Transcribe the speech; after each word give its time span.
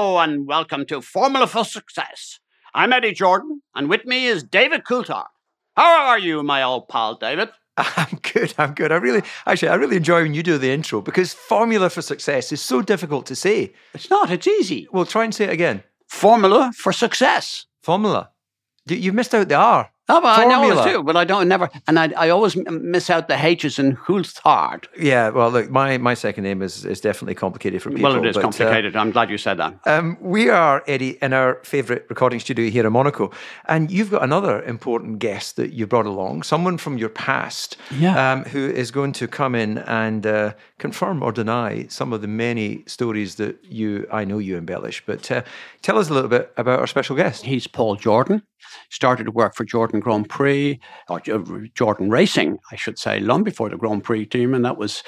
Hello 0.00 0.18
and 0.18 0.46
welcome 0.46 0.86
to 0.86 1.02
Formula 1.02 1.46
for 1.46 1.62
Success. 1.62 2.40
I'm 2.72 2.90
Eddie 2.90 3.12
Jordan, 3.12 3.60
and 3.74 3.90
with 3.90 4.06
me 4.06 4.28
is 4.28 4.42
David 4.42 4.84
Coulthard. 4.84 5.26
How 5.76 6.06
are 6.06 6.18
you, 6.18 6.42
my 6.42 6.62
old 6.62 6.88
pal, 6.88 7.16
David? 7.16 7.50
I'm 7.76 8.18
good. 8.22 8.54
I'm 8.56 8.72
good. 8.72 8.92
I 8.92 8.96
really, 8.96 9.20
actually, 9.44 9.68
I 9.68 9.74
really 9.74 9.98
enjoy 9.98 10.22
when 10.22 10.32
you 10.32 10.42
do 10.42 10.56
the 10.56 10.70
intro 10.70 11.02
because 11.02 11.34
formula 11.34 11.90
for 11.90 12.00
success 12.00 12.50
is 12.50 12.62
so 12.62 12.80
difficult 12.80 13.26
to 13.26 13.36
say. 13.36 13.74
It's 13.92 14.08
not, 14.08 14.30
it's 14.30 14.46
easy. 14.46 14.88
Well, 14.90 15.04
try 15.04 15.24
and 15.24 15.34
say 15.34 15.44
it 15.44 15.50
again. 15.50 15.82
Formula 16.08 16.72
for 16.74 16.94
Success. 16.94 17.66
Formula. 17.82 18.30
You, 18.86 18.96
you've 18.96 19.14
missed 19.14 19.34
out 19.34 19.50
the 19.50 19.56
R. 19.56 19.89
Oh, 20.10 20.20
but 20.20 20.38
I 20.38 20.44
know 20.44 20.70
it 20.70 20.92
too, 20.92 21.02
but 21.02 21.16
I 21.16 21.24
don't 21.24 21.48
never, 21.48 21.70
and 21.86 21.98
I, 21.98 22.12
I 22.16 22.28
always 22.30 22.56
miss 22.56 23.10
out 23.10 23.28
the 23.28 23.36
H's 23.36 23.78
in 23.78 23.96
Coulthard. 23.96 24.86
Yeah. 24.98 25.28
Well, 25.30 25.50
look, 25.50 25.70
my, 25.70 25.98
my 25.98 26.14
second 26.14 26.44
name 26.44 26.62
is, 26.62 26.84
is 26.84 27.00
definitely 27.00 27.34
complicated 27.34 27.82
for 27.82 27.90
people. 27.90 28.10
Well, 28.10 28.22
it 28.22 28.26
is 28.26 28.34
but, 28.34 28.40
uh, 28.40 28.42
complicated. 28.42 28.96
I'm 28.96 29.10
glad 29.12 29.30
you 29.30 29.38
said 29.38 29.58
that. 29.58 29.78
Um, 29.86 30.16
we 30.20 30.48
are, 30.50 30.82
Eddie, 30.86 31.18
in 31.22 31.32
our 31.32 31.60
favourite 31.62 32.04
recording 32.08 32.40
studio 32.40 32.70
here 32.70 32.86
in 32.86 32.92
Monaco. 32.92 33.30
And 33.66 33.90
you've 33.90 34.10
got 34.10 34.22
another 34.22 34.62
important 34.64 35.18
guest 35.20 35.56
that 35.56 35.72
you 35.72 35.86
brought 35.86 36.06
along, 36.06 36.42
someone 36.42 36.76
from 36.78 36.98
your 36.98 37.08
past, 37.08 37.76
Yeah. 37.90 38.32
um, 38.32 38.44
who 38.44 38.68
is 38.68 38.90
going 38.90 39.12
to 39.12 39.28
come 39.28 39.54
in 39.54 39.78
and 39.78 40.26
uh, 40.26 40.54
confirm 40.78 41.22
or 41.22 41.32
deny 41.32 41.86
some 41.88 42.12
of 42.12 42.20
the 42.20 42.28
many 42.28 42.82
stories 42.86 43.36
that 43.36 43.58
you, 43.64 44.06
I 44.12 44.24
know 44.24 44.38
you 44.38 44.56
embellish. 44.56 45.04
But 45.06 45.30
uh, 45.30 45.42
tell 45.82 45.98
us 45.98 46.10
a 46.10 46.14
little 46.14 46.28
bit 46.28 46.52
about 46.56 46.80
our 46.80 46.86
special 46.86 47.16
guest. 47.16 47.44
He's 47.44 47.66
Paul 47.66 47.96
Jordan. 47.96 48.42
Started 48.90 49.24
to 49.24 49.30
work 49.30 49.54
for 49.54 49.64
Jordan 49.64 50.00
Grand 50.00 50.28
Prix, 50.28 50.80
or 51.08 51.20
uh, 51.30 51.38
Jordan 51.74 52.10
Racing, 52.10 52.58
I 52.70 52.76
should 52.76 52.98
say, 52.98 53.20
long 53.20 53.42
before 53.42 53.68
the 53.68 53.76
Grand 53.76 54.04
Prix 54.04 54.26
team, 54.26 54.54
and 54.54 54.64
that 54.64 54.76
was 54.76 55.02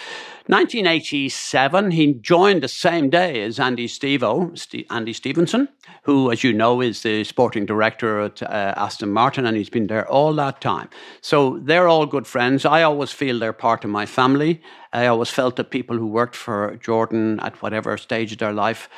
1987. 0.47 1.91
He 1.93 2.15
joined 2.15 2.63
the 2.63 2.69
same 2.69 3.11
day 3.11 3.43
as 3.43 3.61
Andy 3.61 3.87
Stevo, 3.87 4.57
Ste- 4.59 4.87
Andy 4.91 5.13
Stevenson, 5.13 5.69
who, 6.05 6.31
as 6.31 6.43
you 6.43 6.53
know, 6.53 6.81
is 6.81 7.03
the 7.03 7.25
sporting 7.25 7.67
director 7.67 8.21
at 8.21 8.43
uh, 8.43 8.75
Aston 8.77 9.13
Martin, 9.13 9.47
and 9.47 9.57
he's 9.57 9.71
been 9.71 9.87
there 9.87 10.09
all 10.09 10.33
that 10.35 10.61
time. 10.61 10.89
So 11.21 11.59
they're 11.63 11.89
all 11.89 12.07
good 12.07 12.27
friends. 12.27 12.65
I 12.65 12.83
always 12.83 13.13
feel 13.13 13.39
they're 13.39 13.53
part 13.53 13.85
of 13.85 13.91
my 13.91 14.07
family. 14.07 14.61
I 14.93 15.07
always 15.07 15.31
felt 15.31 15.57
that 15.57 15.71
people 15.71 15.97
who 15.97 16.07
worked 16.07 16.37
for 16.37 16.77
Jordan 16.83 17.41
at 17.41 17.63
whatever 17.63 17.97
stage 17.97 18.33
of 18.33 18.39
their 18.39 18.53
life, 18.53 18.89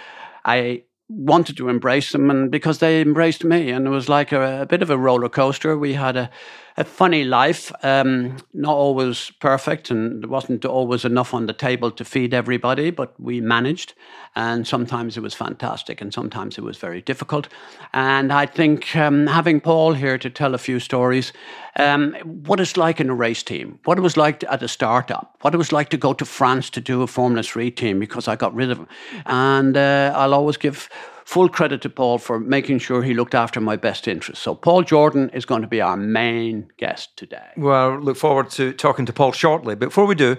I 0.45 0.85
wanted 1.15 1.57
to 1.57 1.69
embrace 1.69 2.13
them 2.13 2.31
and 2.31 2.51
because 2.51 2.79
they 2.79 3.01
embraced 3.01 3.45
me 3.45 3.71
and 3.71 3.87
it 3.87 3.91
was 3.91 4.09
like 4.09 4.33
a, 4.33 4.63
a 4.63 4.67
bit 4.67 4.83
of 4.83 4.91
a 4.91 4.99
roller 4.99 5.29
coaster. 5.29 5.79
We 5.79 5.95
had 5.95 6.17
a, 6.17 6.31
a 6.77 6.85
funny 6.85 7.23
life 7.23 7.71
um, 7.85 8.37
not 8.53 8.75
always 8.75 9.31
perfect 9.39 9.91
and 9.91 10.23
there 10.23 10.29
wasn't 10.29 10.65
always 10.65 11.05
enough 11.05 11.33
on 11.33 11.47
the 11.47 11.53
table 11.53 11.91
to 11.91 12.05
feed 12.05 12.35
everybody 12.35 12.91
but 12.91 13.19
we 13.21 13.41
managed 13.41 13.95
and 14.35 14.67
sometimes 14.67 15.17
it 15.17 15.21
was 15.21 15.35
fantastic 15.35 16.01
and 16.01 16.13
sometimes 16.13 16.59
it 16.59 16.65
was 16.65 16.77
very 16.79 17.01
difficult. 17.01 17.49
And 17.93 18.33
i 18.33 18.47
think 18.47 18.97
um, 18.97 19.27
having 19.27 19.61
paul 19.61 19.93
here 19.93 20.19
to 20.19 20.31
tell 20.31 20.55
a 20.55 20.59
few 20.59 20.81
stories 20.81 21.33
um, 21.77 22.15
what 22.47 22.61
it's 22.61 22.77
like 22.77 23.01
in 23.01 23.11
a 23.11 23.15
race 23.15 23.43
team 23.43 23.79
what 23.85 23.99
it 23.99 24.01
was 24.01 24.17
like 24.17 24.45
at 24.45 24.63
a 24.63 24.69
startup 24.69 25.37
what 25.43 25.55
it 25.55 25.59
was 25.59 25.73
like 25.73 25.91
to 25.91 25.97
go 25.97 26.13
to 26.13 26.25
france 26.25 26.71
to 26.71 26.81
do 26.81 27.03
a 27.03 27.07
formula 27.07 27.43
3 27.43 27.71
team 27.71 27.99
because 28.01 28.27
i 28.27 28.35
got 28.37 28.55
rid 28.55 28.71
of 28.71 28.79
him 28.79 28.89
and 29.27 29.77
uh, 29.77 30.13
i'll 30.17 30.35
always 30.35 30.57
give 30.57 30.89
full 31.25 31.49
credit 31.49 31.81
to 31.83 31.91
Paul 31.91 32.19
for 32.19 32.39
making 32.39 32.79
sure 32.79 33.03
he 33.03 33.15
looked 33.15 33.35
after 33.35 33.61
my 33.61 33.77
best 33.77 34.07
interests. 34.07 34.43
So 34.43 34.55
Paul 34.55 34.83
Jordan 34.83 35.31
is 35.31 35.45
going 35.45 35.63
to 35.63 35.69
be 35.69 35.81
our 35.81 35.97
main 35.97 36.71
guest 36.77 37.17
today. 37.17 37.49
Well, 37.57 37.99
look 37.99 38.17
forward 38.17 38.51
to 38.51 38.73
talking 38.73 39.07
to 39.07 39.13
Paul 39.13 39.33
shortly. 39.33 39.75
Before 39.75 40.07
we 40.07 40.15
do, 40.15 40.37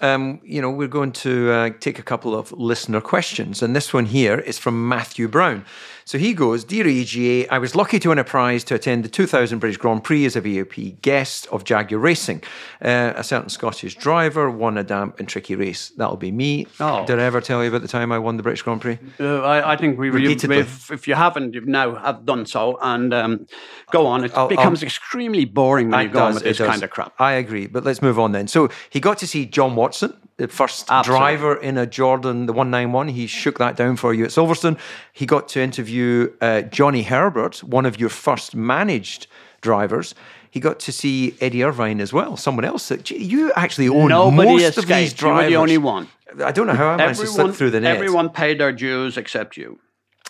um, 0.00 0.40
you 0.44 0.62
know, 0.62 0.70
we're 0.70 0.88
going 0.88 1.12
to 1.12 1.50
uh, 1.50 1.70
take 1.80 1.98
a 1.98 2.02
couple 2.02 2.34
of 2.34 2.52
listener 2.52 3.00
questions. 3.00 3.62
And 3.62 3.74
this 3.74 3.92
one 3.92 4.06
here 4.06 4.38
is 4.38 4.58
from 4.58 4.88
Matthew 4.88 5.28
Brown. 5.28 5.64
So 6.08 6.16
he 6.16 6.32
goes, 6.32 6.64
Dear 6.64 6.86
EJ, 6.86 7.48
I 7.50 7.58
was 7.58 7.76
lucky 7.76 7.98
to 7.98 8.08
win 8.08 8.18
a 8.18 8.24
prize 8.24 8.64
to 8.64 8.74
attend 8.74 9.04
the 9.04 9.10
2000 9.10 9.58
British 9.58 9.76
Grand 9.76 10.02
Prix 10.02 10.24
as 10.24 10.36
a 10.36 10.40
VIP 10.40 11.02
guest 11.02 11.46
of 11.48 11.64
Jaguar 11.64 12.00
Racing. 12.00 12.42
Uh, 12.82 13.12
a 13.14 13.22
certain 13.22 13.50
Scottish 13.50 13.94
driver 13.94 14.50
won 14.50 14.78
a 14.78 14.82
damp 14.82 15.20
and 15.20 15.28
tricky 15.28 15.54
race. 15.54 15.90
That'll 15.90 16.16
be 16.16 16.32
me. 16.32 16.66
Oh. 16.80 17.04
Did 17.04 17.18
I 17.18 17.24
ever 17.24 17.42
tell 17.42 17.62
you 17.62 17.68
about 17.68 17.82
the 17.82 17.88
time 17.88 18.10
I 18.10 18.18
won 18.18 18.38
the 18.38 18.42
British 18.42 18.62
Grand 18.62 18.80
Prix? 18.80 18.98
Uh, 19.20 19.42
I, 19.42 19.74
I 19.74 19.76
think 19.76 19.98
we 19.98 20.08
Repeatedly. 20.08 20.60
if, 20.60 20.90
if 20.90 21.06
you 21.06 21.14
haven't, 21.14 21.52
you've 21.52 21.68
now 21.68 21.96
have 21.96 22.24
done 22.24 22.46
so. 22.46 22.78
And 22.80 23.12
um, 23.12 23.46
go 23.90 24.06
on. 24.06 24.24
It 24.24 24.32
I'll- 24.34 24.48
becomes 24.48 24.82
extremely 24.82 25.44
boring 25.44 25.90
when 25.90 26.06
you 26.06 26.12
go 26.14 26.24
on 26.24 26.32
with 26.32 26.42
this 26.42 26.56
does. 26.56 26.68
kind 26.68 26.82
of 26.82 26.88
crap. 26.88 27.12
I 27.18 27.32
agree, 27.32 27.66
but 27.66 27.84
let's 27.84 28.00
move 28.00 28.18
on 28.18 28.32
then. 28.32 28.48
So 28.48 28.70
he 28.88 28.98
got 28.98 29.18
to 29.18 29.26
see 29.26 29.44
John 29.44 29.76
Watson, 29.76 30.16
the 30.38 30.48
first 30.48 30.86
Absolutely. 30.88 31.18
driver 31.18 31.56
in 31.56 31.76
a 31.76 31.86
Jordan, 31.86 32.46
the 32.46 32.52
191. 32.52 33.08
He 33.08 33.26
shook 33.26 33.58
that 33.58 33.76
down 33.76 33.96
for 33.96 34.14
you 34.14 34.24
at 34.24 34.30
Silverstone. 34.30 34.78
He 35.12 35.26
got 35.26 35.48
to 35.48 35.60
interview 35.60 36.32
uh, 36.40 36.62
Johnny 36.62 37.02
Herbert, 37.02 37.62
one 37.62 37.84
of 37.84 38.00
your 38.00 38.08
first 38.08 38.54
managed 38.54 39.26
drivers. 39.60 40.14
He 40.50 40.60
got 40.60 40.78
to 40.80 40.92
see 40.92 41.34
Eddie 41.40 41.64
Irvine 41.64 42.00
as 42.00 42.12
well, 42.12 42.36
someone 42.36 42.64
else 42.64 42.88
that 42.88 43.10
you 43.10 43.52
actually 43.52 43.88
own 43.88 44.08
Nobody 44.08 44.48
most 44.48 44.78
of 44.78 44.86
these 44.86 45.12
escaped. 45.12 45.22
You 45.22 45.28
were 45.28 45.46
the 45.46 45.56
only 45.56 45.78
one. 45.78 46.08
I 46.42 46.52
don't 46.52 46.66
know 46.66 46.74
how 46.74 46.88
I 46.88 46.96
managed 46.96 47.20
to 47.20 47.26
slip 47.26 47.54
through 47.54 47.72
the 47.72 47.80
net. 47.80 47.96
everyone 47.96 48.30
paid 48.30 48.58
their 48.60 48.72
dues 48.72 49.16
except 49.16 49.56
you. 49.56 49.78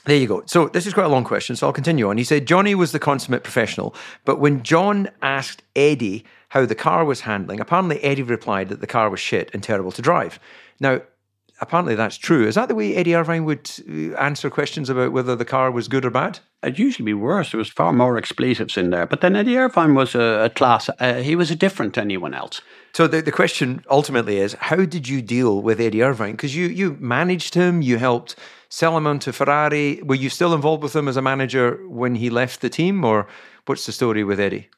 There 0.07 0.17
you 0.17 0.27
go. 0.27 0.43
So 0.47 0.69
this 0.69 0.87
is 0.87 0.95
quite 0.95 1.05
a 1.05 1.11
long 1.11 1.25
question, 1.25 1.55
so 1.55 1.67
I'll 1.67 1.73
continue 1.73 2.09
on. 2.09 2.17
He 2.17 2.25
said 2.25 2.47
Johnny 2.47 2.75
was 2.75 2.93
the 2.93 2.99
consummate 2.99 3.43
professional, 3.43 3.95
but 4.25 4.41
when 4.41 4.63
John 4.63 5.11
asked 5.21 5.63
Eddie 5.77 6.25
how 6.49 6.65
the 6.65 6.75
car 6.75 7.05
was 7.05 7.21
handling, 7.21 7.61
apparently 7.61 8.03
Eddie 8.03 8.23
replied 8.23 8.69
that 8.69 8.81
the 8.81 8.87
car 8.87 9.11
was 9.11 9.21
shit 9.21 9.51
and 9.53 9.63
terrible 9.63 9.93
to 9.93 10.03
drive. 10.03 10.41
Now, 10.81 11.03
apparently 11.61 11.95
that's 11.95 12.17
true. 12.17 12.47
Is 12.47 12.55
that 12.55 12.69
the 12.69 12.75
way 12.75 12.95
Eddie 12.95 13.15
Irvine 13.15 13.45
would 13.45 13.71
uh, 13.89 14.15
answer 14.17 14.49
questions 14.49 14.89
about 14.89 15.13
whether 15.13 15.37
the 15.37 15.45
car 15.45 15.71
was 15.71 15.89
good 15.89 16.05
or 16.05 16.11
bad? 16.11 16.41
It'd 16.63 16.79
usually 16.79 17.05
be 17.05 17.15
worse. 17.15 17.53
There 17.53 17.59
was 17.59 17.69
far 17.69 17.93
more 17.93 18.17
expletives 18.17 18.77
in 18.77 18.91
there. 18.91 19.07
But 19.07 19.21
then 19.21 19.37
Eddie 19.37 19.57
Irvine 19.57 19.95
was 19.95 20.15
a, 20.15 20.45
a 20.45 20.51
class. 20.51 20.89
Uh, 20.99 21.15
he 21.15 21.37
was 21.37 21.51
a 21.51 21.57
different 21.57 21.95
to 21.95 22.01
anyone 22.01 22.35
else. 22.35 22.61
So 22.95 23.07
the, 23.07 23.23
the 23.23 23.33
question 23.33 23.85
ultimately 23.91 24.39
is, 24.39 24.55
how 24.55 24.85
did 24.85 25.09
you 25.09 25.23
deal 25.23 25.63
with 25.63 25.81
Eddie 25.81 26.03
Irvine? 26.03 26.33
Because 26.33 26.57
you 26.57 26.67
you 26.67 26.97
managed 26.99 27.55
him, 27.55 27.83
you 27.83 27.99
helped 27.99 28.35
sell 28.69 28.97
him 28.97 29.07
onto 29.07 29.33
Ferrari. 29.33 30.01
Were 30.03 30.17
you 30.17 30.31
still 30.31 30.55
involved 30.55 30.83
with 30.83 30.97
him 30.97 31.09
as 31.09 31.17
a 31.17 31.23
manager 31.23 31.81
when 31.89 32.17
he 32.17 32.31
left 32.31 32.61
the 32.61 32.71
team, 32.71 33.05
or 33.05 33.29
what's 33.67 33.87
the 33.87 33.93
story 33.93 34.25
with 34.25 34.41
Eddie? 34.41 34.69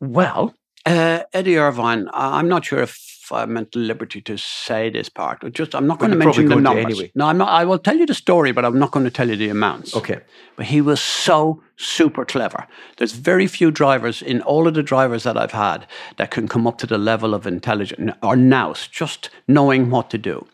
Well, 0.00 0.54
uh, 0.86 1.20
Eddie 1.32 1.58
Irvine, 1.58 2.08
I'm 2.12 2.48
not 2.48 2.64
sure 2.64 2.80
if 2.80 3.10
I'm 3.32 3.56
at 3.56 3.74
liberty 3.74 4.20
to 4.22 4.36
say 4.36 4.90
this 4.90 5.08
part. 5.08 5.40
But 5.40 5.52
just 5.52 5.74
I'm 5.74 5.86
not 5.86 5.98
going 5.98 6.10
to 6.10 6.16
mention 6.16 6.48
the 6.48 6.56
numbers. 6.56 6.84
anyway. 6.84 7.12
No, 7.14 7.26
I'm 7.26 7.38
not. 7.38 7.48
I 7.48 7.64
will 7.64 7.78
tell 7.78 7.96
you 7.96 8.06
the 8.06 8.14
story, 8.14 8.52
but 8.52 8.64
I'm 8.64 8.78
not 8.78 8.90
going 8.90 9.04
to 9.04 9.10
tell 9.10 9.28
you 9.28 9.36
the 9.36 9.48
amounts. 9.48 9.94
Okay. 9.94 10.20
But 10.56 10.66
he 10.66 10.80
was 10.80 11.00
so 11.00 11.62
super 11.76 12.24
clever. 12.24 12.66
There's 12.96 13.12
very 13.12 13.46
few 13.46 13.70
drivers 13.70 14.22
in 14.22 14.42
all 14.42 14.66
of 14.66 14.74
the 14.74 14.82
drivers 14.82 15.22
that 15.22 15.36
I've 15.36 15.52
had 15.52 15.86
that 16.16 16.30
can 16.30 16.48
come 16.48 16.66
up 16.66 16.78
to 16.78 16.86
the 16.86 16.98
level 16.98 17.34
of 17.34 17.46
intelligence 17.46 18.12
or 18.22 18.36
nous, 18.36 18.88
just 18.88 19.30
knowing 19.46 19.90
what 19.90 20.10
to 20.10 20.18
do. 20.18 20.46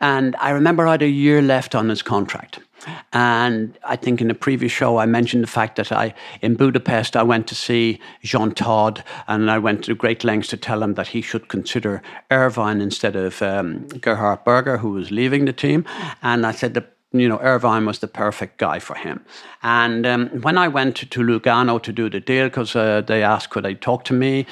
And 0.00 0.34
I 0.40 0.50
remember 0.50 0.86
I 0.86 0.92
had 0.92 1.02
a 1.02 1.08
year 1.08 1.42
left 1.42 1.74
on 1.74 1.88
his 1.88 2.02
contract. 2.02 2.58
And 3.12 3.78
I 3.84 3.96
think 3.96 4.20
in 4.20 4.28
the 4.28 4.34
previous 4.34 4.72
show, 4.72 4.98
I 4.98 5.06
mentioned 5.06 5.42
the 5.42 5.48
fact 5.48 5.76
that 5.76 5.92
I, 5.92 6.14
in 6.40 6.54
Budapest, 6.54 7.16
I 7.16 7.22
went 7.22 7.46
to 7.48 7.54
see 7.54 8.00
Jean 8.22 8.52
Todt 8.52 9.02
and 9.28 9.50
I 9.50 9.58
went 9.58 9.84
to 9.84 9.94
great 9.94 10.24
lengths 10.24 10.48
to 10.50 10.56
tell 10.56 10.82
him 10.82 10.94
that 10.94 11.08
he 11.08 11.22
should 11.22 11.48
consider 11.48 12.02
Irvine 12.30 12.80
instead 12.80 13.16
of 13.16 13.42
um, 13.42 13.86
Gerhard 14.00 14.44
Berger, 14.44 14.78
who 14.78 14.90
was 14.90 15.10
leaving 15.10 15.44
the 15.44 15.52
team. 15.52 15.84
And 16.22 16.46
I 16.46 16.52
said, 16.52 16.74
that 16.74 16.96
you 17.12 17.28
know, 17.28 17.38
Irvine 17.40 17.84
was 17.84 17.98
the 17.98 18.08
perfect 18.08 18.58
guy 18.58 18.78
for 18.78 18.96
him. 18.96 19.24
And 19.62 20.06
um, 20.06 20.28
when 20.40 20.56
I 20.56 20.68
went 20.68 20.96
to 20.96 21.20
Lugano 21.20 21.80
to 21.82 21.92
do 21.92 22.08
the 22.08 22.20
deal, 22.20 22.46
because 22.46 22.74
uh, 22.74 23.02
they 23.02 23.22
asked 23.22 23.50
could 23.50 23.66
I 23.66 23.74
talk 23.74 24.04
to 24.04 24.14
me, 24.14 24.46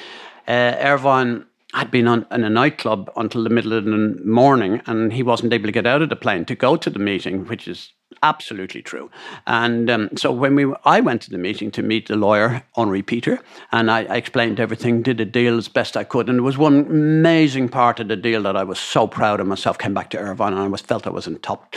uh, 0.47 0.75
Irvine 0.79 1.45
had 1.73 1.89
been 1.89 2.07
on, 2.07 2.25
in 2.31 2.43
a 2.43 2.49
nightclub 2.49 3.09
until 3.15 3.43
the 3.43 3.49
middle 3.49 3.73
of 3.73 3.85
the 3.85 4.19
morning, 4.25 4.81
and 4.85 5.13
he 5.13 5.23
wasn't 5.23 5.53
able 5.53 5.65
to 5.65 5.71
get 5.71 5.87
out 5.87 6.01
of 6.01 6.09
the 6.09 6.15
plane 6.15 6.45
to 6.45 6.55
go 6.55 6.75
to 6.75 6.89
the 6.89 6.99
meeting, 6.99 7.45
which 7.45 7.67
is 7.67 7.93
absolutely 8.23 8.81
true. 8.81 9.09
And 9.47 9.89
um, 9.89 10.09
so 10.15 10.31
when 10.31 10.55
we, 10.55 10.73
I 10.85 10.99
went 10.99 11.21
to 11.23 11.29
the 11.29 11.37
meeting 11.37 11.71
to 11.71 11.81
meet 11.81 12.07
the 12.07 12.15
lawyer 12.15 12.63
Henri 12.75 13.01
Peter, 13.01 13.39
and 13.71 13.89
I, 13.89 14.03
I, 14.03 14.17
explained 14.17 14.59
everything, 14.59 15.01
did 15.01 15.19
a 15.19 15.25
deal 15.25 15.57
as 15.57 15.67
best 15.67 15.97
I 15.97 16.03
could, 16.03 16.29
and 16.29 16.37
there 16.37 16.43
was 16.43 16.57
one 16.57 16.85
amazing 16.87 17.69
part 17.69 17.99
of 17.99 18.07
the 18.07 18.15
deal 18.15 18.43
that 18.43 18.55
I 18.55 18.63
was 18.63 18.79
so 18.79 19.07
proud 19.07 19.39
of 19.39 19.47
myself. 19.47 19.77
Came 19.77 19.93
back 19.93 20.09
to 20.11 20.19
Irvine, 20.19 20.53
and 20.53 20.61
I 20.61 20.67
was 20.67 20.81
felt 20.81 21.07
I 21.07 21.11
was 21.11 21.27
in 21.27 21.37
top 21.39 21.75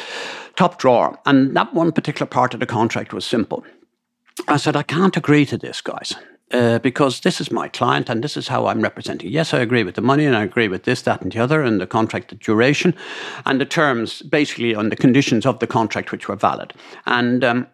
top 0.56 0.79
drawer. 0.79 1.19
And 1.26 1.56
that 1.56 1.75
one 1.75 1.93
particular 1.93 2.26
part 2.26 2.55
of 2.55 2.61
the 2.61 2.67
contract 2.67 3.12
was 3.12 3.25
simple. 3.25 3.64
I 4.49 4.56
said, 4.56 4.76
I 4.76 4.82
can't 4.82 5.17
agree 5.17 5.46
to 5.46 5.56
this, 5.56 5.81
guys. 5.81 6.14
Uh, 6.50 6.79
because 6.79 7.20
this 7.20 7.41
is 7.41 7.50
my 7.50 7.69
client 7.69 8.11
and 8.11 8.23
this 8.23 8.37
is 8.37 8.49
how 8.49 8.67
I'm 8.67 8.82
representing. 8.82 9.31
Yes, 9.31 9.55
I 9.55 9.58
agree 9.61 9.82
with 9.82 9.94
the 9.94 10.02
money 10.02 10.26
and 10.26 10.37
I 10.37 10.43
agree 10.43 10.69
with 10.69 10.85
this, 10.85 11.02
that, 11.02 11.23
and 11.23 11.32
the 11.32 11.41
other, 11.41 11.62
and 11.62 11.81
the 11.81 11.87
contract 11.87 12.29
the 12.29 12.35
duration 12.37 12.94
and 13.46 13.61
the 13.61 13.64
terms, 13.64 14.20
basically 14.23 14.75
on 14.75 14.91
the 14.91 14.96
conditions 14.96 15.46
of 15.46 15.58
the 15.58 15.67
contract 15.67 16.12
which 16.12 16.29
were 16.29 16.37
valid. 16.37 16.75
And 17.06 17.43
um, 17.43 17.67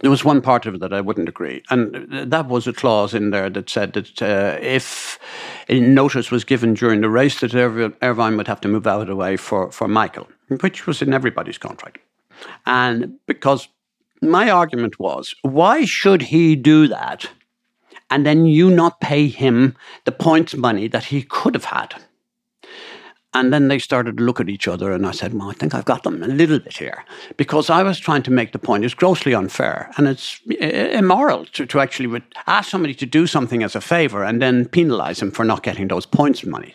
there 0.00 0.10
was 0.10 0.22
one 0.22 0.42
part 0.42 0.66
of 0.66 0.74
it 0.74 0.80
that 0.80 0.92
I 0.92 1.00
wouldn't 1.00 1.30
agree, 1.30 1.62
and 1.70 2.30
that 2.30 2.46
was 2.46 2.68
a 2.68 2.72
clause 2.72 3.14
in 3.14 3.30
there 3.30 3.50
that 3.50 3.70
said 3.70 3.94
that 3.94 4.22
uh, 4.22 4.58
if 4.60 5.18
a 5.68 5.80
notice 5.80 6.30
was 6.30 6.44
given 6.44 6.74
during 6.74 7.00
the 7.00 7.10
race, 7.10 7.40
that 7.40 7.54
Irvine 8.02 8.36
would 8.36 8.48
have 8.48 8.60
to 8.60 8.68
move 8.68 8.86
out 8.86 9.00
of 9.00 9.08
the 9.08 9.16
way 9.16 9.36
for, 9.36 9.72
for 9.72 9.88
Michael, 9.88 10.28
which 10.60 10.86
was 10.86 11.02
in 11.02 11.14
everybody's 11.14 11.58
contract. 11.58 11.98
And 12.66 13.18
because 13.26 13.66
my 14.22 14.50
argument 14.50 15.00
was, 15.00 15.34
why 15.42 15.84
should 15.84 16.22
he 16.22 16.54
do 16.54 16.86
that 16.86 17.28
and 18.10 18.24
then 18.24 18.46
you 18.46 18.70
not 18.70 19.00
pay 19.00 19.28
him 19.28 19.76
the 20.04 20.12
points 20.12 20.54
money 20.54 20.88
that 20.88 21.04
he 21.04 21.22
could 21.22 21.54
have 21.54 21.64
had. 21.64 21.94
And 23.34 23.52
then 23.52 23.68
they 23.68 23.78
started 23.78 24.16
to 24.16 24.24
look 24.24 24.40
at 24.40 24.48
each 24.48 24.66
other, 24.66 24.90
and 24.90 25.06
I 25.06 25.10
said, 25.10 25.34
Well, 25.34 25.50
I 25.50 25.52
think 25.52 25.74
I've 25.74 25.84
got 25.84 26.02
them 26.02 26.22
a 26.22 26.26
little 26.26 26.58
bit 26.58 26.78
here. 26.78 27.04
Because 27.36 27.68
I 27.68 27.82
was 27.82 27.98
trying 27.98 28.22
to 28.22 28.30
make 28.30 28.52
the 28.52 28.58
point 28.58 28.86
it's 28.86 28.94
grossly 28.94 29.34
unfair 29.34 29.90
and 29.96 30.08
it's 30.08 30.40
immoral 30.48 31.44
to, 31.46 31.66
to 31.66 31.80
actually 31.80 32.22
ask 32.46 32.70
somebody 32.70 32.94
to 32.94 33.06
do 33.06 33.26
something 33.26 33.62
as 33.62 33.76
a 33.76 33.82
favor 33.82 34.24
and 34.24 34.40
then 34.40 34.66
penalize 34.66 35.20
him 35.20 35.30
for 35.30 35.44
not 35.44 35.62
getting 35.62 35.88
those 35.88 36.06
points 36.06 36.46
money. 36.46 36.74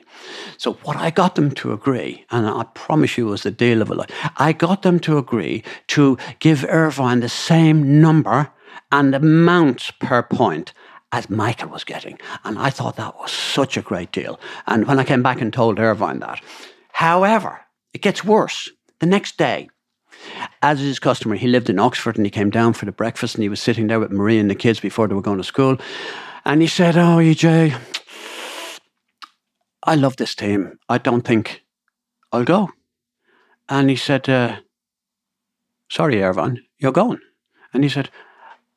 So, 0.58 0.74
what 0.84 0.96
I 0.96 1.10
got 1.10 1.34
them 1.34 1.50
to 1.56 1.74
agree, 1.74 2.24
and 2.30 2.48
I 2.48 2.66
promise 2.76 3.18
you 3.18 3.26
was 3.26 3.44
the 3.44 3.52
deal 3.52 3.82
of 3.82 3.90
a 3.90 3.96
life, 3.96 4.12
I 4.38 4.54
got 4.54 4.84
them 4.84 5.00
to 5.02 5.18
agree 5.18 5.64
to 5.88 6.20
give 6.38 6.64
Irvine 6.66 7.22
the 7.22 7.30
same 7.30 8.00
number 8.00 8.52
and 8.92 9.16
amount 9.16 9.90
per 10.00 10.22
point 10.22 10.72
as 11.14 11.30
Michael 11.30 11.70
was 11.70 11.84
getting. 11.84 12.18
And 12.44 12.58
I 12.58 12.72
thought 12.72 12.96
that 12.98 13.16
was 13.18 13.32
such 13.32 13.78
a 13.78 13.82
great 13.82 14.12
deal. 14.12 14.40
And 14.66 14.88
when 14.88 15.00
I 15.00 15.04
came 15.04 15.22
back 15.22 15.40
and 15.40 15.54
told 15.54 15.80
Irvine 15.80 16.20
that, 16.20 16.42
however, 16.92 17.62
it 17.94 18.02
gets 18.02 18.24
worse. 18.24 18.70
The 19.00 19.06
next 19.06 19.38
day, 19.38 19.70
as 20.64 20.80
his 20.80 20.98
customer, 21.00 21.36
he 21.36 21.48
lived 21.48 21.70
in 21.70 21.78
Oxford 21.78 22.18
and 22.18 22.26
he 22.26 22.32
came 22.32 22.50
down 22.50 22.74
for 22.74 22.86
the 22.86 22.92
breakfast 22.92 23.36
and 23.36 23.44
he 23.44 23.50
was 23.50 23.62
sitting 23.62 23.88
there 23.88 24.00
with 24.00 24.12
Marie 24.12 24.40
and 24.40 24.50
the 24.50 24.56
kids 24.56 24.80
before 24.80 25.08
they 25.08 25.14
were 25.14 25.22
going 25.22 25.38
to 25.38 25.44
school. 25.44 25.78
And 26.46 26.62
he 26.62 26.68
said, 26.68 26.98
Oh, 26.98 27.18
EJ, 27.18 27.80
I 29.84 29.96
love 29.96 30.16
this 30.16 30.34
team. 30.34 30.80
I 30.90 30.98
don't 30.98 31.22
think 31.22 31.64
I'll 32.32 32.44
go. 32.44 32.70
And 33.70 33.90
he 33.90 33.96
said, 33.96 34.28
uh, 34.28 34.58
Sorry, 35.90 36.24
Irvine, 36.24 36.64
you're 36.80 36.92
going. 36.92 37.20
And 37.72 37.84
he 37.84 37.90
said, 37.90 38.10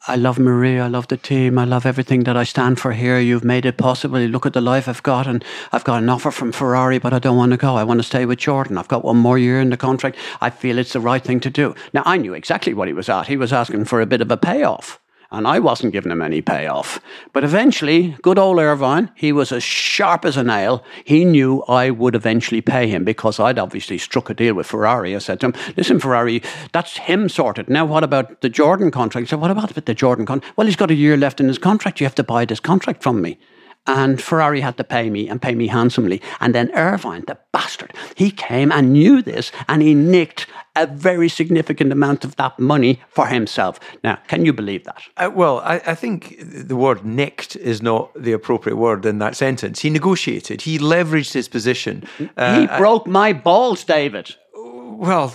I 0.08 0.14
love 0.14 0.38
Marie. 0.38 0.79
I 0.79 0.87
love 0.87 1.08
the 1.08 1.17
team. 1.17 1.58
I 1.58 1.64
love 1.64 1.85
everything 1.85 2.23
that 2.25 2.37
I 2.37 2.44
stand 2.44 2.79
for 2.79 2.93
here. 2.93 3.19
You've 3.19 3.43
made 3.43 3.67
it 3.67 3.76
possible. 3.76 4.20
You 4.20 4.29
look 4.29 4.47
at 4.47 4.53
the 4.53 4.61
life 4.61 4.87
I've 4.88 5.03
got, 5.03 5.26
and 5.26 5.44
I've 5.73 5.82
got 5.82 6.00
an 6.00 6.08
offer 6.08 6.31
from 6.31 6.53
Ferrari, 6.53 6.99
but 6.99 7.12
I 7.12 7.19
don't 7.19 7.37
want 7.37 7.50
to 7.50 7.56
go. 7.56 7.75
I 7.75 7.82
want 7.82 7.99
to 7.99 8.05
stay 8.05 8.25
with 8.25 8.38
Jordan. 8.38 8.79
I've 8.79 8.87
got 8.87 9.05
one 9.05 9.17
more 9.17 9.37
year 9.37 9.61
in 9.61 9.70
the 9.70 9.76
contract. 9.76 10.17
I 10.41 10.50
feel 10.50 10.79
it's 10.79 10.93
the 10.93 11.00
right 11.00 11.25
thing 11.25 11.41
to 11.41 11.50
do. 11.50 11.75
Now, 11.93 12.05
I 12.06 12.19
knew 12.19 12.35
exactly 12.35 12.73
what 12.73 12.87
he 12.87 12.94
was 12.94 13.08
at. 13.08 13.26
He 13.26 13.37
was 13.37 13.53
asking 13.53 13.87
for 13.87 14.00
a 14.00 14.06
bit 14.06 14.20
of 14.20 14.31
a 14.31 14.37
payoff 14.37 15.00
and 15.31 15.46
I 15.46 15.58
wasn't 15.58 15.93
giving 15.93 16.12
him 16.12 16.23
any 16.23 16.40
payoff. 16.40 17.00
But 17.32 17.44
eventually, 17.44 18.17
good 18.23 18.38
old 18.38 18.58
Irvine, 18.58 19.11
he 19.14 19.32
was 19.32 19.52
as 19.52 19.62
sharp 19.62 20.25
as 20.25 20.37
a 20.37 20.44
nail. 20.44 20.84
He 21.05 21.25
knew 21.25 21.62
I 21.69 21.90
would 21.90 22.14
eventually 22.14 22.61
pay 22.61 22.88
him 22.88 23.05
because 23.05 23.40
I'd 23.40 23.58
obviously 23.58 23.99
struck 23.99 24.31
a 24.31 24.34
deal 24.34 24.55
with 24.55 24.67
Ferrari. 24.67 25.14
I 25.14 25.19
said 25.19 25.40
to 25.40 25.46
him, 25.46 25.55
listen, 25.76 26.00
Ferrari, 26.00 26.43
that's 26.73 26.96
him 26.99 27.28
sorted. 27.28 27.69
Now, 27.69 27.84
what 27.84 28.05
about 28.05 28.40
the 28.40 28.49
Jordan 28.49 28.90
contract? 28.90 29.26
He 29.26 29.28
said, 29.28 29.40
what 29.40 29.50
about 29.50 29.75
the 29.75 29.94
Jordan 29.94 30.26
contract? 30.26 30.56
Well, 30.56 30.67
he's 30.67 30.76
got 30.76 30.90
a 30.90 30.94
year 30.94 31.17
left 31.17 31.40
in 31.40 31.49
his 31.49 31.58
contract. 31.58 32.00
You 32.00 32.06
have 32.06 32.14
to 32.17 32.25
buy 32.25 32.44
this 32.44 32.61
contract 32.61 33.02
from 33.02 33.20
me. 33.20 33.38
And 33.87 34.21
Ferrari 34.21 34.61
had 34.61 34.77
to 34.77 34.85
pay 34.85 35.11
me 35.11 35.29
and 35.29 35.41
pay 35.41 35.55
me 35.55 35.69
handsomely. 35.69 36.21
And 36.41 36.55
then 36.55 36.71
Irvine, 36.75 37.25
the 37.27 37.38
bastard, 37.53 37.93
he 38.15 38.31
came 38.31 38.73
and 38.73 38.93
knew 38.93 39.23
this 39.23 39.53
and 39.69 39.83
he 39.83 39.94
nicked 39.94 40.47
a 40.77 40.87
very 40.87 41.29
significant 41.29 41.91
amount 41.91 42.25
of 42.25 42.37
that 42.37 42.59
money 42.59 43.00
for 43.09 43.27
himself. 43.27 43.81
Now, 44.05 44.19
can 44.29 44.44
you 44.44 44.53
believe 44.53 44.85
that? 44.85 45.03
Uh, 45.17 45.31
well, 45.35 45.61
I, 45.61 45.77
I, 45.87 45.94
think 45.94 46.37
the 46.38 46.77
word 46.77 47.05
nicked 47.05 47.56
is 47.56 47.81
not 47.81 48.12
the 48.15 48.33
appropriate 48.33 48.77
word 48.77 49.06
in 49.06 49.19
that 49.19 49.35
sentence. 49.37 49.81
He 49.81 49.91
negotiated, 49.91 50.62
he 50.62 50.79
leveraged 50.79 51.33
his 51.33 51.49
position. 51.49 52.05
Uh, 52.37 52.61
he 52.61 52.67
broke 52.79 53.06
my 53.06 53.33
balls, 53.33 53.85
David. 53.85 54.37
Well, 54.55 55.35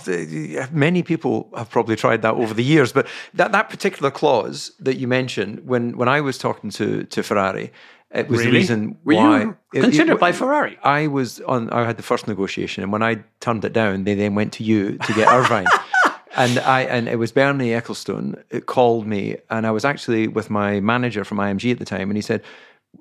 many 0.72 1.02
people 1.02 1.48
have 1.56 1.70
probably 1.70 1.94
tried 1.94 2.22
that 2.22 2.34
over 2.34 2.52
the 2.52 2.64
years, 2.64 2.92
but 2.92 3.06
that, 3.34 3.52
that 3.52 3.70
particular 3.70 4.10
clause 4.10 4.72
that 4.80 4.96
you 4.96 5.06
mentioned, 5.06 5.64
when, 5.66 5.96
when 5.96 6.08
I 6.08 6.20
was 6.20 6.36
talking 6.36 6.70
to, 6.70 7.04
to 7.04 7.22
Ferrari, 7.22 7.70
it 8.14 8.28
was 8.28 8.40
really? 8.40 8.50
the 8.50 8.56
reason 8.58 8.98
Were 9.04 9.14
why 9.14 9.54
considered 9.72 10.14
it, 10.14 10.20
by 10.20 10.32
Ferrari. 10.32 10.78
I 10.82 11.06
was 11.06 11.40
on. 11.40 11.70
I 11.70 11.86
had 11.86 11.96
the 11.96 12.02
first 12.02 12.28
negotiation, 12.28 12.82
and 12.82 12.92
when 12.92 13.02
I 13.02 13.24
turned 13.40 13.64
it 13.64 13.72
down, 13.72 14.04
they 14.04 14.14
then 14.14 14.34
went 14.34 14.52
to 14.54 14.64
you 14.64 14.98
to 14.98 15.12
get 15.14 15.28
Irvine. 15.28 15.66
and 16.36 16.58
I 16.58 16.82
and 16.82 17.08
it 17.08 17.16
was 17.16 17.32
Bernie 17.32 17.70
Ecclestone 17.70 18.42
It 18.50 18.66
called 18.66 19.06
me, 19.06 19.36
and 19.50 19.66
I 19.66 19.70
was 19.70 19.84
actually 19.84 20.28
with 20.28 20.50
my 20.50 20.80
manager 20.80 21.24
from 21.24 21.38
IMG 21.38 21.72
at 21.72 21.78
the 21.78 21.84
time, 21.84 22.10
and 22.10 22.16
he 22.16 22.22
said, 22.22 22.42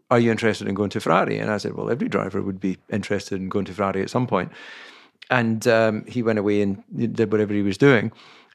"Are 0.09 0.19
you 0.19 0.31
interested 0.31 0.67
in 0.67 0.75
going 0.75 0.91
to 0.91 1.01
Ferrari?" 1.01 1.37
And 1.37 1.51
I 1.51 1.57
said, 1.57 1.75
"Well, 1.75 1.89
every 1.89 2.07
driver 2.07 2.41
would 2.41 2.59
be 2.59 2.77
interested 2.89 3.41
in 3.41 3.49
going 3.49 3.65
to 3.65 3.73
Ferrari 3.73 4.01
at 4.01 4.09
some 4.09 4.27
point." 4.27 4.51
And 5.29 5.67
um, 5.67 6.05
he 6.05 6.23
went 6.23 6.39
away 6.39 6.61
and 6.61 6.83
did 6.95 7.31
whatever 7.31 7.53
he 7.53 7.61
was 7.61 7.77
doing. 7.77 8.11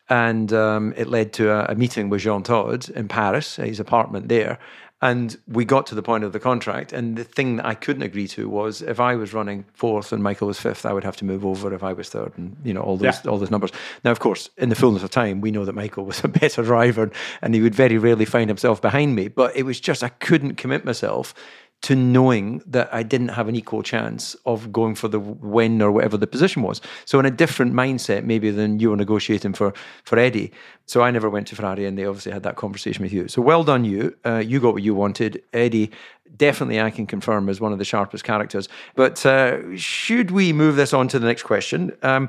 And 0.09 0.53
um, 0.53 0.95
it 0.97 1.09
led 1.09 1.33
to 1.35 1.51
a, 1.51 1.73
a 1.73 1.75
meeting 1.75 2.11
with 2.11 2.21
Jean 2.21 2.43
Todt 2.43 2.89
in 2.91 3.09
Paris, 3.09 3.57
his 3.57 3.81
apartment 3.81 4.29
there. 4.29 4.59
And 5.03 5.37
we 5.47 5.67
got 5.67 5.87
to 5.89 5.95
the 5.95 6.03
point 6.03 6.25
of 6.25 6.33
the 6.33 6.41
contract, 6.41 6.91
and 6.95 7.17
the 7.17 7.25
thing 7.25 7.57
that 7.57 7.67
I 7.67 7.75
couldn't 7.75 8.03
agree 8.03 8.27
to 8.29 8.49
was 8.49 8.81
if 8.81 8.99
I 8.99 9.15
was 9.15 9.35
running 9.35 9.67
fourth 9.75 10.11
and 10.11 10.23
Michael 10.23 10.47
was 10.47 10.59
fifth, 10.59 10.87
I 10.87 10.95
would 10.95 11.05
have 11.05 11.17
to 11.19 11.25
move 11.27 11.45
over 11.45 11.75
if 11.75 11.83
I 11.83 11.93
was 11.93 12.09
third, 12.09 12.33
and 12.39 12.57
you 12.65 12.73
know 12.73 12.81
all 12.81 12.97
those 12.97 13.23
yeah. 13.23 13.31
all 13.31 13.37
those 13.37 13.51
numbers. 13.51 13.73
Now, 14.05 14.11
of 14.11 14.21
course, 14.21 14.49
in 14.57 14.71
the 14.71 14.75
fullness 14.75 15.03
of 15.03 15.11
time, 15.11 15.43
we 15.43 15.51
know 15.51 15.67
that 15.67 15.75
Michael 15.75 16.07
was 16.07 16.25
a 16.25 16.29
better 16.41 16.63
driver, 16.63 17.11
and 17.43 17.55
he 17.55 17.61
would 17.61 17.75
very 17.75 17.99
rarely 17.99 18.25
find 18.25 18.49
himself 18.49 18.81
behind 18.81 19.15
me. 19.15 19.29
But 19.29 19.55
it 19.55 19.65
was 19.65 19.81
just 19.81 20.03
I 20.03 20.09
couldn't 20.09 20.55
commit 20.55 20.87
myself 20.87 21.35
to 21.83 21.95
knowing 21.95 22.63
that 22.67 22.93
I 22.93 23.03
didn't 23.03 23.29
have 23.29 23.49
an 23.49 23.55
equal 23.55 23.83
chance 23.83 24.35
of 24.45 24.73
going 24.73 24.95
for 24.95 25.09
the 25.09 25.21
win 25.21 25.81
or 25.83 25.93
whatever 25.93 26.17
the 26.17 26.27
position 26.27 26.63
was. 26.63 26.81
So 27.05 27.21
in 27.21 27.27
a 27.27 27.31
different 27.31 27.75
mindset 27.75 28.25
maybe 28.25 28.51
than 28.51 28.81
you 28.81 28.91
were 28.91 28.97
negotiating 28.97 29.53
for 29.53 29.73
for 30.05 30.19
Eddie. 30.19 30.53
So 30.87 31.03
I 31.03 31.11
never 31.11 31.29
went 31.29 31.49
to 31.49 31.57
Ferrari, 31.57 31.85
and 31.85 31.99
they 31.99 32.07
obviously 32.07 32.33
had 32.33 32.45
that 32.45 32.57
conversation 32.57 33.03
with 33.03 33.13
you. 33.13 33.29
So 33.29 33.43
well 33.43 33.65
done, 33.65 33.85
you. 33.85 34.17
Uh, 34.25 34.39
you 34.39 34.61
got 34.61 34.73
what 34.73 34.83
you 34.83 34.95
wanted. 34.95 35.43
Eddie, 35.53 35.91
definitely 36.37 36.81
I 36.81 36.91
can 36.91 37.07
confirm 37.07 37.49
is 37.49 37.61
one 37.61 37.73
of 37.73 37.79
the 37.79 37.85
sharpest 37.85 38.25
characters. 38.25 38.69
But 38.95 39.25
uh, 39.27 39.77
should 39.77 40.31
we 40.31 40.53
move 40.53 40.77
this 40.77 40.93
on 40.93 41.09
to 41.09 41.19
the 41.19 41.27
next 41.27 41.43
question? 41.43 41.93
Um, 42.03 42.29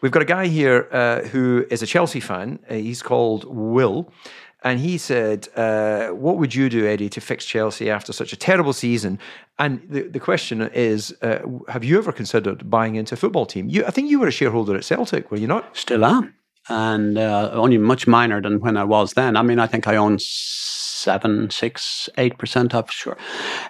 we've 0.00 0.12
got 0.12 0.22
a 0.22 0.26
guy 0.26 0.46
here 0.46 0.88
uh, 0.92 1.22
who 1.22 1.66
is 1.68 1.82
a 1.82 1.86
Chelsea 1.86 2.20
fan. 2.20 2.58
Uh, 2.70 2.74
he's 2.74 3.02
called 3.02 3.44
Will. 3.44 4.12
And 4.66 4.80
he 4.80 4.98
said, 4.98 5.46
uh, 5.54 6.08
What 6.08 6.38
would 6.38 6.52
you 6.52 6.68
do, 6.68 6.88
Eddie, 6.88 7.08
to 7.10 7.20
fix 7.20 7.44
Chelsea 7.44 7.88
after 7.88 8.12
such 8.12 8.32
a 8.32 8.36
terrible 8.36 8.72
season? 8.72 9.20
And 9.60 9.80
the, 9.88 10.02
the 10.02 10.18
question 10.18 10.60
is 10.74 11.14
uh, 11.22 11.38
Have 11.68 11.84
you 11.84 11.96
ever 11.98 12.10
considered 12.10 12.68
buying 12.68 12.96
into 12.96 13.14
a 13.14 13.16
football 13.16 13.46
team? 13.46 13.68
You, 13.68 13.86
I 13.86 13.92
think 13.92 14.10
you 14.10 14.18
were 14.18 14.26
a 14.26 14.32
shareholder 14.32 14.74
at 14.76 14.84
Celtic, 14.84 15.30
were 15.30 15.36
you 15.36 15.46
not? 15.46 15.76
Still 15.76 16.04
am. 16.04 16.34
And 16.68 17.16
uh, 17.16 17.50
only 17.52 17.78
much 17.78 18.08
minor 18.08 18.42
than 18.42 18.58
when 18.58 18.76
I 18.76 18.82
was 18.82 19.12
then. 19.12 19.36
I 19.36 19.42
mean, 19.42 19.60
I 19.60 19.68
think 19.68 19.86
I 19.86 19.94
own 19.94 20.18
seven, 20.18 21.48
six, 21.50 22.08
eight 22.18 22.36
percent 22.36 22.74
of 22.74 22.90
sure. 22.90 23.16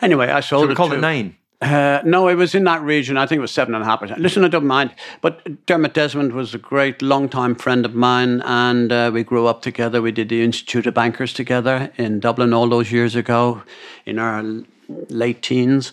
Anyway, 0.00 0.28
I 0.28 0.40
sold 0.40 0.68
so 0.68 0.70
it. 0.70 0.76
Call 0.76 0.92
it 0.92 1.00
nine. 1.00 1.36
Uh, 1.62 2.02
no, 2.04 2.28
it 2.28 2.34
was 2.34 2.54
in 2.54 2.64
that 2.64 2.82
region. 2.82 3.16
I 3.16 3.26
think 3.26 3.38
it 3.38 3.42
was 3.42 3.50
seven 3.50 3.74
and 3.74 3.82
a 3.82 3.86
half 3.86 4.00
percent. 4.00 4.20
Listen, 4.20 4.44
I 4.44 4.48
don't 4.48 4.66
mind. 4.66 4.94
But 5.22 5.64
Dermot 5.66 5.94
Desmond 5.94 6.32
was 6.32 6.54
a 6.54 6.58
great 6.58 7.00
long-time 7.00 7.54
friend 7.54 7.86
of 7.86 7.94
mine, 7.94 8.42
and 8.42 8.92
uh, 8.92 9.10
we 9.12 9.24
grew 9.24 9.46
up 9.46 9.62
together. 9.62 10.02
We 10.02 10.12
did 10.12 10.28
the 10.28 10.42
Institute 10.42 10.86
of 10.86 10.94
Bankers 10.94 11.32
together 11.32 11.90
in 11.96 12.20
Dublin 12.20 12.52
all 12.52 12.68
those 12.68 12.92
years 12.92 13.14
ago, 13.14 13.62
in 14.04 14.18
our 14.18 14.44
late 15.08 15.40
teens. 15.42 15.92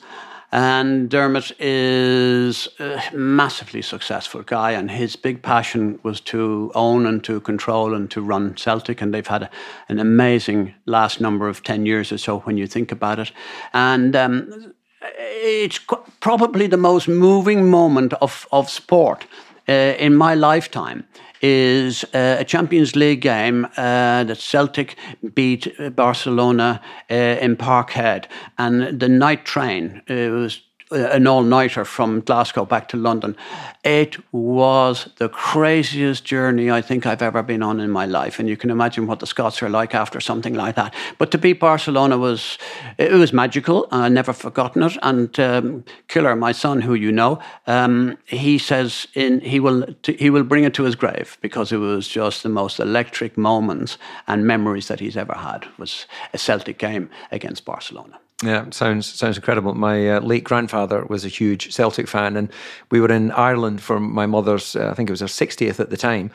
And 0.52 1.10
Dermot 1.10 1.52
is 1.60 2.68
a 2.78 3.02
massively 3.12 3.82
successful 3.82 4.44
guy, 4.44 4.72
and 4.72 4.92
his 4.92 5.16
big 5.16 5.42
passion 5.42 5.98
was 6.04 6.20
to 6.22 6.72
own 6.76 7.08
and 7.08 7.24
to 7.24 7.40
control 7.40 7.96
and 7.96 8.12
to 8.12 8.22
run 8.22 8.56
Celtic. 8.56 9.02
And 9.02 9.14
they've 9.14 9.26
had 9.26 9.44
a, 9.44 9.50
an 9.90 9.98
amazing 9.98 10.76
last 10.86 11.22
number 11.22 11.48
of 11.48 11.64
10 11.64 11.86
years 11.86 12.12
or 12.12 12.20
so 12.20 12.40
when 12.42 12.58
you 12.58 12.68
think 12.68 12.92
about 12.92 13.18
it. 13.18 13.32
And 13.74 14.16
um, 14.16 14.74
it's 15.18 15.80
probably 16.20 16.68
the 16.68 16.78
most 16.78 17.08
moving 17.08 17.70
moment 17.70 18.14
of, 18.14 18.48
of 18.52 18.70
sport 18.70 19.26
uh, 19.68 19.72
in 19.72 20.16
my 20.16 20.36
lifetime 20.36 21.06
is 21.42 22.06
uh, 22.14 22.38
a 22.40 22.46
Champions 22.46 22.96
League 22.96 23.22
game 23.22 23.66
uh, 23.76 24.24
that 24.24 24.38
Celtic 24.38 24.96
beat 25.34 25.68
Barcelona 25.96 26.82
uh, 27.12 27.16
in 27.16 27.58
Parkhead, 27.58 28.26
and 28.58 29.00
the 29.00 29.10
night 29.10 29.44
train 29.46 30.02
it 30.08 30.32
was 30.32 30.62
an 30.94 31.28
all 31.28 31.44
nighter 31.44 31.86
from 31.86 32.22
Glasgow 32.22 32.66
back 32.66 32.88
to 32.90 32.98
London. 32.98 33.36
It 33.84 34.18
was 34.34 35.10
the 35.18 35.30
craziest 35.30 36.24
journey 36.24 36.72
I 36.72 36.82
think 36.82 37.06
I've 37.06 37.22
ever 37.22 37.44
been 37.44 37.64
on 37.64 37.80
in 37.80 37.92
my 37.92 38.06
life, 38.06 38.40
and 38.40 38.48
you 38.48 38.56
can 38.56 38.70
imagine 38.70 39.08
what 39.08 39.20
the 39.20 39.28
Scots 39.28 39.62
are 39.62 39.70
like 39.70 39.94
after 39.96 40.22
something 40.22 40.54
like 40.54 40.76
that. 40.76 40.94
But 41.18 41.32
to 41.32 41.38
beat 41.38 41.60
Barcelona 41.60 42.18
was 42.18 42.58
it 42.98 43.12
was 43.12 43.34
magical. 43.34 43.88
I 43.92 44.10
never 44.10 44.34
forgotten 44.34 44.84
it. 44.84 44.98
And 45.02 45.40
um, 45.40 45.84
Killer, 46.08 46.36
my 46.36 46.52
son, 46.52 46.82
who 46.82 46.94
you 46.94 47.12
know, 47.12 47.40
um, 47.68 48.18
he 48.26 48.58
says 48.58 49.08
in 49.14 49.42
he 49.42 49.60
will 49.60 49.86
he 50.06 50.30
will 50.30 50.44
bring 50.44 50.64
it 50.64 50.74
to 50.76 50.84
his 50.84 50.96
grave 50.96 51.38
because 51.42 51.72
it 51.72 51.78
was 51.78 52.08
just 52.08 52.44
the 52.44 52.50
most 52.50 52.80
electric 52.80 53.38
moments 53.38 53.98
and 54.28 54.46
memories 54.46 54.88
that 54.88 55.00
he's 55.00 55.18
ever 55.18 55.34
had. 55.34 55.68
Was 55.78 56.06
a 56.34 56.38
Celtic 56.38 56.78
game 56.78 57.10
against 57.32 57.66
Barcelona. 57.66 58.20
Yeah, 58.44 58.66
sounds 58.72 59.08
sounds 59.08 59.38
incredible. 59.38 59.74
My 59.74 60.10
uh, 60.10 60.20
late 60.20 60.44
grandfather 60.44 61.06
was 61.06 61.24
a 61.24 61.30
huge 61.30 61.72
Celtic 61.72 62.08
fan, 62.08 62.36
and 62.36 62.50
we 62.92 63.00
were 63.00 63.12
in 63.12 63.32
Ireland 63.32 63.82
for 63.82 64.00
my 64.00 64.26
mother's. 64.26 64.76
Uh, 64.76 64.90
I 64.90 64.94
think 64.94 65.10
it 65.10 65.14
was 65.14 65.22
her 65.22 65.30
sixtieth 65.30 65.80
at 65.80 65.90
the 65.90 65.98
time, 65.98 66.30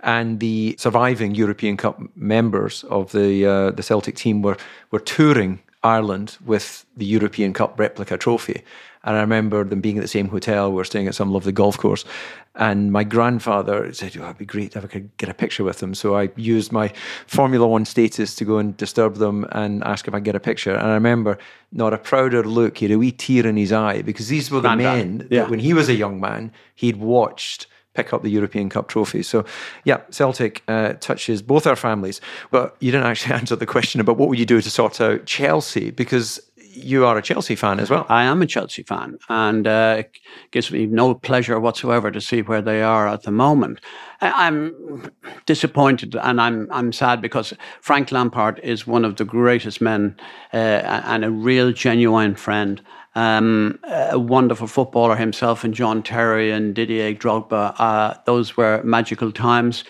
and 0.00 0.40
the 0.40 0.76
surviving 0.78 1.34
European 1.34 1.76
Cup 1.76 2.00
members 2.16 2.84
of 2.84 3.12
the 3.12 3.46
uh, 3.46 3.70
the 3.70 3.82
Celtic 3.82 4.14
team 4.16 4.42
were 4.42 4.58
were 4.90 5.00
touring 5.00 5.58
Ireland 5.84 6.38
with 6.44 6.86
the 6.96 7.04
European 7.04 7.52
Cup 7.52 7.78
replica 7.78 8.16
trophy. 8.16 8.64
And 9.06 9.16
I 9.16 9.20
remember 9.20 9.64
them 9.64 9.82
being 9.82 9.98
at 9.98 10.00
the 10.00 10.08
same 10.08 10.28
hotel. 10.28 10.70
We 10.70 10.76
were 10.76 10.84
staying 10.84 11.08
at 11.08 11.14
some 11.14 11.30
lovely 11.30 11.52
golf 11.52 11.76
course. 11.76 12.06
And 12.54 12.90
my 12.90 13.04
grandfather 13.04 13.92
said, 13.92 14.16
oh, 14.16 14.24
it'd 14.24 14.38
be 14.38 14.46
great 14.46 14.76
if 14.76 14.82
I 14.82 14.86
could 14.86 15.14
get 15.18 15.28
a 15.28 15.34
picture 15.34 15.62
with 15.62 15.80
them. 15.80 15.94
So 15.94 16.16
I 16.16 16.30
used 16.36 16.72
my 16.72 16.90
Formula 17.26 17.66
One 17.66 17.84
status 17.84 18.34
to 18.36 18.46
go 18.46 18.56
and 18.56 18.74
disturb 18.78 19.16
them 19.16 19.46
and 19.52 19.84
ask 19.84 20.08
if 20.08 20.14
I 20.14 20.18
could 20.18 20.24
get 20.24 20.34
a 20.34 20.40
picture. 20.40 20.74
And 20.74 20.86
I 20.86 20.94
remember 20.94 21.36
not 21.70 21.92
a 21.92 21.98
prouder 21.98 22.44
look. 22.44 22.78
He 22.78 22.86
had 22.86 22.92
a 22.92 22.98
wee 22.98 23.12
tear 23.12 23.46
in 23.46 23.58
his 23.58 23.72
eye 23.72 24.00
because 24.00 24.28
these 24.28 24.50
were 24.50 24.62
the 24.62 24.74
men 24.74 25.28
yeah. 25.30 25.42
that 25.42 25.50
when 25.50 25.58
he 25.58 25.74
was 25.74 25.90
a 25.90 25.94
young 25.94 26.18
man, 26.18 26.50
he'd 26.74 26.96
watched 26.96 27.66
pick 27.94 28.12
up 28.12 28.22
the 28.22 28.30
European 28.30 28.68
Cup 28.68 28.88
trophy. 28.88 29.22
So, 29.22 29.44
yeah, 29.84 30.00
Celtic 30.10 30.62
uh, 30.68 30.94
touches 30.94 31.42
both 31.42 31.66
our 31.66 31.76
families. 31.76 32.20
But 32.50 32.76
you 32.80 32.92
didn't 32.92 33.06
actually 33.06 33.34
answer 33.40 33.56
the 33.56 33.66
question 33.66 34.00
about 34.00 34.16
what 34.16 34.28
would 34.28 34.38
you 34.38 34.46
do 34.46 34.60
to 34.60 34.70
sort 34.70 35.00
out 35.00 35.26
Chelsea 35.26 35.90
because 35.90 36.40
you 36.76 37.06
are 37.06 37.16
a 37.16 37.22
Chelsea 37.22 37.54
fan 37.54 37.80
as 37.80 37.90
well. 37.90 38.04
I 38.08 38.24
am 38.24 38.42
a 38.42 38.46
Chelsea 38.46 38.82
fan, 38.82 39.18
and 39.28 39.66
uh, 39.66 39.96
it 40.00 40.18
gives 40.50 40.70
me 40.70 40.86
no 40.86 41.14
pleasure 41.14 41.58
whatsoever 41.60 42.10
to 42.10 42.20
see 42.20 42.42
where 42.42 42.62
they 42.62 42.82
are 42.82 43.06
at 43.06 43.22
the 43.22 43.30
moment. 43.30 43.80
I'm 44.20 45.10
disappointed 45.46 46.16
and 46.16 46.40
I'm 46.40 46.68
I'm 46.70 46.92
sad 46.92 47.20
because 47.20 47.52
Frank 47.80 48.10
Lampard 48.10 48.60
is 48.62 48.86
one 48.86 49.04
of 49.04 49.16
the 49.16 49.24
greatest 49.24 49.80
men 49.80 50.16
uh, 50.52 50.56
and 50.56 51.24
a 51.24 51.30
real 51.30 51.72
genuine 51.72 52.34
friend. 52.34 52.80
Um, 53.14 53.78
a 53.84 54.18
wonderful 54.18 54.66
footballer 54.66 55.16
himself, 55.16 55.64
and 55.64 55.72
John 55.72 56.02
Terry 56.02 56.50
and 56.50 56.74
Didier 56.74 57.14
Drogba. 57.14 57.74
Uh, 57.78 58.14
those 58.26 58.56
were 58.56 58.82
magical 58.82 59.30
times. 59.30 59.84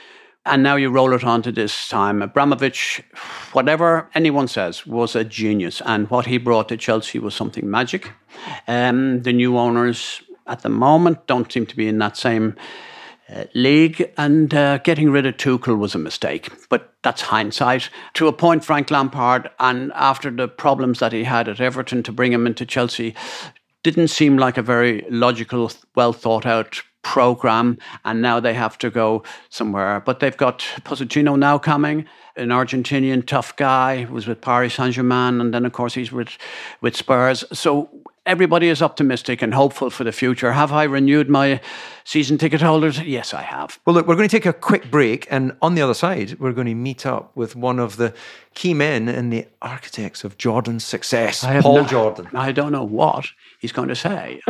And 0.47 0.63
now 0.63 0.77
you 0.77 0.91
roll 0.91 1.15
it 1.15 1.25
on 1.25 1.41
to 1.43 1.53
this 1.53 1.89
time. 1.89 2.21
Abramovich, 2.21 3.03
whatever 3.53 4.11
anyone 4.15 4.47
says, 4.47 4.87
was 4.87 5.17
a 5.17 5.25
genius. 5.25 5.81
And 5.87 6.11
what 6.11 6.27
he 6.27 6.37
brought 6.37 6.69
to 6.69 6.77
Chelsea 6.77 7.19
was 7.19 7.35
something 7.35 7.71
magic. 7.71 8.13
Um, 8.69 9.23
the 9.23 9.33
new 9.33 9.57
owners 9.57 10.23
at 10.47 10.61
the 10.61 10.69
moment 10.69 11.27
don't 11.27 11.51
seem 11.51 11.65
to 11.65 11.77
be 11.77 11.89
in 11.89 11.99
that 11.99 12.19
same 12.19 12.57
league. 13.55 14.13
And 14.17 14.53
uh, 14.55 14.79
getting 14.79 15.11
rid 15.11 15.27
of 15.27 15.37
Tuchel 15.37 15.79
was 15.79 15.95
a 15.95 15.99
mistake. 15.99 16.51
But 16.69 16.95
that's 17.03 17.23
hindsight. 17.23 17.91
To 18.15 18.29
appoint 18.29 18.65
Frank 18.65 18.91
Lampard, 18.91 19.51
and 19.59 19.93
after 19.95 20.31
the 20.31 20.49
problems 20.49 20.99
that 20.99 21.13
he 21.13 21.25
had 21.25 21.49
at 21.49 21.61
Everton, 21.61 22.03
to 22.05 22.13
bring 22.13 22.33
him 22.33 22.47
into 22.47 22.67
Chelsea 22.67 23.15
didn't 23.83 24.09
seem 24.09 24.39
like 24.39 24.57
a 24.57 24.63
very 24.63 25.05
logical, 25.11 25.71
well 25.95 26.13
thought 26.13 26.47
out 26.47 26.83
program, 27.03 27.79
and 28.05 28.21
now 28.21 28.41
they 28.41 28.55
have 28.55 28.77
to 28.79 28.91
go 28.91 29.23
somewhere. 29.51 30.01
But 30.01 30.21
they've 30.21 30.37
got 30.37 30.61
Pochettino 30.85 31.39
now 31.39 31.59
coming, 31.59 32.07
an 32.35 32.49
Argentinian 32.49 33.25
tough 33.25 33.55
guy, 33.57 34.05
who 34.05 34.15
was 34.15 34.27
with 34.27 34.41
Paris 34.41 34.75
Saint 34.75 34.95
Germain, 34.95 35.41
and 35.41 35.55
then 35.55 35.65
of 35.65 35.73
course 35.73 35.95
he's 35.95 36.11
with 36.11 36.37
with 36.81 36.97
Spurs. 36.97 37.45
So 37.53 37.89
everybody 38.27 38.69
is 38.69 38.83
optimistic 38.83 39.43
and 39.43 39.55
hopeful 39.55 39.91
for 39.91 40.05
the 40.05 40.13
future. 40.13 40.53
Have 40.53 40.73
I 40.73 40.85
renewed 40.85 41.29
my 41.29 41.61
season 42.05 42.39
ticket 42.39 42.61
holders? 42.61 43.01
Yes, 43.01 43.35
I 43.35 43.43
have. 43.43 43.79
Well, 43.85 43.95
look, 43.95 44.07
we're 44.07 44.17
going 44.17 44.29
to 44.29 44.37
take 44.37 44.47
a 44.47 44.53
quick 44.53 44.91
break, 44.91 45.27
and 45.31 45.57
on 45.61 45.75
the 45.75 45.83
other 45.83 45.95
side, 45.95 46.39
we're 46.39 46.53
going 46.53 46.67
to 46.67 46.75
meet 46.75 47.07
up 47.07 47.37
with 47.37 47.57
one 47.57 47.79
of 47.79 47.97
the 47.97 48.15
key 48.55 48.75
men 48.75 49.09
and 49.09 49.33
the 49.33 49.47
architects 49.61 50.25
of 50.25 50.39
Jordan's 50.39 50.85
success, 50.85 51.45
Paul 51.63 51.83
no, 51.83 51.85
Jordan. 51.85 52.29
I 52.35 52.53
don't 52.53 52.73
know 52.73 52.85
what 52.85 53.27
he's 53.59 53.73
going 53.73 53.89
to 53.89 53.97
say. 53.97 54.41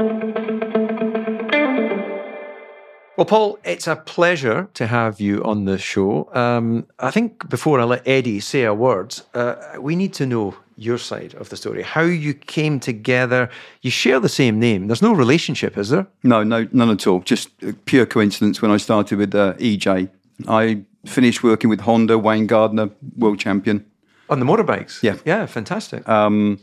Well, 3.17 3.25
Paul, 3.25 3.61
it's 3.65 3.87
a 3.87 3.95
pleasure 3.95 4.69
to 4.75 4.89
have 4.89 5.21
you 5.21 5.41
on 5.45 5.67
the 5.67 5.79
show. 5.79 6.29
Um, 6.35 6.87
I 6.99 7.13
think 7.13 7.49
before 7.49 7.79
I 7.79 7.85
let 7.85 8.03
Eddie 8.09 8.41
say 8.41 8.65
a 8.65 8.75
word, 8.75 9.21
uh, 9.35 9.55
we 9.79 9.95
need 9.95 10.13
to 10.15 10.27
know 10.27 10.57
your 10.77 10.99
side 10.99 11.33
of 11.35 11.49
the 11.49 11.57
story, 11.57 11.85
how 11.85 12.03
you 12.03 12.35
came 12.35 12.81
together. 12.81 13.49
You 13.83 13.93
share 13.93 14.19
the 14.19 14.29
same 14.29 14.59
name. 14.59 14.89
There's 14.89 15.01
no 15.01 15.13
relationship, 15.13 15.79
is 15.79 15.91
there? 15.91 16.09
No, 16.25 16.43
no, 16.43 16.67
none 16.73 16.91
at 16.91 17.07
all. 17.07 17.21
Just 17.21 17.51
pure 17.85 18.05
coincidence. 18.05 18.61
When 18.61 18.73
I 18.73 18.79
started 18.79 19.19
with 19.19 19.33
uh, 19.33 19.53
EJ, 19.55 20.11
I 20.49 20.83
finished 21.07 21.45
working 21.45 21.71
with 21.71 21.83
Honda. 21.83 22.19
Wayne 22.19 22.49
Gardner, 22.49 22.91
world 23.17 23.39
champion 23.39 23.87
on 24.29 24.41
the 24.41 24.47
motorbikes. 24.47 25.05
Yeah, 25.05 25.19
yeah, 25.25 25.47
fantastic. 25.47 26.09
Um, 26.09 26.59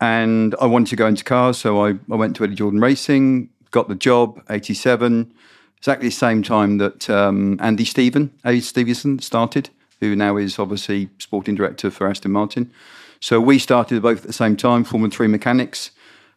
and 0.00 0.54
I 0.58 0.64
wanted 0.64 0.88
to 0.88 0.96
go 0.96 1.06
into 1.06 1.24
cars, 1.24 1.58
so 1.58 1.84
I, 1.84 1.90
I 2.10 2.14
went 2.14 2.36
to 2.36 2.44
Eddie 2.44 2.54
Jordan 2.54 2.80
Racing, 2.80 3.50
got 3.70 3.88
the 3.88 3.94
job, 3.94 4.42
87 4.48 5.34
exactly 5.78 6.08
the 6.08 6.14
same 6.14 6.42
time 6.42 6.78
that 6.78 7.08
um, 7.10 7.58
Andy 7.60 7.84
Stephen, 7.84 8.32
A. 8.44 8.60
Stevenson, 8.60 9.18
started, 9.20 9.70
who 10.00 10.16
now 10.16 10.36
is 10.36 10.58
obviously 10.58 11.08
sporting 11.18 11.54
director 11.54 11.90
for 11.90 12.08
Aston 12.08 12.32
Martin. 12.32 12.70
So 13.20 13.40
we 13.40 13.58
started 13.58 14.02
both 14.02 14.20
at 14.20 14.26
the 14.26 14.32
same 14.32 14.56
time, 14.56 14.84
Formula 14.84 15.10
Three 15.10 15.28
mechanics. 15.28 15.90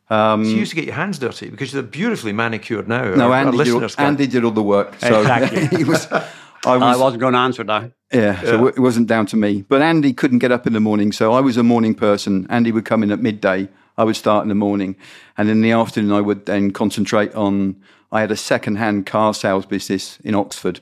Um, 0.10 0.44
so 0.44 0.52
you 0.52 0.58
used 0.58 0.72
to 0.72 0.76
get 0.76 0.86
your 0.86 0.96
hands 0.96 1.20
dirty 1.20 1.50
because 1.50 1.72
they're 1.72 1.84
beautifully 1.84 2.34
manicured 2.34 2.88
now. 2.88 3.14
No, 3.14 3.32
Andy, 3.32 3.58
did 3.58 3.74
all, 3.74 3.90
Andy, 3.98 4.28
did 4.28 4.44
all, 4.44 4.52
the 4.52 4.64
work. 4.64 4.96
So 5.00 5.22
exactly. 5.22 5.84
was, 5.84 6.08
I, 6.12 6.78
was, 6.78 6.82
I 6.82 6.96
wasn't 6.96 7.22
going 7.22 7.34
to 7.34 7.40
answer 7.40 7.64
that. 7.64 7.92
Yeah, 8.12 8.42
yeah, 8.42 8.42
so 8.42 8.68
it 8.68 8.80
wasn't 8.80 9.06
down 9.06 9.28
to 9.28 9.38
me. 9.38 9.62
But 9.62 9.84
Andy 9.84 10.14
couldn't 10.14 10.40
get 10.40 10.52
up 10.52 10.66
in 10.66 10.74
the 10.74 10.80
morning, 10.80 11.12
so 11.12 11.34
I 11.34 11.42
was 11.42 11.58
a 11.58 11.64
morning 11.64 11.94
person. 11.94 12.48
Andy 12.50 12.72
would 12.72 12.86
come 12.86 13.04
in 13.04 13.12
at 13.12 13.20
midday. 13.20 13.70
I 14.00 14.04
would 14.04 14.16
start 14.16 14.44
in 14.44 14.50
the 14.50 14.56
morning, 14.56 14.96
and 15.38 15.48
in 15.50 15.62
the 15.62 15.72
afternoon 15.72 16.12
I 16.12 16.22
would 16.22 16.46
then 16.48 16.72
concentrate 16.72 17.36
on 17.36 17.76
I 18.12 18.22
had 18.22 18.32
a 18.32 18.38
second-hand 18.38 19.06
car 19.06 19.34
sales 19.34 19.66
business 19.66 20.20
in 20.24 20.36
Oxford, 20.36 20.82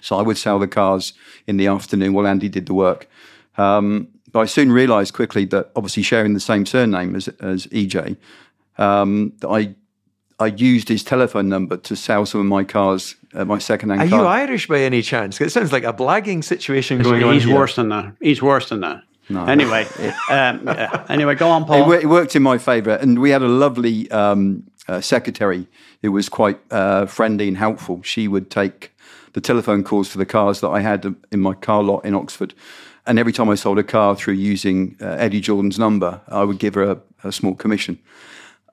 so 0.00 0.16
I 0.16 0.22
would 0.22 0.36
sell 0.36 0.58
the 0.58 0.68
cars 0.68 1.14
in 1.46 1.56
the 1.56 1.66
afternoon 1.66 2.12
while 2.12 2.26
Andy 2.26 2.48
did 2.48 2.66
the 2.66 2.74
work. 2.74 3.08
Um, 3.56 4.08
but 4.32 4.40
I 4.40 4.46
soon 4.46 4.70
realised 4.70 5.14
quickly 5.14 5.46
that 5.46 5.70
obviously 5.74 6.02
sharing 6.02 6.34
the 6.34 6.40
same 6.40 6.66
surname 6.66 7.16
as, 7.16 7.28
as 7.40 7.66
EJ, 7.68 8.16
um, 8.76 9.32
that 9.40 9.48
I 9.48 9.74
I 10.38 10.48
used 10.48 10.88
his 10.88 11.02
telephone 11.02 11.48
number 11.48 11.78
to 11.78 11.96
sell 11.96 12.26
some 12.26 12.40
of 12.42 12.46
my 12.46 12.62
cars, 12.62 13.14
uh, 13.32 13.46
my 13.46 13.58
second-hand. 13.58 14.02
Are 14.02 14.08
car. 14.08 14.20
you 14.20 14.26
Irish 14.26 14.68
by 14.68 14.80
any 14.80 15.00
chance? 15.00 15.40
It 15.40 15.50
sounds 15.50 15.72
like 15.72 15.84
a 15.84 15.94
blagging 15.94 16.44
situation 16.44 17.00
going 17.00 17.16
he's 17.16 17.24
on. 17.24 17.34
He's 17.34 17.46
worse 17.46 17.76
than 17.76 17.88
that. 17.88 18.14
He's 18.20 18.42
worse 18.42 18.68
than 18.68 18.80
that. 18.80 19.02
No. 19.30 19.44
Anyway, 19.46 19.84
um, 20.30 20.66
yeah. 20.66 21.06
anyway, 21.08 21.34
go 21.36 21.48
on, 21.48 21.64
Paul. 21.64 21.90
It, 21.90 22.02
it, 22.02 22.06
worked 22.06 22.36
in 22.36 22.42
my 22.42 22.58
favour, 22.58 22.92
and 22.92 23.18
we 23.18 23.30
had 23.30 23.42
a 23.42 23.48
lovely 23.48 24.10
um, 24.10 24.64
uh, 24.88 25.00
secretary 25.00 25.66
who 26.02 26.12
was 26.12 26.28
quite 26.28 26.58
uh, 26.70 27.06
friendly 27.06 27.48
and 27.48 27.56
helpful. 27.56 28.02
She 28.02 28.28
would 28.28 28.50
take 28.50 28.92
the 29.32 29.40
telephone 29.40 29.84
calls 29.84 30.08
for 30.08 30.18
the 30.18 30.26
cars 30.26 30.60
that 30.60 30.68
I 30.68 30.80
had 30.80 31.14
in 31.30 31.40
my 31.40 31.54
car 31.54 31.82
lot 31.82 32.04
in 32.04 32.14
Oxford. 32.14 32.54
And 33.06 33.18
every 33.18 33.32
time 33.32 33.48
I 33.48 33.54
sold 33.54 33.78
a 33.78 33.84
car 33.84 34.16
through 34.16 34.34
using 34.34 34.96
uh, 35.00 35.06
Eddie 35.18 35.40
Jordan's 35.40 35.78
number, 35.78 36.20
I 36.28 36.42
would 36.42 36.58
give 36.58 36.74
her 36.74 36.82
a, 36.82 37.00
a 37.22 37.32
small 37.32 37.54
commission. 37.54 37.98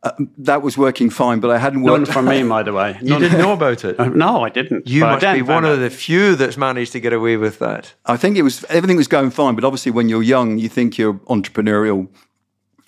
Uh, 0.02 0.12
that 0.38 0.62
was 0.62 0.78
working 0.78 1.10
fine, 1.10 1.40
but 1.40 1.50
I 1.50 1.58
hadn't 1.58 1.82
worked. 1.82 2.08
None 2.08 2.14
for 2.14 2.22
me, 2.22 2.44
by 2.44 2.62
the 2.62 2.74
way. 2.74 2.98
you 3.02 3.18
didn't 3.20 3.38
know 3.38 3.54
about 3.60 3.86
it? 3.86 3.98
Uh, 3.98 4.10
no, 4.10 4.44
I 4.44 4.50
didn't. 4.50 4.86
You 4.88 5.02
must 5.02 5.22
be 5.22 5.42
one 5.42 5.64
of 5.64 5.80
the 5.80 5.90
few 5.90 6.36
that's 6.36 6.58
managed 6.58 6.92
to 6.94 7.00
get 7.00 7.14
away 7.14 7.38
with 7.38 7.60
that. 7.60 7.94
I 8.06 8.18
think 8.18 8.36
it 8.36 8.42
was 8.42 8.66
everything 8.66 8.98
was 8.98 9.08
going 9.08 9.30
fine, 9.30 9.56
but 9.56 9.64
obviously, 9.64 9.94
when 9.94 10.10
you're 10.10 10.24
young, 10.24 10.58
you 10.58 10.68
think 10.68 10.98
you're 10.98 11.14
entrepreneurial 11.30 12.10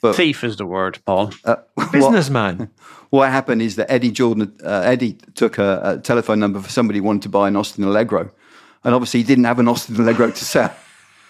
But 0.06 0.16
Thief 0.16 0.44
is 0.44 0.58
the 0.58 0.66
word, 0.66 1.00
Paul. 1.06 1.32
uh, 1.46 1.58
Businessman. 1.92 2.70
what 3.10 3.32
happened 3.32 3.62
is 3.62 3.76
that 3.78 3.92
Eddie 3.92 4.12
Jordan, 4.12 4.56
uh, 4.64 4.82
Eddie 4.86 5.14
took 5.34 5.58
a, 5.58 5.82
a 5.84 5.98
telephone 5.98 6.40
number 6.40 6.60
for 6.60 6.70
somebody 6.70 7.00
who 7.00 7.06
wanted 7.06 7.24
to 7.24 7.30
buy 7.30 7.48
an 7.48 7.56
Austin 7.56 7.84
Allegro, 7.84 8.30
and 8.84 8.94
obviously 8.94 9.22
he 9.22 9.24
didn't 9.24 9.46
have 9.46 9.60
an 9.60 9.68
Austin 9.68 9.96
Allegro 9.96 10.30
to 10.32 10.46
sell. 10.46 10.76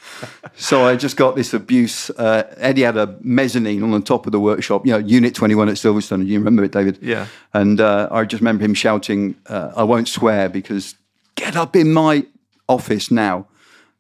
so 0.55 0.86
I 0.86 0.96
just 0.96 1.17
got 1.17 1.36
this 1.36 1.53
abuse. 1.53 2.10
Uh, 2.10 2.44
Eddie 2.58 2.84
had 2.84 2.98
a 2.98 3.17
mezzanine 3.22 3.84
on 3.84 3.91
the 3.91 4.01
top 4.01 4.25
of 4.25 4.32
the 4.32 4.39
workshop, 4.39 4.86
you 4.86 4.91
know, 4.91 4.98
Unit 4.98 5.36
21 5.36 5.70
at 5.70 5.75
Silverstone. 5.75 6.25
You 6.25 6.38
remember 6.39 6.63
it, 6.63 6.72
David? 6.72 7.00
Yeah. 7.01 7.27
And 7.53 7.79
uh, 7.82 8.08
I 8.12 8.25
just 8.25 8.41
remember 8.41 8.63
him 8.63 8.74
shouting, 8.74 9.36
uh, 9.48 9.72
I 9.75 9.84
won't 9.84 10.08
swear 10.08 10.50
because 10.50 10.96
get 11.36 11.55
up 11.55 11.75
in 11.75 11.94
my 11.94 12.25
office 12.67 13.12
now. 13.12 13.48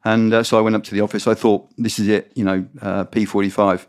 And 0.03 0.33
uh, 0.33 0.43
so 0.43 0.57
I 0.57 0.61
went 0.61 0.75
up 0.75 0.83
to 0.85 0.93
the 0.93 1.01
office. 1.01 1.27
I 1.27 1.33
thought, 1.33 1.67
this 1.77 1.97
is 1.97 2.07
it, 2.07 2.31
you 2.35 2.43
know, 2.43 2.65
uh, 2.81 3.05
P45. 3.05 3.85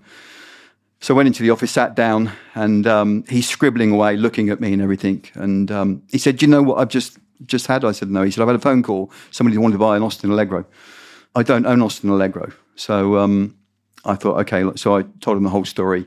So 1.01 1.15
I 1.15 1.17
went 1.17 1.27
into 1.27 1.43
the 1.43 1.51
office, 1.51 1.73
sat 1.73 1.95
down, 1.95 2.33
and 2.55 2.87
um, 2.87 3.25
he's 3.29 3.49
scribbling 3.49 3.93
away, 3.93 4.17
looking 4.17 4.49
at 4.49 4.61
me 4.61 4.73
and 4.73 4.81
everything. 4.81 5.25
And 5.35 5.71
um, 5.71 6.03
he 6.11 6.19
said, 6.19 6.39
"Do 6.39 6.47
you 6.47 6.51
know 6.51 6.63
what 6.63 6.79
I've 6.79 6.89
just 6.89 7.19
just 7.45 7.67
had?" 7.67 7.85
I 7.85 7.93
said, 7.93 8.11
"No." 8.11 8.23
He 8.23 8.31
said, 8.31 8.43
"I've 8.43 8.49
had 8.49 8.57
a 8.57 8.61
phone 8.61 8.83
call. 8.83 9.11
Somebody 9.31 9.59
wanted 9.59 9.75
to 9.75 9.79
buy 9.79 9.97
an 9.97 10.03
Austin 10.03 10.31
Allegro. 10.31 10.65
I 11.35 11.43
don't 11.43 11.67
own 11.67 11.83
Austin 11.83 12.11
Allegro." 12.11 12.53
So 12.77 13.19
um, 13.19 13.57
I 14.05 14.15
thought, 14.15 14.39
okay. 14.41 14.65
So 14.77 14.97
I 14.97 15.03
told 15.21 15.37
him 15.37 15.45
the 15.45 15.51
whole 15.51 15.65
story. 15.65 16.07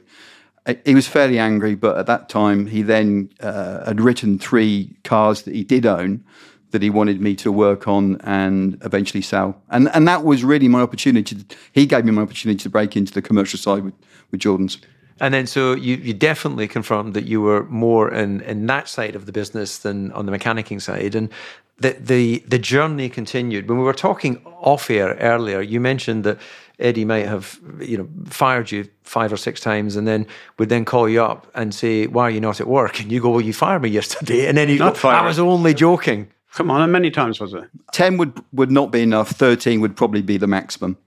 He 0.86 0.94
was 0.94 1.08
fairly 1.08 1.40
angry, 1.40 1.76
but 1.76 1.98
at 1.98 2.06
that 2.08 2.30
time, 2.30 2.68
he 2.68 2.84
then 2.84 3.32
uh, 3.40 3.86
had 3.86 4.02
written 4.02 4.38
three 4.38 4.96
cars 5.04 5.44
that 5.44 5.56
he 5.56 5.64
did 5.64 5.86
own 5.86 6.24
that 6.72 6.82
he 6.82 6.90
wanted 6.90 7.20
me 7.20 7.36
to 7.36 7.52
work 7.52 7.88
on 7.88 8.18
and 8.22 8.78
eventually 8.84 9.22
sell. 9.22 9.62
And 9.70 9.90
and 9.94 10.08
that 10.08 10.24
was 10.24 10.44
really 10.44 10.68
my 10.68 10.82
opportunity. 10.82 11.36
To, 11.36 11.56
he 11.74 11.86
gave 11.86 12.06
me 12.06 12.12
my 12.12 12.22
opportunity 12.22 12.60
to 12.64 12.70
break 12.70 12.96
into 12.96 13.14
the 13.14 13.22
commercial 13.22 13.60
side 13.60 13.84
with, 13.84 13.94
with 14.32 14.42
Jordans. 14.42 14.78
And 15.22 15.34
then, 15.34 15.48
so 15.48 15.74
you, 15.74 15.98
you 15.98 16.14
definitely 16.14 16.68
confirmed 16.68 17.14
that 17.14 17.26
you 17.26 17.42
were 17.42 17.66
more 17.66 18.10
in, 18.14 18.42
in 18.42 18.68
that 18.68 18.88
side 18.88 19.16
of 19.16 19.26
the 19.26 19.32
business 19.32 19.80
than 19.80 20.12
on 20.14 20.26
the 20.26 20.32
mechanicking 20.32 20.82
side. 20.82 21.14
And 21.14 21.30
the, 21.78 21.92
the, 22.00 22.44
the 22.48 22.60
journey 22.60 23.10
continued. 23.10 23.68
When 23.68 23.78
we 23.78 23.84
were 23.84 23.94
talking 23.94 24.42
off 24.46 24.90
air 24.90 25.16
earlier, 25.20 25.62
you 25.62 25.80
mentioned 25.80 26.24
that 26.24 26.38
Eddie 26.80 27.06
might 27.06 27.26
have, 27.26 27.60
you 27.82 27.98
know, 27.98 28.08
fired 28.26 28.72
you 28.72 28.88
five 29.04 29.34
or 29.34 29.38
six 29.38 29.60
times 29.60 29.98
and 29.98 30.08
then 30.08 30.26
would 30.58 30.70
then 30.70 30.86
call 30.86 31.10
you 31.10 31.22
up 31.22 31.48
and 31.54 31.76
say, 31.76 32.08
why 32.08 32.24
are 32.24 32.32
you 32.32 32.40
not 32.40 32.62
at 32.62 32.68
work? 32.68 33.02
And 33.02 33.12
you 33.12 33.20
go, 33.22 33.32
well, 33.32 33.42
you 33.42 33.54
fired 33.54 33.82
me 33.82 33.90
yesterday. 33.90 34.48
And 34.48 34.58
then 34.58 34.70
you 34.70 34.80
Not 34.80 35.02
go, 35.02 35.10
I 35.10 35.26
was 35.26 35.40
only 35.40 35.74
joking. 35.74 36.30
Come 36.54 36.72
on, 36.72 36.80
how 36.80 36.88
many 36.88 37.12
times 37.12 37.40
was 37.40 37.54
it? 37.54 37.66
10 37.92 38.18
would, 38.18 38.42
would 38.54 38.72
not 38.72 38.92
be 38.92 39.02
enough. 39.02 39.30
13 39.30 39.82
would 39.82 39.96
probably 39.96 40.22
be 40.22 40.38
the 40.38 40.48
maximum. 40.48 40.98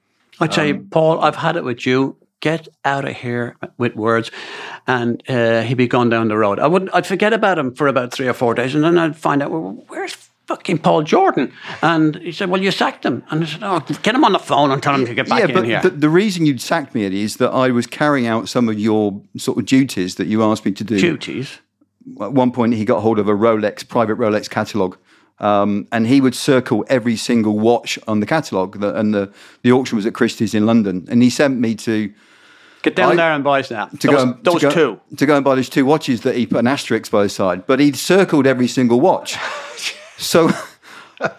I 0.40 0.46
tell 0.46 0.64
you, 0.64 0.86
Paul, 0.90 1.20
I've 1.20 1.36
had 1.36 1.56
it 1.56 1.64
with 1.64 1.86
you. 1.86 2.16
Get 2.40 2.66
out 2.84 3.04
of 3.04 3.14
here 3.14 3.56
with 3.78 3.94
words, 3.94 4.32
and 4.88 5.22
uh, 5.28 5.62
he'd 5.62 5.74
be 5.74 5.86
gone 5.86 6.08
down 6.08 6.26
the 6.26 6.36
road. 6.36 6.58
I 6.58 6.66
would, 6.66 6.90
I'd 6.90 7.06
forget 7.06 7.32
about 7.32 7.56
him 7.56 7.72
for 7.72 7.86
about 7.86 8.12
three 8.12 8.26
or 8.26 8.32
four 8.32 8.54
days, 8.54 8.74
and 8.74 8.82
then 8.82 8.98
I'd 8.98 9.16
find 9.16 9.44
out 9.44 9.52
well, 9.52 9.84
where's 9.86 10.16
fucking 10.46 10.78
Paul 10.78 11.02
Jordan. 11.02 11.52
And 11.82 12.16
he 12.16 12.32
said, 12.32 12.50
"Well, 12.50 12.60
you 12.60 12.70
sacked 12.70 13.04
him." 13.04 13.22
And 13.30 13.44
I 13.44 13.46
said, 13.46 13.60
"Oh, 13.62 13.80
get 14.02 14.14
him 14.14 14.24
on 14.24 14.32
the 14.32 14.38
phone 14.38 14.70
and 14.70 14.82
tell 14.82 14.94
him 14.94 15.06
to 15.06 15.14
get 15.14 15.28
back 15.28 15.40
yeah, 15.40 15.48
in 15.48 15.54
but 15.54 15.64
here." 15.64 15.80
the, 15.82 15.90
the 15.90 16.08
reason 16.08 16.46
you'd 16.46 16.60
sacked 16.60 16.94
me, 16.94 17.04
Eddie, 17.04 17.22
is 17.22 17.36
that 17.36 17.50
I 17.50 17.70
was 17.70 17.86
carrying 17.86 18.26
out 18.26 18.48
some 18.48 18.68
of 18.68 18.78
your 18.78 19.20
sort 19.36 19.58
of 19.58 19.66
duties 19.66 20.16
that 20.16 20.26
you 20.26 20.42
asked 20.42 20.64
me 20.64 20.72
to 20.72 20.84
do. 20.84 20.98
Duties. 20.98 21.60
At 22.20 22.32
one 22.32 22.50
point, 22.50 22.74
he 22.74 22.84
got 22.84 23.00
hold 23.00 23.18
of 23.18 23.28
a 23.28 23.32
Rolex, 23.32 23.86
private 23.86 24.18
Rolex 24.18 24.50
catalogue. 24.50 24.98
Um, 25.38 25.88
and 25.90 26.06
he 26.06 26.20
would 26.20 26.34
circle 26.36 26.84
every 26.88 27.16
single 27.16 27.58
watch 27.58 27.98
on 28.06 28.20
the 28.20 28.26
catalogue. 28.26 28.78
The, 28.80 28.94
and 28.94 29.12
the, 29.12 29.32
the 29.62 29.72
auction 29.72 29.96
was 29.96 30.06
at 30.06 30.14
Christie's 30.14 30.54
in 30.54 30.66
London. 30.66 31.06
And 31.10 31.22
he 31.22 31.30
sent 31.30 31.58
me 31.58 31.74
to 31.76 32.12
Get 32.82 32.94
down 32.96 33.12
I- 33.12 33.16
there 33.16 33.32
and 33.32 33.42
buy 33.44 33.62
that. 33.62 34.00
to 34.00 34.06
those 34.08 34.16
go 34.16 34.22
and, 34.22 34.44
those 34.44 34.60
to 34.60 34.68
go, 34.68 34.74
two. 34.74 35.00
to 35.16 35.26
go 35.26 35.36
and 35.36 35.44
buy 35.44 35.54
those 35.56 35.68
two 35.68 35.84
watches 35.84 36.20
that 36.22 36.36
he 36.36 36.46
put 36.46 36.58
an 36.58 36.66
asterisk 36.68 37.10
by 37.10 37.22
the 37.24 37.28
side. 37.28 37.66
But 37.66 37.80
he'd 37.80 37.96
circled 37.96 38.46
every 38.46 38.68
single 38.68 39.00
watch. 39.00 39.36
so 40.16 40.50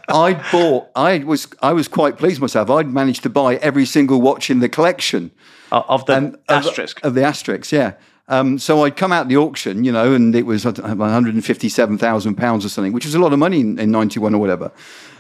I 0.10 0.42
bought. 0.52 0.88
I 0.96 1.20
was 1.20 1.48
I 1.62 1.74
was 1.74 1.88
quite 1.88 2.18
pleased 2.18 2.40
myself. 2.42 2.70
I'd 2.70 2.88
managed 2.88 3.24
to 3.24 3.30
buy 3.30 3.56
every 3.56 3.86
single 3.86 4.22
watch 4.22 4.50
in 4.50 4.60
the 4.60 4.70
collection. 4.70 5.32
Of 5.72 5.84
of 5.90 6.06
the 6.06 6.14
And- 6.16 6.38
asterisk. 6.48 7.04
of, 7.04 7.14
the 7.14 7.24
asterisks, 7.24 7.72
yeah. 7.72 7.94
Um, 8.30 8.58
so 8.58 8.86
I'd 8.86 8.96
come 8.96 9.12
out 9.12 9.28
the 9.28 9.38
auction, 9.38 9.84
you 9.84 9.92
know, 9.92 10.14
and 10.14 10.34
it 10.34 10.46
was 10.46 10.66
uh, 10.66 10.72
one 10.72 10.98
hundred 11.10 11.34
and 11.34 11.44
fifty-seven 11.44 11.98
thousand 11.98 12.36
pounds 12.36 12.66
or 12.66 12.70
something, 12.70 12.94
which 12.94 13.06
was 13.06 13.16
a 13.16 13.20
lot 13.20 13.34
of 13.34 13.40
money 13.40 13.60
in, 13.60 13.78
in 13.80 13.92
'91 13.92 14.34
or 14.34 14.38
whatever. 14.38 14.72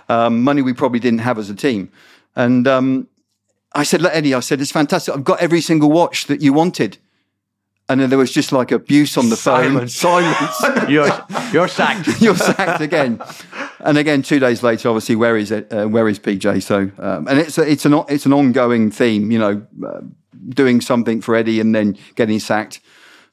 Um, 0.09 0.43
money 0.43 0.61
we 0.61 0.73
probably 0.73 0.99
didn't 0.99 1.19
have 1.19 1.37
as 1.37 1.49
a 1.49 1.55
team. 1.55 1.91
And 2.35 2.67
um, 2.67 3.07
I 3.73 3.83
said, 3.83 4.01
"Look, 4.01 4.13
Eddie," 4.15 4.33
I 4.33 4.39
said, 4.39 4.61
"It's 4.61 4.71
fantastic. 4.71 5.13
I've 5.13 5.23
got 5.23 5.41
every 5.41 5.59
single 5.59 5.91
watch 5.91 6.27
that 6.27 6.41
you 6.41 6.53
wanted." 6.53 6.97
And 7.89 7.99
then 7.99 8.09
there 8.09 8.17
was 8.17 8.31
just 8.31 8.53
like 8.53 8.71
abuse 8.71 9.17
on 9.17 9.29
the 9.29 9.35
phone. 9.35 9.87
Silence. 9.89 10.55
Silence. 10.57 10.89
you're, 10.89 11.09
you're 11.51 11.67
sacked. 11.67 12.07
You're 12.21 12.35
sacked 12.37 12.79
again. 12.81 13.21
And 13.81 13.97
again, 13.97 14.21
two 14.21 14.39
days 14.39 14.63
later, 14.63 14.87
obviously, 14.87 15.17
where 15.17 15.35
is 15.35 15.51
it? 15.51 15.71
Uh, 15.71 15.87
where 15.87 16.07
is 16.07 16.17
PJ? 16.17 16.63
So, 16.63 16.89
um, 16.97 17.27
and 17.27 17.39
it's 17.39 17.57
a, 17.57 17.69
it's 17.69 17.85
an 17.85 17.93
it's 18.07 18.25
an 18.25 18.31
ongoing 18.31 18.89
theme. 18.89 19.31
You 19.31 19.39
know, 19.39 19.67
uh, 19.85 19.99
doing 20.49 20.79
something 20.79 21.21
for 21.21 21.35
Eddie 21.35 21.59
and 21.59 21.75
then 21.75 21.97
getting 22.15 22.39
sacked. 22.39 22.79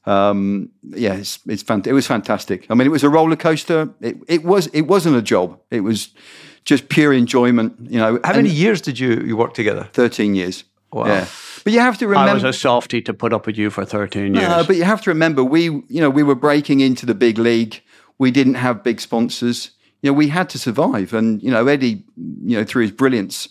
Um, 0.07 0.71
yeah, 0.83 1.15
it's 1.15 1.39
it's 1.47 1.63
fant- 1.63 1.87
It 1.87 1.93
was 1.93 2.07
fantastic. 2.07 2.67
I 2.71 2.75
mean, 2.75 2.87
it 2.87 2.91
was 2.91 3.05
a 3.05 3.11
roller 3.11 3.37
coaster. 3.37 3.93
It 4.01 4.17
it 4.29 4.45
was 4.45 4.69
it 4.69 4.83
wasn't 4.83 5.17
a 5.17 5.23
job. 5.23 5.59
It 5.71 5.81
was 5.81 6.15
just 6.65 6.89
pure 6.89 7.13
enjoyment. 7.13 7.75
You 7.91 7.99
know, 7.99 8.21
How 8.25 8.33
and 8.33 8.43
many 8.43 8.51
years 8.51 8.81
did 8.81 8.99
you, 8.99 9.23
you 9.27 9.37
work 9.37 9.55
together? 9.55 9.89
Thirteen 9.93 10.35
years. 10.35 10.65
Wow. 10.93 11.07
Yeah, 11.07 11.27
but 11.65 11.73
you 11.73 11.81
have 11.81 11.99
to 11.99 12.09
remember. 12.09 12.31
I 12.31 12.35
was 12.35 12.45
a 12.45 12.53
softie 12.53 13.03
to 13.03 13.15
put 13.15 13.33
up 13.33 13.47
with 13.47 13.57
you 13.57 13.71
for 13.71 13.85
13 13.85 14.35
years. 14.35 14.49
No, 14.49 14.65
but 14.67 14.75
you 14.75 14.83
have 14.83 15.01
to 15.03 15.11
remember 15.11 15.45
we 15.45 15.65
you 15.65 16.01
know 16.01 16.11
we 16.11 16.23
were 16.23 16.35
breaking 16.35 16.81
into 16.81 17.07
the 17.07 17.15
big 17.15 17.39
league. 17.39 17.81
We 18.19 18.31
didn't 18.31 18.55
have 18.55 18.83
big 18.83 19.01
sponsors. 19.01 19.71
You 20.03 20.11
know, 20.11 20.15
we 20.15 20.29
had 20.29 20.49
to 20.51 20.59
survive, 20.59 21.13
and 21.13 21.43
you 21.43 21.51
know 21.51 21.67
Eddie, 21.67 22.05
you 22.17 22.57
know 22.57 22.65
through 22.65 22.83
his 22.83 22.91
brilliance, 22.91 23.49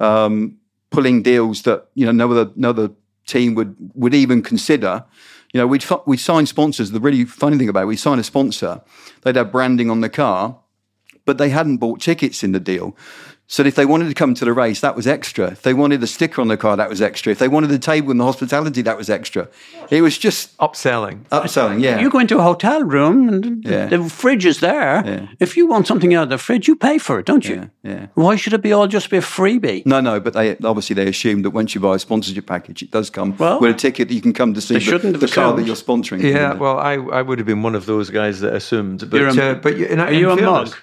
um, 0.00 0.56
pulling 0.90 1.22
deals 1.22 1.62
that 1.62 1.88
you 1.94 2.06
know 2.06 2.12
no 2.12 2.30
other 2.30 2.50
no 2.56 2.70
other 2.70 2.90
team 3.26 3.54
would 3.54 3.76
would 3.94 4.14
even 4.14 4.42
consider. 4.42 5.04
You 5.52 5.60
know, 5.60 5.66
we'd 5.66 5.84
we'd 6.06 6.20
sign 6.20 6.46
sponsors. 6.46 6.90
The 6.90 7.00
really 7.00 7.24
funny 7.24 7.56
thing 7.56 7.68
about 7.68 7.84
it, 7.84 7.86
we 7.86 7.96
sign 7.96 8.18
a 8.18 8.24
sponsor, 8.24 8.82
they'd 9.22 9.36
have 9.36 9.52
branding 9.52 9.90
on 9.90 10.00
the 10.00 10.08
car, 10.08 10.58
but 11.24 11.38
they 11.38 11.48
hadn't 11.48 11.78
bought 11.78 12.00
tickets 12.00 12.42
in 12.42 12.52
the 12.52 12.60
deal. 12.60 12.96
So 13.50 13.62
if 13.64 13.76
they 13.76 13.86
wanted 13.86 14.08
to 14.08 14.14
come 14.14 14.34
to 14.34 14.44
the 14.44 14.52
race, 14.52 14.80
that 14.82 14.94
was 14.94 15.06
extra. 15.06 15.46
If 15.52 15.62
they 15.62 15.72
wanted 15.72 16.02
the 16.02 16.06
sticker 16.06 16.42
on 16.42 16.48
the 16.48 16.58
car, 16.58 16.76
that 16.76 16.90
was 16.90 17.00
extra. 17.00 17.32
If 17.32 17.38
they 17.38 17.48
wanted 17.48 17.68
the 17.70 17.78
table 17.78 18.10
and 18.10 18.20
the 18.20 18.24
hospitality, 18.24 18.82
that 18.82 18.98
was 18.98 19.08
extra. 19.08 19.48
It 19.88 20.02
was 20.02 20.18
just 20.18 20.54
Upselling. 20.58 21.24
upselling. 21.30 21.80
Yeah, 21.80 21.98
You 21.98 22.10
go 22.10 22.18
into 22.18 22.36
a 22.38 22.42
hotel 22.42 22.82
room 22.84 23.26
and 23.30 23.64
Yeah. 23.64 23.86
the 23.86 24.06
fridge 24.10 24.44
is 24.44 24.60
there. 24.60 25.02
Yeah. 25.06 25.26
If 25.40 25.56
you 25.56 25.66
want 25.66 25.86
something 25.86 26.12
out 26.14 26.24
of 26.24 26.28
the 26.28 26.36
fridge, 26.36 26.68
you 26.68 26.76
pay 26.76 26.98
for 26.98 27.18
it, 27.20 27.24
don't 27.24 27.48
you? 27.48 27.70
Yeah, 27.82 27.90
yeah. 27.90 28.06
Why 28.14 28.36
should 28.36 28.52
it 28.52 28.60
be 28.60 28.70
all 28.74 28.86
just 28.86 29.08
be 29.08 29.16
a 29.16 29.22
freebie? 29.22 29.86
No, 29.86 30.00
no, 30.02 30.20
but 30.20 30.34
they 30.34 30.54
obviously 30.62 30.92
they 30.92 31.08
assume 31.08 31.40
that 31.40 31.50
once 31.50 31.74
you 31.74 31.80
buy 31.80 31.94
a 31.94 31.98
sponsorship 31.98 32.46
package, 32.46 32.82
it 32.82 32.90
does 32.90 33.08
come 33.08 33.34
Well, 33.38 33.60
with 33.60 33.70
a 33.74 33.78
ticket 33.78 34.08
that 34.08 34.14
you 34.14 34.20
can 34.20 34.34
come 34.34 34.52
to 34.52 34.60
see 34.60 34.74
the, 34.74 34.80
shouldn't 34.80 35.18
the 35.20 35.26
car 35.26 35.56
that 35.56 35.64
you're 35.66 35.74
sponsoring. 35.74 36.20
Yeah, 36.22 36.52
well, 36.52 36.78
I, 36.78 36.94
I 36.96 37.22
would 37.22 37.38
have 37.38 37.46
been 37.46 37.62
one 37.62 37.74
of 37.74 37.86
those 37.86 38.10
guys 38.10 38.40
that 38.40 38.52
assumed. 38.54 39.08
But, 39.10 39.16
You're 39.20 39.28
a- 39.28 39.52
uh, 39.52 39.54
but 39.54 39.78
you, 39.78 39.86
in, 39.86 40.00
are 40.00 40.08
in 40.08 40.18
you 40.18 40.30
a 40.32 40.36
mug? 40.36 40.74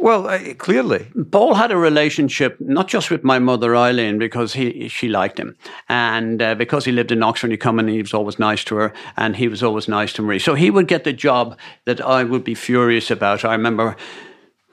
Well, 0.00 0.28
uh, 0.28 0.54
clearly. 0.54 1.08
Paul 1.30 1.54
had 1.54 1.70
a 1.70 1.76
relationship 1.76 2.58
not 2.58 2.88
just 2.88 3.10
with 3.10 3.22
my 3.22 3.38
mother 3.38 3.76
Eileen 3.76 4.18
because 4.18 4.54
he 4.54 4.88
she 4.88 5.08
liked 5.08 5.38
him, 5.38 5.56
and 5.90 6.40
uh, 6.40 6.54
because 6.54 6.86
he 6.86 6.92
lived 6.92 7.12
in 7.12 7.22
Oxford, 7.22 7.50
he 7.50 7.58
come 7.58 7.78
and 7.78 7.88
he 7.90 8.00
was 8.00 8.14
always 8.14 8.38
nice 8.38 8.64
to 8.64 8.76
her, 8.76 8.94
and 9.18 9.36
he 9.36 9.46
was 9.46 9.62
always 9.62 9.88
nice 9.88 10.14
to 10.14 10.22
Marie. 10.22 10.38
So 10.38 10.54
he 10.54 10.70
would 10.70 10.88
get 10.88 11.04
the 11.04 11.12
job 11.12 11.58
that 11.84 12.00
I 12.00 12.24
would 12.24 12.44
be 12.44 12.54
furious 12.54 13.10
about. 13.10 13.44
I 13.44 13.52
remember 13.52 13.94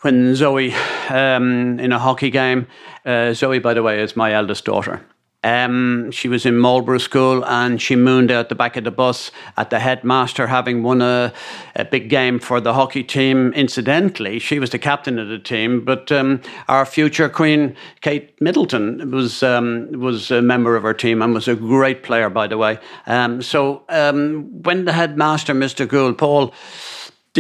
when 0.01 0.33
Zoe 0.33 0.73
um, 1.09 1.77
in 1.79 1.91
a 1.91 1.99
hockey 1.99 2.29
game. 2.29 2.67
Uh, 3.05 3.33
Zoe, 3.33 3.59
by 3.59 3.73
the 3.73 3.83
way, 3.83 4.01
is 4.01 4.15
my 4.15 4.31
eldest 4.31 4.63
daughter. 4.63 5.05
Um, 5.43 6.09
she 6.11 6.27
was 6.27 6.45
in 6.45 6.57
Marlborough 6.57 6.97
School 6.97 7.45
and 7.45 7.81
she 7.81 7.95
mooned 7.95 8.31
out 8.31 8.49
the 8.49 8.55
back 8.55 8.75
of 8.75 8.83
the 8.83 8.91
bus 8.91 9.31
at 9.55 9.69
the 9.69 9.79
headmaster 9.79 10.47
having 10.47 10.81
won 10.81 11.01
a, 11.01 11.31
a 11.75 11.85
big 11.85 12.09
game 12.09 12.39
for 12.39 12.59
the 12.59 12.73
hockey 12.73 13.03
team. 13.03 13.53
Incidentally, 13.53 14.39
she 14.39 14.57
was 14.57 14.71
the 14.71 14.79
captain 14.79 15.19
of 15.19 15.27
the 15.27 15.37
team, 15.37 15.85
but 15.85 16.11
um, 16.11 16.41
our 16.67 16.85
future 16.85 17.29
queen, 17.29 17.75
Kate 18.01 18.39
Middleton, 18.41 19.11
was 19.11 19.43
um, 19.43 19.91
was 19.91 20.31
a 20.31 20.41
member 20.41 20.75
of 20.75 20.85
our 20.85 20.93
team 20.93 21.21
and 21.21 21.33
was 21.33 21.47
a 21.47 21.55
great 21.55 22.01
player, 22.01 22.29
by 22.29 22.47
the 22.47 22.57
way. 22.57 22.79
Um, 23.05 23.41
so 23.41 23.83
um, 23.89 24.63
when 24.63 24.85
the 24.85 24.93
headmaster, 24.93 25.53
Mr. 25.53 25.87
Gould, 25.87 26.17
Paul, 26.17 26.51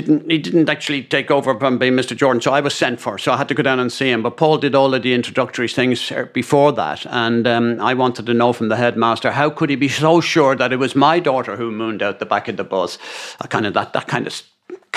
didn't 0.01 0.29
he 0.29 0.37
didn't 0.37 0.69
actually 0.69 1.03
take 1.03 1.31
over 1.31 1.57
from 1.59 1.79
being 1.79 1.93
Mr. 1.93 2.15
Jordan, 2.15 2.41
so 2.41 2.53
I 2.53 2.61
was 2.61 2.75
sent 2.75 3.01
for, 3.01 3.17
so 3.17 3.31
I 3.31 3.37
had 3.37 3.47
to 3.47 3.55
go 3.55 3.63
down 3.63 3.79
and 3.79 3.91
see 3.91 4.09
him. 4.09 4.21
But 4.21 4.37
Paul 4.37 4.59
did 4.59 4.75
all 4.75 4.93
of 4.93 5.01
the 5.01 5.13
introductory 5.13 5.67
things 5.67 6.11
uh, 6.11 6.25
before 6.33 6.71
that, 6.73 7.05
and 7.07 7.47
um, 7.47 7.81
I 7.81 7.95
wanted 7.95 8.27
to 8.27 8.33
know 8.33 8.53
from 8.53 8.69
the 8.69 8.75
headmaster 8.75 9.31
how 9.31 9.49
could 9.49 9.71
he 9.71 9.75
be 9.75 9.89
so 9.89 10.21
sure 10.21 10.55
that 10.55 10.71
it 10.71 10.77
was 10.77 10.95
my 10.95 11.19
daughter 11.19 11.55
who 11.55 11.71
mooned 11.71 12.03
out 12.03 12.19
the 12.19 12.25
back 12.25 12.47
of 12.47 12.57
the 12.57 12.63
bus? 12.63 12.99
I 13.41 13.47
kind 13.47 13.65
of 13.65 13.73
that 13.73 13.93
that 13.93 14.07
kind 14.07 14.27
of 14.27 14.41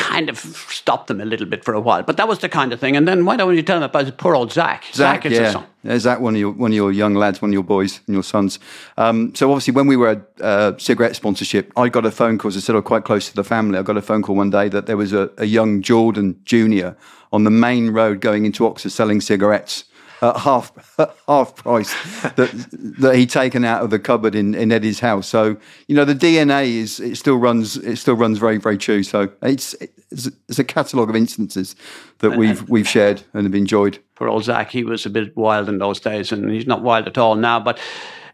kind 0.01 0.31
of 0.31 0.39
stopped 0.39 1.07
them 1.09 1.21
a 1.21 1.25
little 1.25 1.47
bit 1.47 1.63
for 1.63 1.75
a 1.75 1.81
while. 1.81 2.03
But 2.03 2.17
that 2.17 2.27
was 2.27 2.39
the 2.39 2.49
kind 2.49 2.73
of 2.73 2.81
thing. 2.81 2.97
And 2.97 3.07
then 3.07 3.25
why 3.27 3.37
don't 3.37 3.55
you 3.55 3.63
tell 3.63 3.79
them 3.79 3.89
about 3.89 4.17
poor 4.17 4.35
old 4.35 4.51
Zach? 4.51 4.85
Zach, 4.93 5.27
is 5.27 5.39
a 5.39 5.43
yeah, 5.43 5.53
son. 5.53 5.67
yeah, 5.85 5.99
Zach, 5.99 6.21
one 6.21 6.35
of 6.35 6.41
your 6.41 6.53
one 6.53 6.73
of 6.73 6.75
your 6.75 6.91
young 6.91 7.15
lads, 7.15 7.43
one 7.43 7.51
of 7.51 7.53
your 7.53 7.63
boys 7.63 8.01
and 8.07 8.15
your 8.15 8.23
sons. 8.23 8.59
Um, 8.97 9.35
so 9.35 9.51
obviously, 9.53 9.75
when 9.75 9.87
we 9.87 9.97
were 9.97 10.09
at 10.09 10.23
uh, 10.41 10.79
cigarette 10.79 11.15
sponsorship, 11.15 11.73
I 11.77 11.89
got 11.91 12.07
a 12.07 12.11
phone 12.11 12.39
call. 12.39 12.49
As 12.49 12.57
I 12.57 12.61
said, 12.61 12.75
I'm 12.75 12.83
quite 12.83 13.05
close 13.05 13.29
to 13.29 13.35
the 13.37 13.45
family. 13.45 13.79
I 13.79 13.83
got 13.83 13.97
a 13.97 14.03
phone 14.03 14.23
call 14.23 14.37
one 14.37 14.51
day 14.51 14.69
that 14.71 14.87
there 14.87 14.97
was 14.97 15.13
a, 15.13 15.31
a 15.37 15.45
young 15.45 15.83
Jordan 15.83 16.41
Junior 16.45 16.97
on 17.33 17.45
the 17.45 17.51
main 17.51 17.91
road 17.91 18.21
going 18.21 18.47
into 18.47 18.67
Oxford 18.67 18.91
selling 18.91 19.21
cigarettes 19.21 19.85
at 20.23 20.37
half 20.39 20.73
at 20.99 21.15
half 21.27 21.57
price 21.57 21.93
that 22.35 22.51
that 22.99 23.17
he'd 23.17 23.31
taken 23.31 23.65
out 23.65 23.83
of 23.83 23.91
the 23.91 23.99
cupboard 23.99 24.35
in, 24.35 24.55
in 24.55 24.73
Eddie's 24.73 25.01
house. 25.01 25.27
So 25.27 25.57
you 25.87 25.97
know 25.97 26.05
the 26.05 26.15
DNA 26.15 26.75
is 26.77 27.01
it 27.01 27.17
still 27.17 27.37
runs 27.37 27.77
it 27.77 27.97
still 27.97 28.15
runs 28.17 28.39
very 28.39 28.59
very 28.59 28.79
true. 28.79 29.03
So 29.03 29.31
it's 29.43 29.75
it's, 30.11 30.29
it's 30.49 30.59
a 30.59 30.65
catalogue 30.65 31.11
of 31.11 31.17
instances 31.17 31.77
that 32.19 32.37
we've 32.37 32.69
we've 32.69 32.89
shared 32.89 33.23
and 33.33 33.45
have 33.45 33.55
enjoyed. 33.55 33.99
Poor 34.15 34.29
old 34.29 34.45
Zach, 34.45 34.71
he 34.71 34.85
was 34.85 35.07
a 35.07 35.11
bit 35.11 35.37
wild 35.37 35.69
in 35.69 35.79
those 35.79 36.01
days, 36.01 36.33
and 36.33 36.51
he's 36.51 36.67
not 36.67 36.83
wild 36.83 37.07
at 37.07 37.17
all 37.17 37.37
now, 37.37 37.59
but 37.59 37.79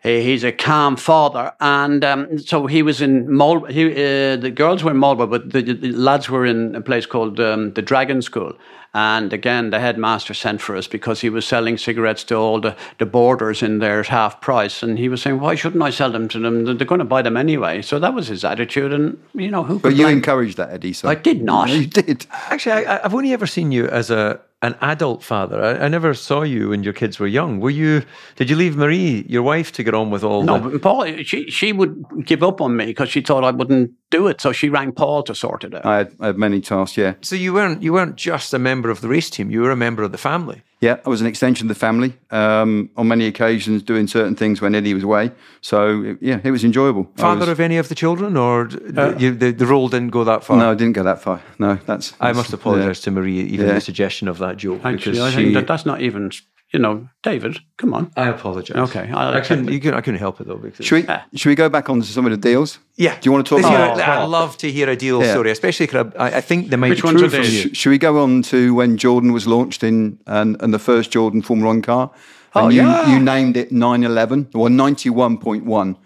he's 0.07 0.45
a 0.45 0.53
calm 0.53 0.97
father. 0.97 1.53
And 1.61 2.05
um, 2.05 2.39
so 2.39 2.67
he 2.67 2.83
was 2.83 3.01
in 3.01 3.31
Marlborough. 3.33 3.73
He, 3.73 3.91
uh, 3.91 4.37
the 4.37 4.51
girls 4.55 4.83
were 4.85 4.93
in 4.93 4.97
Marlborough, 4.97 5.27
but 5.27 5.51
the, 5.53 5.63
the 5.63 5.93
lads 5.93 6.31
were 6.31 6.47
in 6.47 6.75
a 6.75 6.81
place 6.81 7.07
called 7.07 7.41
um, 7.41 7.73
the 7.75 7.83
Dragon 7.83 8.23
School. 8.23 8.53
And 8.95 9.31
again, 9.35 9.69
the 9.71 9.79
headmaster 9.79 10.33
sent 10.33 10.63
for 10.63 10.75
us 10.75 10.87
because 10.87 11.21
he 11.21 11.29
was 11.29 11.45
selling 11.47 11.77
cigarettes 11.77 12.25
to 12.25 12.37
all 12.37 12.61
the, 12.63 12.75
the 12.99 13.05
boarders 13.05 13.63
in 13.63 13.79
there 13.79 14.01
at 14.01 14.07
half 14.07 14.41
price. 14.41 14.83
And 14.83 14.99
he 14.99 15.11
was 15.11 15.21
saying, 15.21 15.39
why 15.39 15.55
shouldn't 15.55 15.83
I 15.83 15.91
sell 15.91 16.11
them 16.11 16.29
to 16.29 16.39
them? 16.39 16.65
They're 16.65 16.87
going 16.87 17.01
to 17.01 17.05
buy 17.05 17.21
them 17.21 17.37
anyway. 17.37 17.83
So 17.83 17.99
that 17.99 18.15
was 18.15 18.29
his 18.29 18.43
attitude. 18.43 18.95
And, 18.95 19.23
you 19.35 19.51
know, 19.51 19.65
who 19.65 19.79
But 19.81 19.91
could 19.91 19.99
you 19.99 20.05
blame- 20.05 20.17
encouraged 20.19 20.57
that, 20.57 20.71
Eddie. 20.71 20.95
So 20.95 21.11
I 21.11 21.15
did 21.15 21.43
not. 21.43 21.69
You 21.77 21.87
did. 21.87 22.27
Actually, 22.31 22.87
I, 22.87 23.05
I've 23.05 23.15
only 23.15 23.35
ever 23.35 23.47
seen 23.47 23.71
you 23.71 23.87
as 23.89 24.11
a 24.11 24.41
an 24.63 24.75
adult 24.81 25.23
father. 25.23 25.63
I, 25.63 25.85
I 25.85 25.89
never 25.89 26.15
saw 26.15 26.43
you 26.43 26.71
when 26.71 26.83
your 26.83 26.93
kids 26.93 27.19
were 27.19 27.27
young. 27.27 27.61
Were 27.61 27.71
you? 27.71 28.03
Did 28.37 28.51
you 28.51 28.57
leave 28.57 28.77
Marie, 28.77 29.25
your 29.29 29.43
wife, 29.43 29.73
to 29.73 29.83
get 29.85 29.95
on 29.95 30.11
with 30.11 30.25
all 30.25 30.43
No, 30.43 30.59
the? 30.59 30.71
but 30.71 30.83
Paul, 30.83 31.07
she, 31.23 31.51
she 31.51 31.73
would 31.73 32.03
give 32.25 32.43
up 32.43 32.61
on 32.61 32.77
me 32.77 32.87
because 32.87 33.09
she 33.11 33.21
thought 33.21 33.45
I 33.45 33.51
wouldn't 33.51 33.93
do 34.11 34.29
it. 34.29 34.41
So 34.41 34.53
she 34.53 34.69
rang 34.69 34.93
Paul 34.93 35.23
to 35.25 35.35
sort 35.35 35.65
it 35.65 35.75
out. 35.75 35.85
I 35.85 35.97
had, 35.99 36.15
I 36.21 36.27
had 36.27 36.39
many 36.39 36.61
tasks. 36.61 36.97
Yeah, 36.97 37.15
So 37.23 37.35
you 37.37 37.53
weren't 37.55 37.83
you 37.83 37.93
weren't 37.93 38.17
just 38.17 38.55
a 38.55 38.59
member 38.59 38.91
of 38.91 39.01
the 39.01 39.09
race 39.09 39.31
team. 39.31 39.51
You 39.51 39.63
were 39.63 39.71
a 39.73 39.77
member 39.77 40.03
of 40.05 40.13
the 40.13 40.19
family. 40.19 40.63
yeah. 40.81 40.97
I 41.07 41.09
was 41.09 41.21
an 41.21 41.27
extension 41.27 41.67
of 41.71 41.75
the 41.77 41.81
family 41.87 42.13
um, 42.31 42.91
on 42.97 43.09
many 43.09 43.27
occasions, 43.27 43.83
doing 43.83 44.07
certain 44.09 44.37
things 44.37 44.61
when 44.61 44.75
Eddie 44.75 44.95
was 44.95 45.03
away. 45.03 45.31
So 45.61 46.17
yeah, 46.21 46.41
it 46.45 46.51
was 46.51 46.63
enjoyable. 46.65 47.05
Father 47.17 47.41
was- 47.41 47.49
of 47.49 47.61
any 47.61 47.79
of 47.79 47.89
the 47.89 47.95
children, 47.95 48.37
or 48.37 48.67
d- 48.67 48.77
you, 49.19 49.35
the 49.35 49.51
the 49.53 49.67
role 49.67 49.89
didn't 49.89 50.11
go 50.13 50.25
that 50.25 50.45
far. 50.45 50.57
No, 50.57 50.71
I 50.71 50.75
didn't 50.75 50.95
go 50.95 51.03
that 51.03 51.21
far. 51.21 51.41
No, 51.59 51.75
that's. 51.87 52.13
I 52.21 52.33
must 52.33 52.53
apologise 52.53 53.01
to 53.03 53.11
Marie 53.11 53.41
even 53.55 53.67
Yeah. 53.67 53.75
the 53.75 53.81
suggestion 53.81 54.29
of 54.29 54.39
that 54.39 54.57
joke 54.59 54.81
Actually, 54.85 55.13
because 55.13 55.19
I 55.21 55.31
she. 55.31 55.37
think 55.37 55.55
that 55.55 55.67
that's 55.67 55.87
not 55.87 56.01
even, 56.01 56.31
you 56.73 56.79
know, 56.81 57.09
David, 57.23 57.59
come 57.79 57.95
on. 57.95 58.11
I 58.17 58.29
apologise. 58.29 58.77
Okay, 58.77 59.09
I'll 59.13 59.35
I 59.35 59.41
couldn't. 59.41 59.69
You 59.71 59.79
couldn't, 59.81 59.95
I 59.99 60.01
couldn't 60.01 60.19
help 60.21 60.41
it 60.41 60.47
though. 60.49 60.57
Because 60.57 60.85
Should 60.85 61.07
we? 61.09 61.15
Should 61.39 61.49
we 61.49 61.55
go 61.55 61.69
back 61.69 61.89
on 61.89 62.01
to 62.01 62.07
some 62.07 62.25
of 62.27 62.33
the 62.33 62.37
deals? 62.37 62.79
Yeah. 62.97 63.15
Do 63.15 63.21
you 63.29 63.33
want 63.33 63.47
to 63.47 63.49
talk 63.49 63.63
Let's 63.63 63.69
hear 63.69 63.85
about? 63.87 63.99
a- 64.01 64.23
I'd 64.23 64.25
love 64.25 64.57
to 64.59 64.71
hear 64.71 64.89
a 64.91 64.97
deal 64.97 65.23
Yeah. 65.23 65.31
story, 65.33 65.51
especially 65.53 65.87
'cause 65.87 66.13
I, 66.19 66.37
I 66.39 66.41
think 66.41 66.69
they 66.71 66.77
might 66.77 66.91
Which 66.91 67.03
be 67.03 67.07
ones 67.07 67.19
true 67.21 67.29
are 67.29 67.31
from 67.31 67.43
you. 67.43 67.47
Sh- 67.73 67.77
Should 67.77 67.91
we 67.91 67.99
go 67.99 68.21
on 68.23 68.43
to 68.43 68.75
when 68.75 68.97
Jordan 68.97 69.33
was 69.33 69.47
launched 69.47 69.83
in 69.85 70.19
and, 70.27 70.57
and 70.61 70.75
the 70.75 70.79
first 70.81 71.11
Jordan 71.13 71.41
Formula 71.43 71.69
One 71.69 71.83
car? 71.83 72.11
And 72.55 72.67
Oh, 72.67 72.69
you, 72.69 72.83
yeah. 72.83 73.13
you 73.13 73.21
named 73.21 73.57
it 73.57 73.71
911 73.71 74.49
or 74.55 74.69
91.1. 74.69 75.97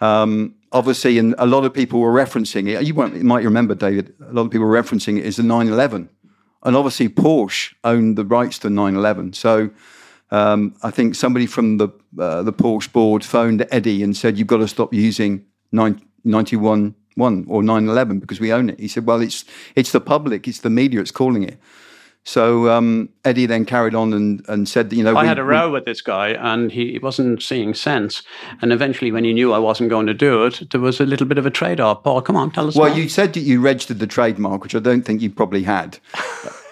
Um, 0.00 0.54
obviously, 0.72 1.18
and 1.18 1.34
a 1.38 1.46
lot 1.46 1.64
of 1.64 1.72
people 1.74 2.00
were 2.00 2.12
referencing 2.12 2.68
it. 2.68 2.82
You, 2.86 2.94
won't, 2.94 3.14
you 3.16 3.24
might 3.24 3.44
remember, 3.44 3.74
David, 3.74 4.14
a 4.20 4.32
lot 4.32 4.42
of 4.46 4.50
people 4.50 4.66
were 4.66 4.82
referencing 4.82 5.18
it 5.18 5.24
as 5.26 5.36
the 5.36 5.42
911. 5.42 6.08
And 6.62 6.76
obviously, 6.76 7.08
Porsche 7.08 7.74
owned 7.84 8.16
the 8.16 8.24
rights 8.24 8.58
to 8.60 8.70
911. 8.70 9.32
So 9.32 9.70
um, 10.30 10.74
I 10.82 10.90
think 10.90 11.14
somebody 11.14 11.46
from 11.46 11.78
the 11.78 11.88
uh, 12.18 12.42
the 12.42 12.52
Porsche 12.52 12.92
board 12.92 13.24
phoned 13.24 13.66
Eddie 13.70 14.02
and 14.02 14.16
said, 14.16 14.38
"You've 14.38 14.48
got 14.48 14.58
to 14.58 14.68
stop 14.68 14.92
using 14.94 15.44
9, 15.72 16.00
91 16.24 16.94
one 17.14 17.44
or 17.46 17.62
911 17.62 18.20
because 18.20 18.40
we 18.40 18.52
own 18.52 18.70
it." 18.70 18.80
He 18.80 18.88
said, 18.88 19.06
"Well, 19.06 19.20
it's 19.20 19.44
it's 19.74 19.92
the 19.92 20.00
public, 20.00 20.48
it's 20.48 20.60
the 20.60 20.70
media, 20.70 21.00
it's 21.00 21.10
calling 21.10 21.42
it." 21.42 21.58
So 22.24 22.70
um, 22.70 23.08
Eddie 23.24 23.46
then 23.46 23.64
carried 23.64 23.96
on 23.96 24.12
and, 24.12 24.44
and 24.48 24.68
said, 24.68 24.90
that, 24.90 24.96
"You 24.96 25.02
know, 25.02 25.16
I 25.16 25.22
we- 25.22 25.28
had 25.28 25.38
a 25.40 25.44
we- 25.44 25.50
row 25.50 25.72
with 25.72 25.84
this 25.86 26.00
guy 26.00 26.28
and 26.30 26.70
he 26.70 26.98
wasn't 27.02 27.42
seeing 27.42 27.74
sense. 27.74 28.22
And 28.60 28.72
eventually, 28.72 29.10
when 29.10 29.24
he 29.24 29.32
knew 29.32 29.52
I 29.52 29.58
wasn't 29.58 29.90
going 29.90 30.06
to 30.06 30.14
do 30.14 30.44
it, 30.44 30.70
there 30.70 30.80
was 30.80 31.00
a 31.00 31.04
little 31.04 31.26
bit 31.26 31.38
of 31.38 31.46
a 31.46 31.50
trade 31.50 31.80
off. 31.80 32.04
Paul, 32.04 32.22
come 32.22 32.36
on, 32.36 32.52
tell 32.52 32.68
us 32.68 32.76
Well, 32.76 32.96
you 32.96 33.08
said 33.08 33.32
that 33.32 33.40
you 33.40 33.60
registered 33.60 33.98
the 33.98 34.06
trademark, 34.06 34.62
which 34.62 34.74
I 34.74 34.78
don't 34.78 35.02
think 35.02 35.20
you 35.20 35.30
probably 35.30 35.64
had, 35.64 35.98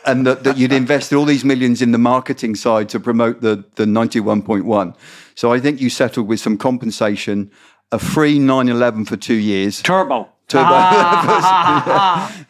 and 0.06 0.24
that, 0.26 0.44
that 0.44 0.56
you'd 0.56 0.72
invested 0.72 1.16
all 1.16 1.24
these 1.24 1.44
millions 1.44 1.82
in 1.82 1.90
the 1.90 1.98
marketing 1.98 2.54
side 2.54 2.88
to 2.90 3.00
promote 3.00 3.40
the 3.40 3.64
the 3.74 3.86
ninety 3.86 4.20
one 4.20 4.42
point 4.42 4.64
one. 4.66 4.94
So 5.34 5.52
I 5.52 5.58
think 5.58 5.80
you 5.80 5.90
settled 5.90 6.28
with 6.28 6.38
some 6.38 6.58
compensation, 6.58 7.50
a 7.90 7.98
free 7.98 8.38
nine 8.38 8.68
eleven 8.68 9.04
for 9.04 9.16
two 9.16 9.34
years. 9.34 9.82
Turbo. 9.82 10.28
Turbo. 10.50 10.74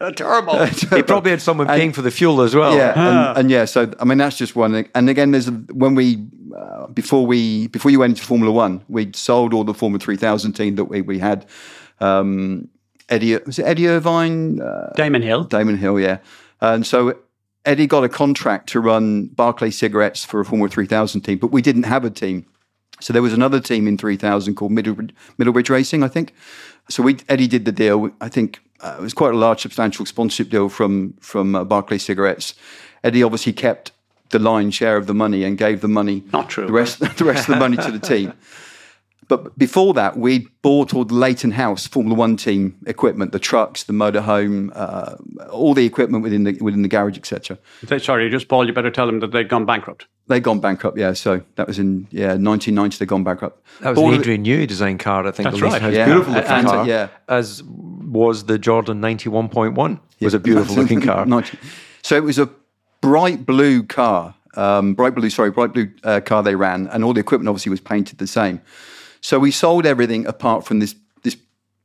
a 0.00 0.12
turbo. 0.16 0.64
He 0.64 1.02
probably 1.02 1.32
had 1.32 1.42
someone 1.42 1.66
paying 1.66 1.92
for 1.92 2.00
the 2.00 2.10
fuel 2.10 2.40
as 2.40 2.54
well. 2.54 2.74
Yeah, 2.74 2.94
and, 2.96 3.38
and 3.38 3.50
yeah, 3.50 3.66
so 3.66 3.92
I 4.00 4.04
mean 4.04 4.18
that's 4.18 4.38
just 4.38 4.56
one. 4.56 4.86
And 4.94 5.10
again, 5.10 5.32
there's 5.32 5.48
a, 5.48 5.52
when 5.52 5.94
we 5.94 6.26
uh, 6.56 6.86
before 6.86 7.26
we 7.26 7.66
before 7.68 7.90
you 7.90 7.98
went 7.98 8.12
into 8.12 8.24
Formula 8.24 8.50
One, 8.50 8.82
we 8.88 9.12
sold 9.14 9.52
all 9.52 9.64
the 9.64 9.74
Formula 9.74 10.00
Three 10.00 10.16
Thousand 10.16 10.54
team 10.54 10.76
that 10.76 10.86
we 10.86 11.02
we 11.02 11.18
had. 11.18 11.46
Um, 12.00 12.68
Eddie 13.10 13.36
was 13.44 13.58
it 13.58 13.66
Eddie 13.66 13.86
Irvine, 13.88 14.62
uh, 14.62 14.92
Damon 14.96 15.20
Hill. 15.20 15.44
Damon 15.44 15.76
Hill, 15.76 16.00
yeah, 16.00 16.18
and 16.60 16.86
so. 16.86 17.18
Eddie 17.66 17.86
got 17.86 18.02
a 18.02 18.08
contract 18.08 18.70
to 18.70 18.80
run 18.80 19.26
Barclay 19.26 19.70
cigarettes 19.70 20.24
for 20.24 20.40
a 20.40 20.46
Formula 20.46 20.70
3000 20.70 21.20
team, 21.20 21.36
but 21.36 21.48
we 21.52 21.60
didn't 21.60 21.82
have 21.82 22.06
a 22.06 22.10
team. 22.10 22.46
So 23.00 23.12
there 23.12 23.22
was 23.22 23.32
another 23.32 23.60
team 23.60 23.88
in 23.88 23.98
3000 23.98 24.54
called 24.54 24.72
Middlebridge, 24.72 25.12
Middlebridge 25.38 25.70
Racing, 25.70 26.02
I 26.02 26.08
think. 26.08 26.32
So 26.90 27.02
we 27.02 27.16
Eddie 27.28 27.46
did 27.46 27.64
the 27.64 27.72
deal. 27.72 28.10
I 28.20 28.28
think 28.28 28.60
uh, 28.80 28.96
it 28.98 29.02
was 29.02 29.14
quite 29.14 29.32
a 29.32 29.36
large, 29.36 29.60
substantial 29.62 30.04
sponsorship 30.06 30.50
deal 30.50 30.68
from 30.68 31.14
from 31.20 31.54
uh, 31.54 31.64
Barclay 31.64 31.98
Cigarettes. 31.98 32.54
Eddie 33.02 33.22
obviously 33.22 33.52
kept 33.52 33.92
the 34.30 34.38
lion's 34.38 34.74
share 34.74 34.96
of 34.96 35.06
the 35.06 35.14
money 35.14 35.44
and 35.44 35.56
gave 35.58 35.80
the 35.80 35.88
money, 35.88 36.22
Not 36.32 36.50
true. 36.50 36.66
the 36.66 36.72
rest 36.72 36.98
the 37.18 37.24
rest 37.24 37.48
of 37.48 37.54
the 37.54 37.60
money 37.60 37.76
to 37.76 37.90
the 37.90 37.98
team. 37.98 38.32
But 39.30 39.56
before 39.56 39.94
that, 39.94 40.16
we 40.18 40.48
bought 40.60 40.92
all 40.92 41.04
the 41.04 41.14
Leyton 41.14 41.52
House 41.52 41.86
Formula 41.86 42.16
One 42.16 42.36
team 42.36 42.76
equipment, 42.86 43.30
the 43.30 43.38
trucks, 43.38 43.84
the 43.84 43.92
motorhome, 43.92 44.70
uh, 44.74 45.14
all 45.50 45.72
the 45.72 45.86
equipment 45.86 46.24
within 46.24 46.42
the 46.44 46.58
within 46.60 46.82
the 46.82 46.88
garage, 46.88 47.16
etc. 47.16 47.56
Sorry, 48.00 48.28
just 48.28 48.48
Paul, 48.48 48.66
you 48.66 48.72
better 48.72 48.90
tell 48.90 49.06
them 49.06 49.20
that 49.20 49.30
they'd 49.30 49.48
gone 49.48 49.64
bankrupt. 49.64 50.06
They'd 50.26 50.42
gone 50.42 50.58
bankrupt, 50.60 50.98
yeah. 50.98 51.12
So 51.12 51.42
that 51.54 51.68
was 51.68 51.78
in 51.78 52.08
yeah 52.10 52.34
1990. 52.36 52.98
They'd 52.98 53.06
gone 53.08 53.22
bankrupt. 53.22 53.64
That 53.80 53.90
was 53.90 53.98
All 53.98 54.08
an 54.08 54.14
of 54.14 54.20
it- 54.20 54.22
Adrian 54.24 54.44
Newey 54.44 54.66
design 54.66 54.98
car, 54.98 55.24
I 55.24 55.30
think. 55.30 55.44
That's 55.44 55.58
the 55.60 55.64
right, 55.64 55.80
House. 55.80 55.94
yeah. 55.94 56.06
Beautiful 56.06 56.34
looking 56.34 56.50
And- 56.50 56.66
car. 56.66 56.86
yeah. 56.86 57.08
As 57.28 57.62
was 57.64 58.46
the 58.46 58.58
Jordan 58.58 59.00
91.1. 59.00 60.00
It 60.18 60.24
was 60.24 60.34
a 60.34 60.40
beautiful 60.40 60.74
looking 60.74 61.00
car. 61.00 61.24
90. 61.36 61.56
So 62.02 62.16
it 62.16 62.24
was 62.24 62.38
a 62.40 62.50
bright 63.00 63.46
blue 63.46 63.84
car, 63.84 64.34
um, 64.56 64.94
bright 64.94 65.14
blue, 65.14 65.30
sorry, 65.30 65.52
bright 65.52 65.72
blue 65.72 65.88
uh, 66.02 66.20
car 66.20 66.42
they 66.42 66.56
ran, 66.56 66.88
and 66.88 67.04
all 67.04 67.12
the 67.12 67.20
equipment 67.20 67.48
obviously 67.48 67.70
was 67.70 67.80
painted 67.80 68.18
the 68.18 68.26
same. 68.26 68.60
So 69.20 69.38
we 69.38 69.50
sold 69.50 69.86
everything 69.86 70.26
apart 70.26 70.66
from 70.66 70.78
this 70.78 70.94
this 71.22 71.36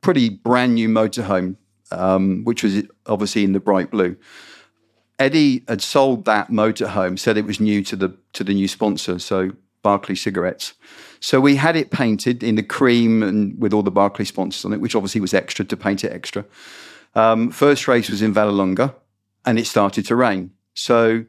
pretty 0.01 0.29
brand 0.29 0.75
new 0.75 0.89
motorhome, 0.89 1.57
um, 1.91 2.43
which 2.43 2.63
was 2.63 2.83
obviously 3.05 3.43
in 3.43 3.53
the 3.53 3.59
bright 3.59 3.91
blue. 3.91 4.15
Eddie 5.17 5.63
had 5.67 5.81
sold 5.81 6.25
that 6.25 6.49
motorhome, 6.49 7.17
said 7.17 7.37
it 7.37 7.45
was 7.45 7.59
new 7.59 7.83
to 7.83 7.95
the 7.95 8.17
to 8.33 8.43
the 8.43 8.53
new 8.53 8.67
sponsor, 8.67 9.19
so 9.19 9.51
Barclay 9.81 10.15
Cigarettes. 10.15 10.73
So 11.19 11.39
we 11.39 11.55
had 11.55 11.75
it 11.75 11.91
painted 11.91 12.43
in 12.43 12.55
the 12.55 12.63
cream 12.63 13.23
and 13.23 13.59
with 13.59 13.73
all 13.73 13.83
the 13.83 13.91
Barclay 13.91 14.25
sponsors 14.25 14.65
on 14.65 14.73
it, 14.73 14.81
which 14.81 14.95
obviously 14.95 15.21
was 15.21 15.33
extra 15.33 15.65
to 15.65 15.77
paint 15.77 16.03
it 16.03 16.11
extra. 16.11 16.45
Um, 17.15 17.49
first 17.51 17.87
race 17.87 18.09
was 18.09 18.21
in 18.21 18.33
Vallelonga, 18.33 18.93
and 19.45 19.57
it 19.57 19.67
started 19.67 20.05
to 20.07 20.15
rain. 20.15 20.51
So 20.73 21.25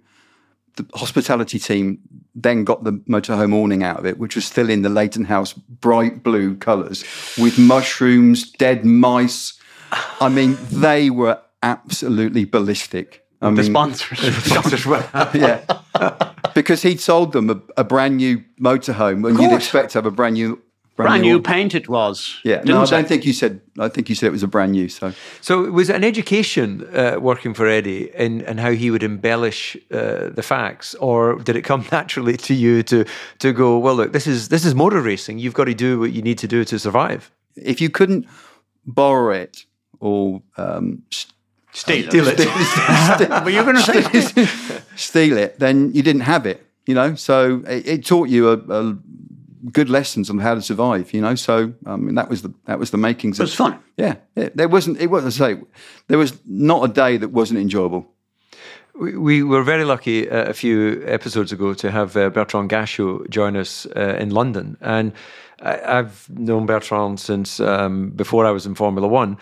the 0.76 0.86
hospitality 0.94 1.58
team 1.58 2.00
then 2.37 2.64
got 2.64 2.85
the 2.85 2.92
motorhome 3.09 3.55
awning 3.55 3.83
out 3.83 3.99
of 3.99 4.07
it, 4.07 4.18
which 4.18 4.37
was 4.37 4.44
still 4.44 4.68
in 4.68 4.83
the 4.83 4.88
Leyton 4.90 5.25
House 5.25 5.55
bright 5.55 6.22
blue 6.22 6.55
colours 6.57 7.03
with 7.38 7.59
mushrooms, 7.59 8.51
dead 8.53 8.85
mice. 8.85 9.59
I 10.20 10.29
mean, 10.29 10.59
they 10.70 11.09
were 11.11 11.40
absolutely 11.62 12.44
ballistic. 12.44 13.25
I 13.40 13.46
The 13.51 13.62
mean, 13.62 13.64
sponsors. 13.72 14.18
yeah. 15.35 15.64
because 16.55 16.83
he'd 16.83 17.01
sold 17.01 17.33
them 17.33 17.51
a, 17.51 17.61
a 17.79 17.85
brand 17.85 18.18
new 18.18 18.44
motorhome, 18.61 19.27
and 19.29 19.38
you'd 19.40 19.53
expect 19.53 19.92
to 19.92 19.99
have 19.99 20.07
a 20.07 20.11
brand 20.11 20.35
new, 20.35 20.61
Brand 20.96 21.22
new 21.22 21.40
paint 21.42 21.74
it 21.74 21.88
was. 21.88 22.40
Yeah, 22.44 22.62
no, 22.64 22.80
I 22.82 22.87
don't 22.87 23.06
think 23.09 23.24
you 23.26 23.32
said. 23.35 23.61
I 23.78 23.88
think 23.88 24.09
you 24.09 24.14
said 24.14 24.26
it 24.28 24.32
was 24.32 24.42
a 24.42 24.48
brand 24.48 24.72
new. 24.72 24.88
So 24.88 25.12
So 25.42 25.70
was 25.70 25.90
an 25.90 26.02
education 26.04 26.87
uh, 26.94 27.18
working 27.20 27.54
for 27.54 27.66
Eddie 27.68 28.11
and 28.14 28.42
in 28.42 28.59
how 28.59 28.70
he 28.72 28.90
would 28.90 29.02
embellish 29.02 29.76
uh, 29.92 30.30
the 30.35 30.42
facts, 30.42 30.94
or 30.94 31.37
did 31.44 31.54
it 31.56 31.62
come 31.64 31.85
naturally 31.92 32.37
to 32.38 32.54
you 32.54 32.82
to 32.85 33.04
to 33.38 33.52
go? 33.52 33.78
Well, 33.78 33.94
look, 33.96 34.12
this 34.12 34.26
is 34.26 34.48
this 34.48 34.64
is 34.64 34.74
motor 34.74 35.02
racing. 35.02 35.38
You've 35.38 35.54
got 35.54 35.66
to 35.66 35.74
do 35.74 36.00
what 36.00 36.12
you 36.12 36.22
need 36.22 36.38
to 36.38 36.48
do 36.48 36.64
to 36.64 36.78
survive. 36.78 37.30
if 37.56 37.80
you 37.80 37.90
couldn't 37.90 38.26
borrow 38.85 39.32
it 39.42 39.66
or 40.00 40.42
um, 40.56 41.02
s- 41.12 41.26
Steal, 41.72 42.09
Steal 42.09 42.26
it. 42.28 42.40
it. 42.40 43.28
Were 43.44 43.50
you 43.50 43.62
going 43.64 43.76
to 43.76 43.82
say? 43.82 44.80
steal 44.96 45.37
it, 45.37 45.59
then 45.59 45.92
you 45.92 46.02
didn't 46.02 46.22
have 46.22 46.46
it. 46.46 46.59
You 46.87 46.94
know, 46.94 47.14
so 47.16 47.62
it, 47.68 47.87
it 47.87 48.06
taught 48.06 48.28
you 48.30 48.48
a, 48.48 48.56
a 48.80 48.96
good 49.72 49.88
lessons 49.88 50.30
on 50.30 50.38
how 50.38 50.54
to 50.54 50.62
survive. 50.62 51.12
You 51.12 51.20
know, 51.20 51.34
so 51.34 51.72
I 51.84 51.96
mean 51.96 52.14
that 52.14 52.28
was 52.28 52.42
the 52.42 52.52
that 52.64 52.78
was 52.78 52.90
the 52.90 52.98
makings. 52.98 53.38
It 53.38 53.44
was 53.44 53.54
fun. 53.54 53.78
Yeah, 53.96 54.16
it, 54.34 54.56
there 54.56 54.68
wasn't. 54.68 55.00
It 55.00 55.08
wasn't. 55.08 55.34
I 55.34 55.54
say 55.54 55.62
there 56.08 56.18
was 56.18 56.38
not 56.46 56.88
a 56.88 56.92
day 56.92 57.16
that 57.16 57.28
wasn't 57.28 57.60
enjoyable. 57.60 58.06
We, 58.98 59.16
we 59.16 59.42
were 59.42 59.62
very 59.62 59.84
lucky 59.84 60.28
uh, 60.28 60.44
a 60.44 60.54
few 60.54 61.04
episodes 61.06 61.52
ago 61.52 61.74
to 61.74 61.90
have 61.90 62.16
uh, 62.16 62.30
Bertrand 62.30 62.70
Gachot 62.70 63.28
join 63.28 63.54
us 63.56 63.86
uh, 63.94 64.16
in 64.18 64.30
London. 64.30 64.78
And 64.80 65.12
I, 65.60 65.98
I've 65.98 66.30
known 66.30 66.64
Bertrand 66.64 67.20
since 67.20 67.60
um, 67.60 68.10
before 68.10 68.46
I 68.46 68.52
was 68.52 68.64
in 68.64 68.74
Formula 68.74 69.06
One. 69.06 69.36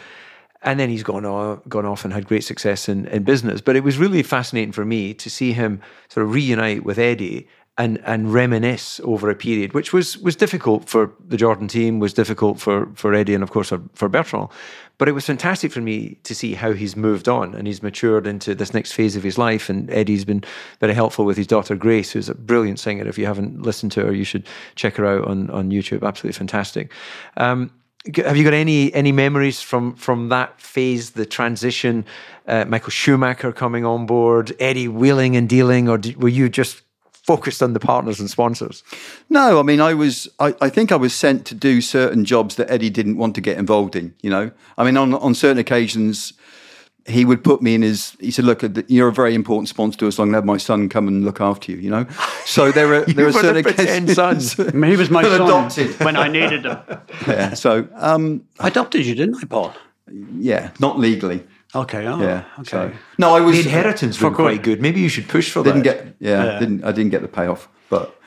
And 0.62 0.80
then 0.80 0.88
he's 0.88 1.02
gone 1.02 1.24
off, 1.24 1.60
gone 1.68 1.84
off 1.84 2.04
and 2.04 2.12
had 2.12 2.26
great 2.26 2.42
success 2.42 2.88
in, 2.88 3.06
in 3.08 3.22
business. 3.22 3.60
But 3.60 3.76
it 3.76 3.84
was 3.84 3.96
really 3.96 4.22
fascinating 4.22 4.72
for 4.72 4.84
me 4.84 5.14
to 5.14 5.30
see 5.30 5.52
him 5.52 5.80
sort 6.08 6.26
of 6.26 6.32
reunite 6.32 6.84
with 6.84 6.98
Eddie 6.98 7.46
and 7.76 8.00
and 8.04 8.32
reminisce 8.32 9.00
over 9.02 9.28
a 9.30 9.34
period, 9.34 9.72
which 9.72 9.92
was 9.92 10.16
was 10.18 10.36
difficult 10.36 10.88
for 10.88 11.12
the 11.26 11.36
Jordan 11.36 11.66
team, 11.66 11.98
was 11.98 12.12
difficult 12.12 12.60
for 12.60 12.86
for 12.94 13.12
Eddie, 13.14 13.34
and 13.34 13.42
of 13.42 13.50
course 13.50 13.70
for, 13.70 13.82
for 13.94 14.08
Bertrand. 14.08 14.48
But 14.96 15.08
it 15.08 15.12
was 15.12 15.26
fantastic 15.26 15.72
for 15.72 15.80
me 15.80 16.18
to 16.22 16.36
see 16.36 16.54
how 16.54 16.72
he's 16.72 16.94
moved 16.94 17.28
on 17.28 17.52
and 17.54 17.66
he's 17.66 17.82
matured 17.82 18.28
into 18.28 18.54
this 18.54 18.72
next 18.72 18.92
phase 18.92 19.16
of 19.16 19.24
his 19.24 19.36
life. 19.36 19.68
And 19.68 19.90
Eddie's 19.90 20.24
been 20.24 20.44
very 20.78 20.94
helpful 20.94 21.24
with 21.24 21.36
his 21.36 21.48
daughter 21.48 21.74
Grace, 21.74 22.12
who's 22.12 22.28
a 22.28 22.34
brilliant 22.36 22.78
singer. 22.78 23.08
If 23.08 23.18
you 23.18 23.26
haven't 23.26 23.62
listened 23.62 23.90
to 23.92 24.04
her, 24.04 24.12
you 24.12 24.22
should 24.22 24.46
check 24.76 24.94
her 24.96 25.06
out 25.06 25.26
on 25.26 25.50
on 25.50 25.70
YouTube. 25.70 26.06
Absolutely 26.06 26.38
fantastic. 26.38 26.92
Um, 27.36 27.72
have 28.16 28.36
you 28.36 28.44
got 28.44 28.54
any 28.54 28.94
any 28.94 29.10
memories 29.10 29.60
from 29.60 29.96
from 29.96 30.28
that 30.28 30.60
phase, 30.60 31.10
the 31.10 31.26
transition? 31.26 32.04
Uh, 32.46 32.64
Michael 32.66 32.90
Schumacher 32.90 33.50
coming 33.50 33.84
on 33.84 34.06
board, 34.06 34.54
Eddie 34.60 34.86
wheeling 34.86 35.34
and 35.34 35.48
dealing, 35.48 35.88
or 35.88 35.98
did, 35.98 36.22
were 36.22 36.28
you 36.28 36.48
just 36.48 36.83
focused 37.24 37.62
on 37.62 37.72
the 37.72 37.80
partners 37.80 38.20
and 38.20 38.30
sponsors? 38.30 38.84
No, 39.28 39.58
I 39.58 39.62
mean, 39.62 39.80
I 39.80 39.94
was. 39.94 40.28
I, 40.38 40.54
I, 40.60 40.68
think 40.68 40.92
I 40.92 40.96
was 40.96 41.14
sent 41.14 41.46
to 41.46 41.54
do 41.54 41.80
certain 41.80 42.24
jobs 42.24 42.56
that 42.56 42.70
Eddie 42.70 42.90
didn't 42.90 43.16
want 43.16 43.34
to 43.34 43.40
get 43.40 43.58
involved 43.58 43.96
in. 43.96 44.14
You 44.22 44.30
know, 44.30 44.50
I 44.78 44.84
mean, 44.84 44.96
on 44.96 45.14
on 45.14 45.34
certain 45.34 45.58
occasions, 45.58 46.34
he 47.06 47.24
would 47.24 47.42
put 47.44 47.62
me 47.62 47.74
in 47.74 47.82
his. 47.82 48.16
He 48.20 48.30
said, 48.30 48.44
"Look, 48.44 48.62
you're 48.88 49.08
a 49.08 49.12
very 49.12 49.34
important 49.34 49.68
sponsor 49.68 49.98
to 49.98 50.08
us. 50.08 50.18
I'm 50.18 50.26
going 50.26 50.32
to 50.32 50.36
have 50.38 50.44
my 50.44 50.56
son 50.56 50.88
come 50.88 51.08
and 51.08 51.24
look 51.24 51.40
after 51.40 51.72
you." 51.72 51.78
You 51.78 51.90
know, 51.90 52.06
so 52.44 52.72
there 52.72 52.92
are 52.94 53.04
there 53.06 53.26
are 53.26 53.32
certain 53.32 53.62
the 53.62 53.70
occasions. 53.70 54.14
sons. 54.14 54.58
I 54.60 54.70
mean, 54.72 54.90
he 54.90 54.96
was 54.96 55.10
my 55.10 55.22
son 55.22 55.42
adopted. 55.42 55.98
when 56.04 56.16
I 56.16 56.28
needed 56.28 56.64
him. 56.64 56.78
yeah. 57.26 57.54
So 57.54 57.88
um, 57.94 58.44
I 58.60 58.68
adopted 58.68 59.04
you, 59.06 59.14
didn't 59.14 59.36
I, 59.36 59.46
Paul? 59.46 59.74
yeah, 60.38 60.70
not 60.78 60.98
legally. 60.98 61.44
Okay. 61.74 62.06
Oh, 62.06 62.20
Yeah. 62.20 62.44
Okay. 62.60 62.70
So 62.70 62.92
no, 63.18 63.34
I 63.36 63.40
was 63.40 63.56
The 63.56 63.62
inheritance 63.64 64.20
were 64.20 64.30
quite 64.30 64.62
good. 64.62 64.80
Maybe 64.80 65.00
you 65.00 65.08
should 65.08 65.28
push 65.28 65.50
for 65.50 65.62
didn't 65.64 65.82
that. 65.84 66.04
get. 66.04 66.16
Yeah, 66.20 66.44
Yeah. 66.44 66.58
didn't 66.58 66.84
I 66.84 66.92
didn't 66.92 67.10
get 67.10 67.22
the 67.22 67.28
payoff, 67.28 67.68
but 67.90 68.18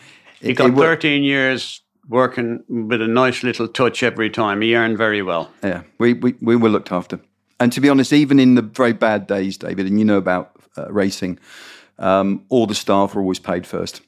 You 0.41 0.49
it- 0.51 0.53
got 0.57 0.67
it 0.69 0.73
wa- 0.73 0.81
13 0.83 1.23
years 1.23 1.81
working 2.09 2.63
with 2.69 3.01
a 3.01 3.07
nice 3.07 3.43
little 3.43 3.67
touch 3.67 4.03
every 4.03 4.29
time. 4.29 4.61
He 4.61 4.75
earned 4.75 4.97
very 4.97 5.21
well. 5.21 5.51
Yeah, 5.63 5.81
we, 5.99 6.13
we, 6.13 6.35
we 6.41 6.55
were 6.55 6.69
looked 6.69 6.91
after. 6.91 7.19
And 7.59 7.71
to 7.73 7.81
be 7.81 7.89
honest, 7.89 8.13
even 8.13 8.39
in 8.39 8.55
the 8.55 8.61
very 8.61 8.93
bad 8.93 9.27
days, 9.27 9.57
David, 9.57 9.87
and 9.87 9.99
you 9.99 10.05
know 10.05 10.17
about 10.17 10.51
uh, 10.77 10.91
racing, 10.91 11.39
um, 11.99 12.43
all 12.49 12.67
the 12.67 12.75
staff 12.75 13.15
were 13.15 13.21
always 13.21 13.39
paid 13.39 13.65
first. 13.67 14.01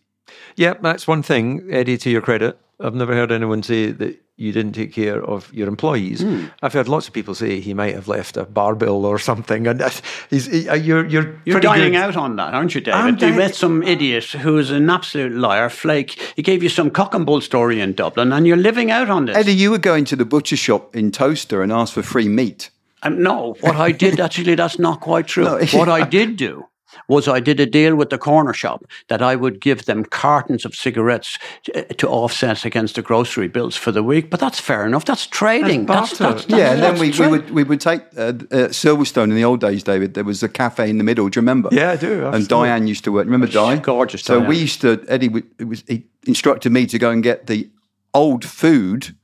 Yeah, 0.56 0.75
that's 0.82 1.08
one 1.08 1.23
thing, 1.23 1.67
Eddie, 1.71 1.97
to 1.97 2.10
your 2.10 2.21
credit. 2.21 2.58
I've 2.80 2.93
never 2.95 3.13
heard 3.13 3.32
anyone 3.32 3.63
say 3.63 3.91
that 3.91 4.21
you 4.39 4.54
didn't 4.54 4.71
take 4.71 4.93
care 4.93 5.21
of 5.23 5.54
your 5.54 5.67
employees. 5.67 6.21
Hmm. 6.21 6.45
I've 6.62 6.71
heard 6.73 6.88
lots 6.88 7.08
of 7.08 7.13
people 7.13 7.36
say 7.36 7.60
he 7.60 7.73
might 7.73 7.93
have 7.93 8.08
left 8.08 8.38
a 8.38 8.45
bar 8.45 8.73
bill 8.73 9.06
or 9.06 9.19
something. 9.19 9.67
And 9.67 9.82
he's, 10.30 10.45
he- 10.45 10.69
uh, 10.69 10.75
you're, 10.75 11.06
you're, 11.08 11.39
You're 11.43 11.60
dining 11.60 11.91
good. 11.91 11.99
out 12.02 12.15
on 12.15 12.38
that, 12.38 12.54
aren't 12.54 12.73
you, 12.73 12.82
I'm 12.88 13.15
David? 13.15 13.21
You 13.21 13.32
di- 13.32 13.38
met 13.38 13.56
some 13.56 13.84
idiot 13.84 14.23
who's 14.25 14.71
an 14.71 14.89
absolute 14.89 15.34
liar, 15.34 15.69
flake. 15.69 16.12
He 16.36 16.41
gave 16.41 16.63
you 16.63 16.69
some 16.69 16.89
cock 16.89 17.13
and 17.13 17.25
bull 17.25 17.41
story 17.41 17.82
in 17.82 17.93
Dublin, 17.93 18.32
and 18.32 18.47
you're 18.47 18.56
living 18.58 18.91
out 18.91 19.10
on 19.10 19.25
this. 19.25 19.36
Eddie, 19.36 19.54
you 19.56 19.71
were 19.71 19.78
going 19.78 20.06
to 20.06 20.15
the 20.15 20.25
butcher 20.25 20.56
shop 20.58 20.95
in 20.95 21.12
Towcester 21.12 21.62
and 21.62 21.71
asked 21.71 21.93
for 21.93 22.02
free 22.04 22.30
meat. 22.30 22.69
Um, 23.04 23.21
no, 23.21 23.56
what 23.62 23.75
I 23.75 23.91
did 23.91 24.19
actually, 24.19 24.56
that's 24.56 24.80
not 24.80 25.02
quite 25.02 25.28
true. 25.28 25.43
No. 25.45 25.60
what 25.73 25.89
I 25.89 26.06
did 26.06 26.38
do 26.38 26.65
was 27.08 27.28
I 27.28 27.39
did 27.39 27.60
a 27.60 27.65
deal 27.65 27.95
with 27.95 28.10
the 28.10 28.17
corner 28.17 28.54
shop 28.54 28.86
that 29.08 29.21
I 29.21 29.36
would 29.36 29.60
give 29.62 29.86
them 29.86 30.04
cartons 30.06 30.65
of 30.65 30.75
cigarettes 30.75 31.38
to, 31.63 31.84
to 31.93 32.08
offset 32.08 32.65
against 32.65 32.95
the 32.95 33.02
grocery 33.02 33.47
bills 33.47 33.75
for 33.75 33.91
the 33.91 34.04
week. 34.04 34.30
But 34.30 34.39
that's 34.39 34.60
fair 34.60 34.86
enough. 34.86 35.06
That's 35.06 35.28
trading. 35.28 35.86
That's, 35.86 36.17
barter. 36.17 36.36
that's, 36.36 36.45
that's, 36.45 36.60
yeah, 36.60 36.73
and 36.73 36.82
then 36.82 36.95
that's 36.97 37.19
we, 37.19 37.25
we 37.25 37.32
would 37.32 37.52
we 37.52 37.63
would 37.63 37.82
take 37.82 38.02
uh, 38.17 38.21
uh, 38.21 38.34
Silverstone 38.69 39.25
in 39.25 39.36
the 39.36 39.43
old 39.43 39.62
days, 39.62 39.84
David. 39.84 40.13
There 40.13 40.23
was 40.23 40.43
a 40.43 40.49
cafe 40.49 40.89
in 40.89 40.97
the 40.97 41.04
middle. 41.04 41.30
Do 41.30 41.38
you 41.38 41.41
remember? 41.41 41.69
Yeah, 41.71 41.91
I 41.91 41.95
do, 41.95 42.28
And. 42.28 42.47
Diane 42.47 42.88
used 42.88 43.04
to 43.04 43.12
work. 43.12 43.25
Remember 43.25 43.47
Diane? 43.47 43.80
gorgeous 43.80 44.23
So 44.23 44.36
Diane. 44.39 44.49
we 44.49 44.58
used 44.58 44.82
to. 44.82 45.04
Eddie 45.08 45.30
would- 45.30 45.47
it 45.60 45.67
was 45.67 45.84
he 45.88 46.06
instructed 46.25 46.71
me 46.71 46.86
to 46.88 46.97
go 46.97 47.12
and 47.12 47.21
get 47.23 47.47
the 47.47 47.69
old 48.13 48.43
food 48.45 49.15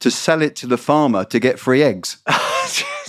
to 0.00 0.10
sell 0.10 0.42
it 0.42 0.56
to 0.56 0.66
the 0.66 0.76
farmer 0.76 1.24
to 1.24 1.38
get 1.38 1.58
free 1.58 1.82
eggs. 1.82 2.18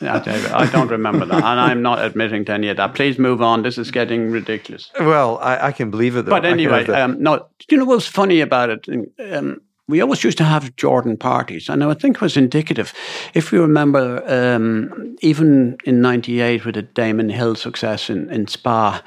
Yeah, 0.00 0.18
David, 0.20 0.50
I 0.52 0.70
don't 0.70 0.88
remember 0.88 1.26
that, 1.26 1.44
and 1.44 1.60
I'm 1.60 1.82
not 1.82 2.02
admitting 2.02 2.46
to 2.46 2.52
any 2.52 2.68
of 2.68 2.78
that. 2.78 2.94
Please 2.94 3.18
move 3.18 3.42
on. 3.42 3.62
This 3.62 3.76
is 3.76 3.90
getting 3.90 4.30
ridiculous. 4.30 4.90
Well, 4.98 5.38
I, 5.38 5.68
I 5.68 5.72
can 5.72 5.90
believe 5.90 6.16
it. 6.16 6.24
Though. 6.24 6.30
But 6.30 6.46
anyway, 6.46 6.86
um, 6.86 7.22
no. 7.22 7.46
You 7.68 7.76
know 7.76 7.84
what's 7.84 8.06
funny 8.06 8.40
about 8.40 8.70
it? 8.70 8.88
Um, 9.32 9.60
we 9.90 10.00
always 10.00 10.24
used 10.24 10.38
to 10.38 10.44
have 10.44 10.74
Jordan 10.76 11.16
parties, 11.16 11.68
and 11.68 11.84
I 11.84 11.92
think 11.94 12.16
it 12.16 12.22
was 12.22 12.36
indicative. 12.36 12.94
If 13.34 13.52
you 13.52 13.60
remember, 13.60 14.22
um, 14.26 15.16
even 15.20 15.76
in 15.84 16.00
'98 16.00 16.64
with 16.64 16.76
the 16.76 16.82
Damon 16.82 17.28
Hill 17.28 17.54
success 17.54 18.08
in, 18.08 18.30
in 18.30 18.46
Spa, 18.46 19.02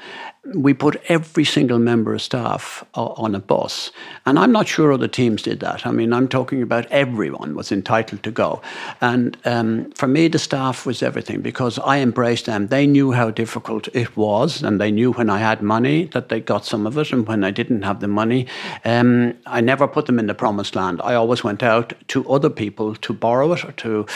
we 0.54 0.74
put 0.74 1.00
every 1.08 1.44
single 1.44 1.78
member 1.78 2.14
of 2.14 2.20
staff 2.20 2.84
on 2.94 3.34
a 3.34 3.40
bus, 3.40 3.90
and 4.26 4.38
I'm 4.38 4.52
not 4.52 4.68
sure 4.68 4.92
other 4.92 5.08
teams 5.08 5.42
did 5.42 5.60
that. 5.60 5.86
I 5.86 5.90
mean, 5.90 6.12
I'm 6.12 6.28
talking 6.28 6.62
about 6.62 6.86
everyone 6.90 7.54
was 7.54 7.72
entitled 7.72 8.22
to 8.24 8.30
go, 8.30 8.60
and 9.00 9.36
um, 9.44 9.90
for 9.92 10.06
me, 10.06 10.28
the 10.28 10.38
staff 10.38 10.84
was 10.84 11.02
everything 11.02 11.40
because 11.40 11.78
I 11.78 11.98
embraced 11.98 12.46
them. 12.46 12.68
They 12.68 12.86
knew 12.86 13.12
how 13.12 13.30
difficult 13.30 13.88
it 13.94 14.16
was, 14.16 14.62
and 14.62 14.80
they 14.80 14.90
knew 14.90 15.12
when 15.12 15.30
I 15.30 15.38
had 15.38 15.62
money 15.62 16.04
that 16.06 16.28
they 16.28 16.40
got 16.40 16.64
some 16.64 16.86
of 16.86 16.98
it, 16.98 17.12
and 17.12 17.26
when 17.26 17.42
I 17.44 17.50
didn't 17.50 17.82
have 17.82 18.00
the 18.00 18.08
money, 18.08 18.46
um, 18.84 19.34
I 19.46 19.60
never 19.60 19.88
put 19.88 20.06
them 20.06 20.18
in 20.18 20.26
the 20.26 20.34
promised 20.34 20.76
land. 20.76 21.00
I 21.02 21.14
always 21.14 21.42
went 21.42 21.62
out 21.62 21.94
to 22.08 22.28
other 22.28 22.50
people 22.50 22.94
to 22.96 23.12
borrow 23.12 23.52
it 23.52 23.64
or 23.64 23.72
to 23.72 24.06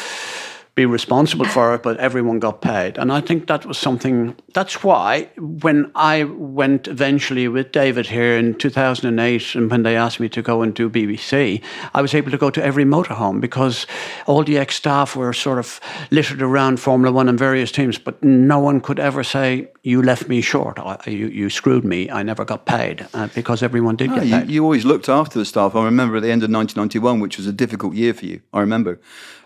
be 0.78 0.86
responsible 0.86 1.44
for 1.46 1.74
it, 1.74 1.82
but 1.82 1.96
everyone 1.98 2.38
got 2.38 2.62
paid. 2.62 2.96
And 2.98 3.10
I 3.12 3.20
think 3.20 3.48
that 3.48 3.66
was 3.66 3.76
something, 3.76 4.36
that's 4.54 4.84
why 4.84 5.28
when 5.36 5.90
I 5.96 6.22
went 6.22 6.86
eventually 6.86 7.48
with 7.48 7.72
David 7.72 8.06
here 8.06 8.36
in 8.38 8.54
2008, 8.54 9.56
and 9.56 9.68
when 9.72 9.82
they 9.82 9.96
asked 9.96 10.20
me 10.20 10.28
to 10.28 10.40
go 10.40 10.62
and 10.62 10.72
do 10.72 10.88
BBC, 10.88 11.60
I 11.94 12.00
was 12.00 12.14
able 12.14 12.30
to 12.30 12.38
go 12.38 12.50
to 12.50 12.64
every 12.64 12.84
motorhome 12.84 13.40
because 13.40 13.86
all 14.26 14.44
the 14.44 14.56
ex 14.56 14.76
staff 14.76 15.16
were 15.16 15.32
sort 15.32 15.58
of 15.58 15.80
littered 16.12 16.42
around 16.42 16.78
Formula 16.78 17.12
One 17.12 17.28
and 17.28 17.36
various 17.38 17.72
teams, 17.72 17.98
but 17.98 18.22
no 18.22 18.60
one 18.60 18.80
could 18.80 19.00
ever 19.00 19.24
say, 19.24 19.68
You 19.82 20.00
left 20.00 20.28
me 20.28 20.40
short, 20.40 20.78
I, 20.78 20.96
you, 21.10 21.26
you 21.26 21.50
screwed 21.50 21.84
me, 21.84 22.08
I 22.08 22.22
never 22.22 22.44
got 22.44 22.66
paid, 22.66 23.04
uh, 23.14 23.26
because 23.34 23.64
everyone 23.64 23.96
did 23.96 24.10
No, 24.10 24.14
get 24.16 24.26
you, 24.26 24.36
paid. 24.38 24.50
you 24.50 24.62
always 24.62 24.84
looked 24.84 25.08
after 25.08 25.40
the 25.40 25.44
staff. 25.44 25.74
I 25.74 25.84
remember 25.84 26.16
at 26.18 26.22
the 26.22 26.30
end 26.30 26.44
of 26.44 26.50
1991, 26.50 27.18
which 27.18 27.36
was 27.36 27.48
a 27.48 27.52
difficult 27.52 27.94
year 27.94 28.14
for 28.14 28.26
you. 28.26 28.40
I 28.52 28.60
remember 28.60 29.00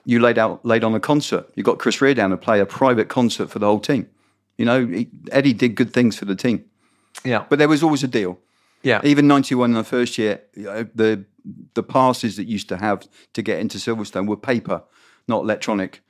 you 0.05 0.21
laid 0.21 0.39
out 0.39 0.65
laid 0.65 0.85
on 0.85 0.95
a 0.95 1.01
concert. 1.01 1.49
You 1.55 1.63
got 1.63 1.79
Chris 1.79 2.01
Rea 2.01 2.15
down 2.15 2.31
to 2.31 2.37
play 2.37 2.61
a 2.61 2.67
private 2.67 3.09
concert 3.09 3.51
for 3.51 3.59
the 3.59 3.67
whole 3.67 3.81
team. 3.81 4.09
You 4.59 4.65
know, 4.67 4.87
he, 4.87 5.09
Eddie 5.31 5.53
did 5.55 5.75
good 5.75 5.93
things 5.93 6.19
for 6.19 6.25
the 6.25 6.35
team, 6.37 6.65
yeah, 7.25 7.45
but 7.49 7.59
there 7.59 7.69
was 7.69 7.83
always 7.83 8.03
a 8.05 8.09
deal. 8.09 8.39
yeah. 8.83 9.01
Even 9.05 9.27
91 9.27 9.71
in 9.71 9.77
the 9.77 9.85
first 9.85 10.19
year, 10.19 10.43
you 10.55 10.65
know, 10.65 10.87
the 10.95 11.25
the 11.75 11.83
passes 11.83 12.37
that 12.37 12.47
used 12.47 12.69
to 12.69 12.77
have 12.77 13.09
to 13.33 13.43
get 13.43 13.59
into 13.59 13.79
Silverstone 13.79 14.27
were 14.29 14.37
paper, 14.37 14.83
not 15.27 15.43
electronic. 15.43 16.03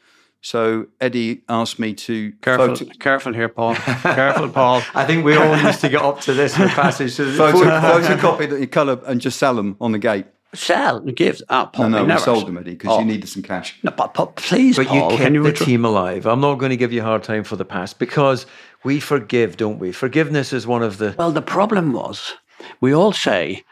So 0.44 0.87
Eddie 1.00 1.42
asked 1.48 1.78
me 1.78 1.94
to 1.94 2.33
Careful, 2.42 2.74
photo- 2.74 2.90
careful 2.98 3.33
here, 3.33 3.48
Paul. 3.48 3.74
careful, 4.02 4.48
Paul. 4.48 4.83
I 4.92 5.05
think 5.07 5.24
we 5.24 5.37
all 5.37 5.57
used 5.57 5.81
to 5.83 5.88
get 5.88 6.02
up 6.02 6.20
to 6.22 6.35
this 6.35 6.55
passage. 6.55 7.12
So 7.16 7.31
photo, 7.37 7.59
photocopy 7.81 8.50
the 8.50 8.66
colour 8.66 9.00
and 9.07 9.20
just 9.20 9.38
sell 9.38 9.55
them 9.55 9.76
on 9.81 9.92
the 9.92 10.00
gate. 10.00 10.26
Sell, 10.55 11.01
give. 11.01 11.41
Ah, 11.49 11.67
Paul, 11.67 11.88
No, 11.88 11.88
no, 11.88 11.97
we 11.99 12.03
we 12.03 12.09
never 12.09 12.21
sold 12.21 12.47
them, 12.47 12.59
Eddie, 12.59 12.73
because 12.73 12.91
Oh. 12.97 12.99
you 13.01 13.07
needed 13.07 13.27
some 13.29 13.43
cash. 13.43 13.79
No, 13.83 13.91
but, 13.91 14.12
but 14.12 14.37
please, 14.37 14.77
But 14.77 14.87
Paul, 14.88 14.97
you 14.97 15.09
can 15.09 15.19
kept 15.19 15.33
you 15.35 15.43
the 15.43 15.49
withdraw- 15.49 15.67
team 15.67 15.85
alive. 15.85 16.27
I'm 16.27 16.41
not 16.41 16.57
going 16.57 16.71
to 16.71 16.77
give 16.77 16.93
you 16.93 17.01
a 17.01 17.05
hard 17.05 17.23
time 17.23 17.43
for 17.43 17.57
the 17.57 17.65
past 17.65 17.99
because 17.99 18.45
we 18.85 19.01
forgive, 19.01 19.57
don't 19.57 19.79
we? 19.79 19.93
Forgiveness 19.93 20.53
is 20.53 20.67
one 20.67 20.83
of 20.83 20.99
the. 20.99 21.15
Well, 21.19 21.33
the 21.33 21.41
problem 21.43 21.93
was, 21.95 22.35
we 22.83 22.93
all 22.93 23.12
say, 23.12 23.65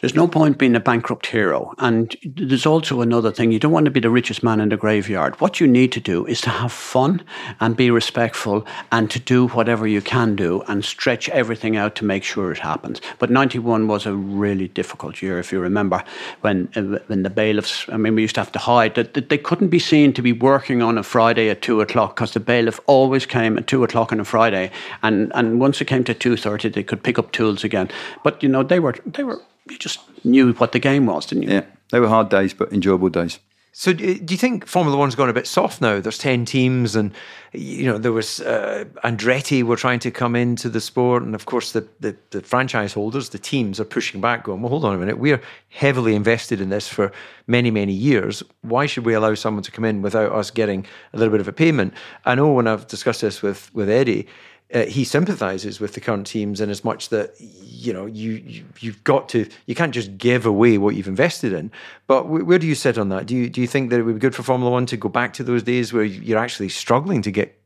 There's 0.00 0.14
no 0.14 0.28
point 0.28 0.58
being 0.58 0.76
a 0.76 0.80
bankrupt 0.80 1.26
hero. 1.26 1.74
And 1.78 2.14
there's 2.24 2.66
also 2.66 3.00
another 3.00 3.32
thing 3.32 3.50
you 3.50 3.58
don't 3.58 3.72
want 3.72 3.86
to 3.86 3.90
be 3.90 3.98
the 3.98 4.10
richest 4.10 4.44
man 4.44 4.60
in 4.60 4.68
the 4.68 4.76
graveyard. 4.76 5.40
What 5.40 5.58
you 5.58 5.66
need 5.66 5.90
to 5.92 6.00
do 6.00 6.24
is 6.26 6.40
to 6.42 6.50
have 6.50 6.72
fun 6.72 7.22
and 7.58 7.76
be 7.76 7.90
respectful 7.90 8.64
and 8.92 9.10
to 9.10 9.18
do 9.18 9.48
whatever 9.48 9.88
you 9.88 10.00
can 10.00 10.36
do 10.36 10.62
and 10.68 10.84
stretch 10.84 11.28
everything 11.30 11.76
out 11.76 11.96
to 11.96 12.04
make 12.04 12.22
sure 12.22 12.52
it 12.52 12.58
happens. 12.58 13.00
But 13.18 13.30
91 13.30 13.88
was 13.88 14.06
a 14.06 14.14
really 14.14 14.68
difficult 14.68 15.20
year, 15.20 15.40
if 15.40 15.50
you 15.50 15.58
remember, 15.58 16.04
when, 16.42 16.68
uh, 16.76 17.00
when 17.08 17.24
the 17.24 17.30
bailiffs, 17.30 17.84
I 17.88 17.96
mean, 17.96 18.14
we 18.14 18.22
used 18.22 18.36
to 18.36 18.40
have 18.40 18.52
to 18.52 18.58
hide, 18.60 18.94
that 18.94 19.28
they 19.28 19.38
couldn't 19.38 19.68
be 19.68 19.80
seen 19.80 20.12
to 20.12 20.22
be 20.22 20.32
working 20.32 20.80
on 20.80 20.96
a 20.96 21.02
Friday 21.02 21.50
at 21.50 21.60
two 21.60 21.80
o'clock 21.80 22.14
because 22.14 22.34
the 22.34 22.40
bailiff 22.40 22.78
always 22.86 23.26
came 23.26 23.58
at 23.58 23.66
two 23.66 23.82
o'clock 23.82 24.12
on 24.12 24.20
a 24.20 24.24
Friday. 24.24 24.70
And, 25.02 25.32
and 25.34 25.58
once 25.58 25.80
it 25.80 25.86
came 25.86 26.04
to 26.04 26.14
2.30, 26.14 26.72
they 26.72 26.84
could 26.84 27.02
pick 27.02 27.18
up 27.18 27.32
tools 27.32 27.64
again. 27.64 27.90
But, 28.22 28.42
you 28.44 28.48
know, 28.48 28.62
they 28.62 28.78
were, 28.78 28.94
they 29.04 29.24
were 29.24 29.40
you 29.70 29.78
just 29.78 30.00
knew 30.24 30.52
what 30.54 30.72
the 30.72 30.78
game 30.78 31.06
was, 31.06 31.26
didn't 31.26 31.44
you? 31.44 31.50
Yeah, 31.50 31.64
they 31.90 32.00
were 32.00 32.08
hard 32.08 32.28
days, 32.28 32.54
but 32.54 32.72
enjoyable 32.72 33.08
days. 33.08 33.38
So, 33.78 33.92
do 33.92 34.04
you 34.04 34.36
think 34.36 34.66
Formula 34.66 34.98
One's 34.98 35.14
gone 35.14 35.28
a 35.28 35.32
bit 35.32 35.46
soft 35.46 35.80
now? 35.80 36.00
There's 36.00 36.18
ten 36.18 36.44
teams, 36.44 36.96
and 36.96 37.12
you 37.52 37.86
know 37.86 37.96
there 37.96 38.10
was 38.10 38.40
uh, 38.40 38.86
Andretti 39.04 39.62
were 39.62 39.76
trying 39.76 40.00
to 40.00 40.10
come 40.10 40.34
into 40.34 40.68
the 40.68 40.80
sport, 40.80 41.22
and 41.22 41.32
of 41.32 41.46
course 41.46 41.70
the, 41.70 41.86
the, 42.00 42.16
the 42.30 42.40
franchise 42.40 42.92
holders, 42.92 43.28
the 43.28 43.38
teams 43.38 43.78
are 43.78 43.84
pushing 43.84 44.20
back, 44.20 44.42
going, 44.42 44.62
"Well, 44.62 44.70
hold 44.70 44.84
on 44.84 44.96
a 44.96 44.98
minute, 44.98 45.18
we're 45.18 45.40
heavily 45.68 46.16
invested 46.16 46.60
in 46.60 46.70
this 46.70 46.88
for 46.88 47.12
many 47.46 47.70
many 47.70 47.92
years. 47.92 48.42
Why 48.62 48.86
should 48.86 49.06
we 49.06 49.14
allow 49.14 49.34
someone 49.34 49.62
to 49.62 49.70
come 49.70 49.84
in 49.84 50.02
without 50.02 50.32
us 50.32 50.50
getting 50.50 50.84
a 51.12 51.16
little 51.16 51.30
bit 51.30 51.40
of 51.40 51.46
a 51.46 51.52
payment?" 51.52 51.94
I 52.24 52.34
know 52.34 52.52
when 52.52 52.66
I've 52.66 52.88
discussed 52.88 53.20
this 53.20 53.42
with 53.42 53.72
with 53.72 53.88
Eddie, 53.88 54.26
uh, 54.74 54.84
he 54.84 55.04
sympathises 55.04 55.80
with 55.80 55.94
the 55.94 56.00
current 56.00 56.26
teams 56.26 56.60
in 56.60 56.68
as 56.68 56.84
much 56.84 57.08
that 57.08 57.34
you 57.40 57.92
know 57.92 58.06
you, 58.06 58.62
you 58.80 58.92
have 58.92 59.04
got 59.04 59.28
to 59.30 59.48
you 59.66 59.74
can't 59.74 59.94
just 59.94 60.18
give 60.18 60.44
away 60.44 60.76
what 60.76 60.94
you've 60.94 61.08
invested 61.08 61.52
in. 61.52 61.70
But 62.06 62.24
w- 62.24 62.44
where 62.44 62.58
do 62.58 62.66
you 62.66 62.74
sit 62.74 62.98
on 62.98 63.08
that? 63.08 63.26
Do 63.26 63.34
you 63.34 63.48
do 63.48 63.60
you 63.60 63.66
think 63.66 63.90
that 63.90 63.98
it 63.98 64.02
would 64.02 64.16
be 64.16 64.20
good 64.20 64.34
for 64.34 64.42
Formula 64.42 64.70
One 64.70 64.86
to 64.86 64.96
go 64.96 65.08
back 65.08 65.32
to 65.34 65.44
those 65.44 65.62
days 65.62 65.92
where 65.92 66.04
you're 66.04 66.38
actually 66.38 66.68
struggling 66.68 67.22
to 67.22 67.30
get 67.30 67.58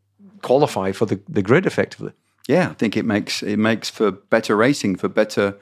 qualified 0.43 0.97
for 0.97 1.07
the, 1.07 1.21
the 1.29 1.43
grid 1.43 1.67
effectively? 1.67 2.13
Yeah, 2.49 2.71
I 2.71 2.75
think 2.75 2.97
it 2.97 3.05
makes 3.05 3.43
it 3.43 3.59
makes 3.59 3.91
for 3.91 4.13
better 4.13 4.57
racing, 4.57 4.97
for 4.97 5.09
better 5.09 5.57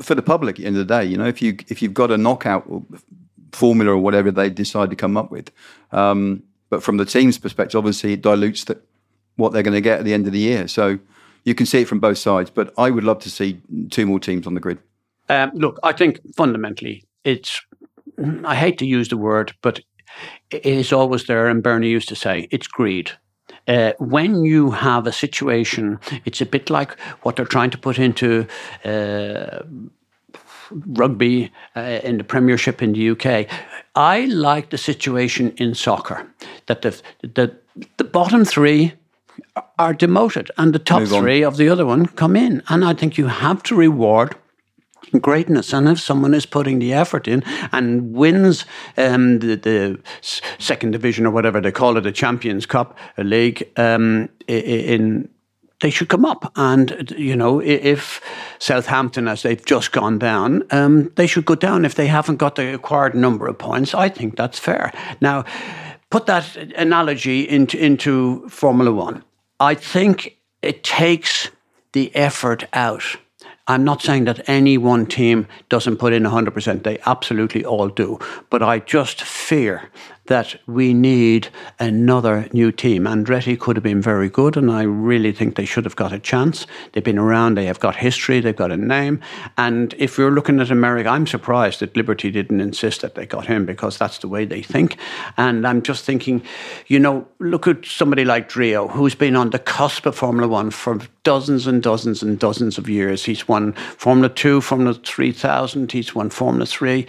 for 0.00 0.14
the 0.14 0.22
public. 0.22 0.56
At 0.56 0.62
the 0.62 0.66
end 0.66 0.76
of 0.76 0.86
the 0.86 0.94
day, 0.94 1.04
you 1.04 1.16
know, 1.18 1.26
if 1.26 1.42
you 1.42 1.56
if 1.68 1.82
you've 1.82 1.94
got 1.94 2.10
a 2.10 2.16
knockout 2.16 2.66
formula 3.52 3.92
or 3.92 3.98
whatever 3.98 4.30
they 4.30 4.48
decide 4.48 4.88
to 4.90 4.96
come 4.96 5.16
up 5.16 5.30
with. 5.30 5.50
Um, 5.90 6.42
but 6.70 6.82
from 6.82 6.96
the 6.96 7.04
team's 7.04 7.36
perspective, 7.36 7.76
obviously, 7.76 8.14
it 8.14 8.22
dilutes 8.22 8.64
that 8.64 8.82
what 9.36 9.52
they're 9.52 9.62
going 9.62 9.74
to 9.74 9.80
get 9.80 9.98
at 9.98 10.04
the 10.04 10.14
end 10.14 10.26
of 10.26 10.32
the 10.32 10.38
year. 10.38 10.68
So 10.68 10.98
you 11.44 11.54
can 11.54 11.66
see 11.66 11.82
it 11.82 11.88
from 11.88 12.00
both 12.00 12.18
sides. 12.18 12.50
But 12.50 12.72
I 12.78 12.90
would 12.90 13.04
love 13.04 13.20
to 13.20 13.30
see 13.30 13.60
two 13.90 14.06
more 14.06 14.20
teams 14.20 14.46
on 14.46 14.54
the 14.54 14.60
grid. 14.60 14.78
Um, 15.28 15.50
look, 15.54 15.78
I 15.82 15.92
think 15.92 16.20
fundamentally 16.34 17.04
it's, 17.24 17.60
I 18.44 18.54
hate 18.54 18.78
to 18.78 18.86
use 18.86 19.08
the 19.08 19.16
word, 19.16 19.54
but 19.62 19.80
it 20.50 20.66
is 20.66 20.92
always 20.92 21.26
there. 21.26 21.48
And 21.48 21.62
Bernie 21.62 21.88
used 21.88 22.08
to 22.08 22.16
say 22.16 22.48
it's 22.50 22.66
greed. 22.66 23.12
Uh, 23.68 23.92
when 23.98 24.44
you 24.44 24.70
have 24.70 25.06
a 25.06 25.12
situation, 25.12 25.98
it's 26.24 26.40
a 26.40 26.46
bit 26.46 26.68
like 26.68 26.98
what 27.22 27.36
they're 27.36 27.44
trying 27.44 27.70
to 27.70 27.78
put 27.78 27.98
into 27.98 28.46
uh, 28.84 29.62
rugby 30.70 31.52
uh, 31.76 32.00
in 32.02 32.18
the 32.18 32.24
Premiership 32.24 32.82
in 32.82 32.92
the 32.92 33.10
UK. 33.10 33.46
I 33.94 34.24
like 34.24 34.70
the 34.70 34.78
situation 34.78 35.52
in 35.58 35.74
soccer 35.74 36.26
that 36.66 36.82
the 36.82 37.00
the, 37.22 37.56
the 37.98 38.04
bottom 38.04 38.44
three 38.44 38.94
are 39.78 39.92
demoted 39.92 40.50
and 40.56 40.74
the 40.74 40.78
top 40.78 41.06
three 41.06 41.42
of 41.42 41.56
the 41.56 41.68
other 41.68 41.84
one 41.84 42.06
come 42.06 42.36
in. 42.36 42.62
And 42.68 42.84
I 42.84 42.94
think 42.94 43.18
you 43.18 43.26
have 43.26 43.62
to 43.64 43.74
reward 43.74 44.34
greatness. 45.20 45.72
And 45.72 45.88
if 45.88 46.00
someone 46.00 46.34
is 46.34 46.46
putting 46.46 46.78
the 46.78 46.92
effort 46.92 47.28
in 47.28 47.42
and 47.72 48.14
wins 48.14 48.64
um, 48.96 49.40
the, 49.40 49.56
the, 49.56 50.00
second 50.58 50.92
division 50.92 51.26
or 51.26 51.30
whatever 51.30 51.60
they 51.60 51.72
call 51.72 51.96
it, 51.96 52.02
the 52.02 52.12
Champions 52.12 52.66
Cup, 52.66 52.96
a 53.18 53.24
league, 53.24 53.68
um, 53.76 54.28
in 54.46 55.28
they 55.80 55.90
should 55.90 56.08
come 56.08 56.24
up. 56.24 56.52
And, 56.54 57.12
you 57.18 57.34
know, 57.34 57.60
if 57.60 58.20
Southampton, 58.60 59.26
as 59.26 59.42
they've 59.42 59.64
just 59.64 59.90
gone 59.90 60.16
down, 60.16 60.62
um, 60.70 61.10
they 61.16 61.26
should 61.26 61.44
go 61.44 61.56
down 61.56 61.84
if 61.84 61.96
they 61.96 62.06
haven't 62.06 62.36
got 62.36 62.54
the 62.54 62.72
acquired 62.72 63.16
number 63.16 63.48
of 63.48 63.58
points. 63.58 63.92
I 63.92 64.08
think 64.08 64.36
that's 64.36 64.60
fair. 64.60 64.92
Now, 65.20 65.44
put 66.08 66.26
that 66.26 66.56
analogy 66.76 67.48
into, 67.48 67.76
into 67.84 68.48
Formula 68.48 68.92
One. 68.92 69.24
I 69.60 69.74
think 69.74 70.38
it 70.62 70.84
takes 70.84 71.50
the 71.92 72.14
effort 72.14 72.64
out. 72.72 73.16
I'm 73.68 73.84
not 73.84 74.02
saying 74.02 74.24
that 74.24 74.48
any 74.48 74.76
one 74.76 75.06
team 75.06 75.46
doesn't 75.68 75.98
put 75.98 76.12
in 76.12 76.24
100%. 76.24 76.82
They 76.82 76.98
absolutely 77.06 77.64
all 77.64 77.88
do. 77.88 78.18
But 78.50 78.62
I 78.62 78.80
just 78.80 79.22
fear 79.22 79.90
that 80.26 80.56
we 80.66 80.94
need 80.94 81.48
another 81.80 82.48
new 82.52 82.70
team. 82.70 83.04
Andretti 83.04 83.58
could 83.58 83.76
have 83.76 83.82
been 83.82 84.00
very 84.00 84.28
good, 84.28 84.56
and 84.56 84.70
I 84.70 84.82
really 84.82 85.32
think 85.32 85.56
they 85.56 85.64
should 85.64 85.84
have 85.84 85.96
got 85.96 86.12
a 86.12 86.18
chance. 86.18 86.66
They've 86.92 87.02
been 87.02 87.18
around, 87.18 87.56
they 87.56 87.66
have 87.66 87.80
got 87.80 87.96
history, 87.96 88.40
they've 88.40 88.54
got 88.54 88.70
a 88.70 88.76
name. 88.76 89.20
And 89.58 89.94
if 89.98 90.16
you're 90.16 90.30
looking 90.30 90.60
at 90.60 90.70
America, 90.70 91.08
I'm 91.08 91.26
surprised 91.26 91.80
that 91.80 91.96
Liberty 91.96 92.30
didn't 92.30 92.60
insist 92.60 93.00
that 93.00 93.16
they 93.16 93.26
got 93.26 93.46
him 93.46 93.66
because 93.66 93.98
that's 93.98 94.18
the 94.18 94.28
way 94.28 94.44
they 94.44 94.62
think. 94.62 94.96
And 95.36 95.66
I'm 95.66 95.82
just 95.82 96.04
thinking, 96.04 96.42
you 96.86 97.00
know, 97.00 97.26
look 97.40 97.66
at 97.66 97.84
somebody 97.84 98.24
like 98.24 98.48
Drio, 98.48 98.90
who's 98.90 99.16
been 99.16 99.34
on 99.34 99.50
the 99.50 99.58
cusp 99.58 100.06
of 100.06 100.14
Formula 100.14 100.46
One 100.46 100.70
for 100.70 101.00
dozens 101.24 101.66
and 101.66 101.82
dozens 101.82 102.22
and 102.22 102.38
dozens 102.38 102.78
of 102.78 102.88
years. 102.88 103.24
He's 103.24 103.48
won 103.48 103.72
Formula 103.72 104.28
Two, 104.28 104.60
Formula 104.60 104.94
3000, 104.94 105.90
he's 105.90 106.14
won 106.14 106.30
Formula 106.30 106.66
Three 106.66 107.08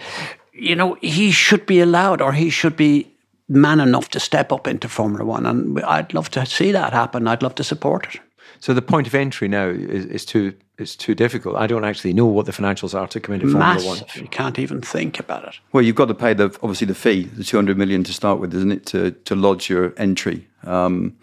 you 0.54 0.76
know, 0.76 0.96
he 1.00 1.30
should 1.30 1.66
be 1.66 1.80
allowed 1.80 2.20
or 2.20 2.32
he 2.32 2.50
should 2.50 2.76
be 2.76 3.10
man 3.48 3.80
enough 3.80 4.08
to 4.10 4.20
step 4.20 4.52
up 4.52 4.66
into 4.66 4.88
Formula 4.88 5.24
One. 5.24 5.46
And 5.46 5.80
I'd 5.80 6.14
love 6.14 6.30
to 6.30 6.46
see 6.46 6.72
that 6.72 6.92
happen. 6.92 7.28
I'd 7.28 7.42
love 7.42 7.54
to 7.56 7.64
support 7.64 8.14
it. 8.14 8.20
So 8.60 8.72
the 8.72 8.82
point 8.82 9.06
of 9.06 9.14
entry 9.14 9.48
now 9.48 9.68
is, 9.68 10.06
is 10.06 10.24
too 10.24 10.54
is 10.78 10.96
too 10.96 11.14
difficult. 11.14 11.56
I 11.56 11.66
don't 11.66 11.84
actually 11.84 12.14
know 12.14 12.26
what 12.26 12.46
the 12.46 12.52
financials 12.52 12.98
are 12.98 13.06
to 13.08 13.20
come 13.20 13.34
into 13.34 13.46
Formula 13.46 13.74
Massive. 13.74 14.00
One. 14.00 14.22
You 14.22 14.28
can't 14.28 14.58
even 14.58 14.80
think 14.80 15.20
about 15.20 15.44
it. 15.44 15.54
Well, 15.72 15.84
you've 15.84 15.96
got 15.96 16.08
to 16.08 16.14
pay 16.14 16.34
the 16.34 16.46
obviously 16.62 16.86
the 16.86 16.94
fee, 16.94 17.24
the 17.24 17.44
two 17.44 17.56
hundred 17.56 17.76
million 17.76 18.04
to 18.04 18.12
start 18.12 18.40
with, 18.40 18.54
isn't 18.54 18.72
it, 18.72 18.86
to 18.86 19.10
to 19.10 19.34
lodge 19.34 19.68
your 19.68 19.92
entry, 19.98 20.48
um, 20.62 21.16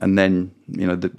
and 0.00 0.16
then 0.16 0.52
you 0.68 0.86
know 0.86 0.96
the, 0.96 1.10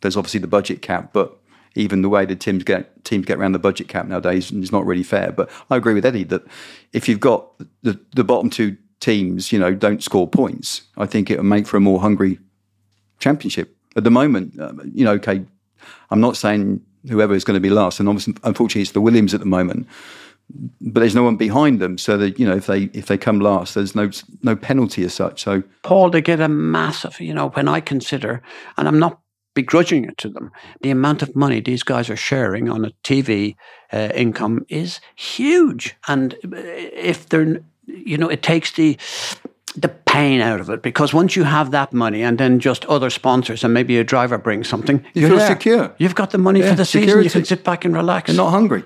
there's 0.00 0.16
obviously 0.16 0.40
the 0.40 0.46
budget 0.46 0.80
cap, 0.80 1.12
but 1.12 1.36
even 1.74 2.02
the 2.02 2.08
way 2.08 2.24
the 2.24 2.36
teams 2.36 2.64
get 2.64 3.04
teams 3.04 3.26
get 3.26 3.38
around 3.38 3.52
the 3.52 3.58
budget 3.58 3.88
cap 3.88 4.06
nowadays 4.06 4.50
is 4.50 4.72
not 4.72 4.86
really 4.86 5.02
fair. 5.02 5.32
But 5.32 5.50
I 5.70 5.76
agree 5.76 5.94
with 5.94 6.04
Eddie 6.04 6.24
that 6.24 6.42
if 6.92 7.08
you've 7.08 7.20
got 7.20 7.46
the, 7.82 7.98
the 8.14 8.24
bottom 8.24 8.50
two 8.50 8.76
teams, 9.00 9.52
you 9.52 9.58
know, 9.58 9.74
don't 9.74 10.02
score 10.02 10.28
points, 10.28 10.82
I 10.96 11.06
think 11.06 11.30
it 11.30 11.36
will 11.36 11.44
make 11.44 11.66
for 11.66 11.76
a 11.76 11.80
more 11.80 12.00
hungry 12.00 12.38
championship. 13.18 13.74
At 13.96 14.04
the 14.04 14.10
moment, 14.10 14.58
uh, 14.58 14.72
you 14.94 15.04
know, 15.04 15.12
okay, 15.12 15.44
I'm 16.10 16.20
not 16.20 16.36
saying 16.36 16.80
whoever 17.08 17.34
is 17.34 17.44
going 17.44 17.56
to 17.56 17.60
be 17.60 17.70
last, 17.70 18.00
and 18.00 18.08
obviously, 18.08 18.34
unfortunately, 18.44 18.82
it's 18.82 18.92
the 18.92 19.00
Williams 19.00 19.34
at 19.34 19.40
the 19.40 19.46
moment. 19.46 19.88
But 20.80 21.00
there's 21.00 21.14
no 21.14 21.22
one 21.22 21.36
behind 21.36 21.80
them, 21.80 21.96
so 21.96 22.16
that 22.16 22.38
you 22.38 22.46
know 22.46 22.56
if 22.56 22.66
they 22.66 22.84
if 22.92 23.06
they 23.06 23.16
come 23.16 23.38
last, 23.38 23.76
there's 23.76 23.94
no 23.94 24.10
no 24.42 24.56
penalty 24.56 25.04
as 25.04 25.14
such. 25.14 25.42
So 25.42 25.62
Paul, 25.82 26.10
they 26.10 26.20
get 26.20 26.40
a 26.40 26.48
massive, 26.48 27.20
you 27.20 27.32
know, 27.32 27.50
when 27.50 27.68
I 27.68 27.80
consider, 27.80 28.42
and 28.76 28.88
I'm 28.88 28.98
not 28.98 29.19
begrudging 29.54 30.04
it 30.04 30.16
to 30.18 30.28
them. 30.28 30.50
The 30.82 30.90
amount 30.90 31.22
of 31.22 31.34
money 31.34 31.60
these 31.60 31.82
guys 31.82 32.08
are 32.10 32.16
sharing 32.16 32.68
on 32.68 32.84
a 32.84 32.90
TV 33.04 33.56
uh, 33.92 34.10
income 34.14 34.64
is 34.68 35.00
huge, 35.16 35.96
and 36.08 36.34
uh, 36.34 36.56
if 36.56 37.28
they're, 37.28 37.60
you 37.86 38.16
know, 38.18 38.28
it 38.28 38.42
takes 38.42 38.72
the 38.72 38.96
the 39.76 39.88
pain 39.88 40.40
out 40.40 40.60
of 40.60 40.68
it 40.68 40.82
because 40.82 41.14
once 41.14 41.36
you 41.36 41.44
have 41.44 41.70
that 41.70 41.92
money 41.92 42.22
and 42.22 42.38
then 42.38 42.58
just 42.58 42.84
other 42.86 43.08
sponsors 43.08 43.62
and 43.62 43.72
maybe 43.72 43.98
a 43.98 44.04
driver 44.04 44.36
brings 44.36 44.68
something, 44.68 45.04
you 45.14 45.28
feel 45.28 45.36
there. 45.36 45.46
secure. 45.46 45.94
You've 45.98 46.16
got 46.16 46.30
the 46.30 46.38
money 46.38 46.58
yeah, 46.58 46.70
for 46.70 46.76
the 46.76 46.84
security. 46.84 47.28
season. 47.28 47.40
You 47.40 47.42
can 47.42 47.44
sit 47.44 47.64
back 47.64 47.84
and 47.84 47.94
relax. 47.94 48.28
You're 48.28 48.36
not 48.36 48.50
hungry. 48.50 48.82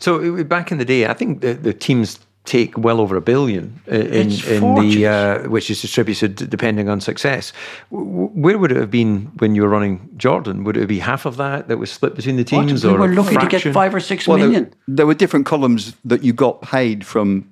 So 0.00 0.42
back 0.44 0.72
in 0.72 0.78
the 0.78 0.84
day, 0.84 1.06
I 1.06 1.14
think 1.14 1.40
the, 1.40 1.54
the 1.54 1.72
teams 1.72 2.18
take 2.44 2.76
well 2.76 3.00
over 3.00 3.16
a 3.16 3.22
billion 3.22 3.80
in, 3.86 4.30
in 4.30 4.74
the 4.74 5.06
uh, 5.06 5.48
which 5.48 5.70
is 5.70 5.80
distributed 5.80 6.36
depending 6.50 6.88
on 6.90 7.00
success. 7.00 7.52
Where 7.90 8.58
would 8.58 8.70
it 8.70 8.76
have 8.76 8.90
been 8.90 9.32
when 9.38 9.54
you 9.54 9.62
were 9.62 9.68
running 9.68 10.10
Jordan? 10.16 10.62
Would 10.64 10.76
it 10.76 10.86
be 10.86 10.98
half 10.98 11.24
of 11.24 11.38
that 11.38 11.68
that 11.68 11.78
was 11.78 11.90
split 11.90 12.14
between 12.14 12.36
the 12.36 12.44
teams, 12.44 12.84
what? 12.84 12.94
or 12.94 13.00
we 13.00 13.08
were 13.08 13.14
lucky 13.14 13.34
fraction? 13.34 13.60
to 13.60 13.64
get 13.68 13.74
five 13.74 13.94
or 13.94 14.00
six 14.00 14.28
well, 14.28 14.38
million. 14.38 14.64
There, 14.64 14.96
there, 14.96 15.06
were 15.06 15.14
different 15.14 15.46
columns 15.46 15.94
that 16.04 16.22
you 16.22 16.34
got 16.34 16.60
paid 16.60 17.06
from 17.06 17.50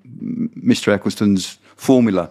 Mr. 0.62 0.94
Eccleston's 0.94 1.58
formula. 1.76 2.30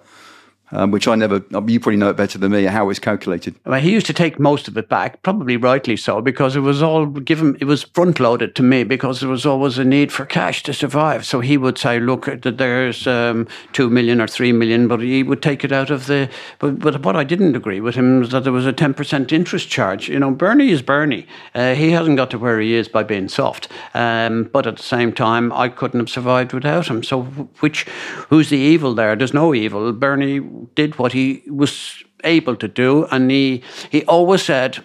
Um, 0.72 0.92
which 0.92 1.08
I 1.08 1.16
never, 1.16 1.36
you 1.68 1.80
probably 1.80 1.98
know 1.98 2.10
it 2.10 2.18
better 2.18 2.38
than 2.38 2.52
me, 2.52 2.64
how 2.64 2.90
it's 2.90 3.00
calculated. 3.00 3.56
Well, 3.66 3.80
he 3.80 3.92
used 3.92 4.06
to 4.08 4.14
take 4.14 4.40
most 4.40 4.68
of 4.68 4.78
it 4.78 4.90
back, 4.90 5.22
probably 5.24 5.58
rightly 5.58 5.98
so, 5.98 6.22
because 6.22 6.56
it 6.56 6.62
was 6.62 6.82
all 6.82 7.06
given, 7.06 7.58
it 7.60 7.66
was 7.66 7.84
front 7.84 8.20
loaded 8.20 8.56
to 8.56 8.64
me 8.64 8.84
because 8.84 9.20
there 9.20 9.30
was 9.30 9.46
always 9.46 9.78
a 9.78 9.84
need 9.84 10.12
for 10.12 10.26
cash 10.26 10.64
to 10.64 10.74
survive. 10.74 11.26
So 11.26 11.40
he 11.40 11.58
would 11.58 11.78
say, 11.78 12.00
look, 12.00 12.26
there's 12.44 13.08
um, 13.08 13.48
two 13.74 13.90
million 13.90 14.22
or 14.22 14.28
three 14.28 14.52
million, 14.52 14.88
but 14.88 15.02
he 15.02 15.24
would 15.24 15.42
take 15.42 15.64
it 15.64 15.72
out 15.72 15.90
of 15.90 16.08
the. 16.08 16.30
But, 16.60 16.80
but 16.80 17.04
what 17.04 17.16
I 17.16 17.24
didn't 17.24 17.56
agree 17.56 17.82
with 17.82 17.96
him 17.96 18.20
was 18.20 18.32
that 18.32 18.44
there 18.44 18.54
was 18.54 18.66
a 18.66 18.74
10% 18.74 19.32
interest 19.32 19.70
charge. 19.70 20.10
You 20.10 20.20
know, 20.20 20.32
Bernie 20.32 20.72
is 20.72 20.82
Bernie. 20.82 21.28
Uh, 21.54 21.74
he 21.74 21.92
hasn't 21.92 22.18
got 22.18 22.30
to 22.32 22.40
where 22.40 22.60
he 22.60 22.74
is 22.74 22.88
by 22.88 23.04
being 23.04 23.28
soft. 23.28 23.68
Um, 23.94 24.50
but 24.52 24.68
at 24.68 24.78
the 24.78 24.84
same 24.84 25.14
time, 25.14 25.52
I 25.54 25.70
couldn't 25.70 26.00
have 26.00 26.10
survived 26.10 26.54
without 26.54 26.88
him. 26.88 27.04
So 27.04 27.24
which, 27.60 27.84
who's 28.30 28.50
the 28.50 28.58
evil 28.58 28.94
there? 28.94 29.16
There's 29.16 29.34
no 29.34 29.54
evil. 29.54 29.92
Bernie 29.94 30.40
did 30.76 30.98
what 30.98 31.14
he 31.14 31.44
was 31.48 32.04
able 32.24 32.56
to 32.56 32.68
do, 32.68 33.06
and 33.12 33.32
he 33.32 33.64
he 33.90 34.04
always 34.06 34.44
said. 34.44 34.84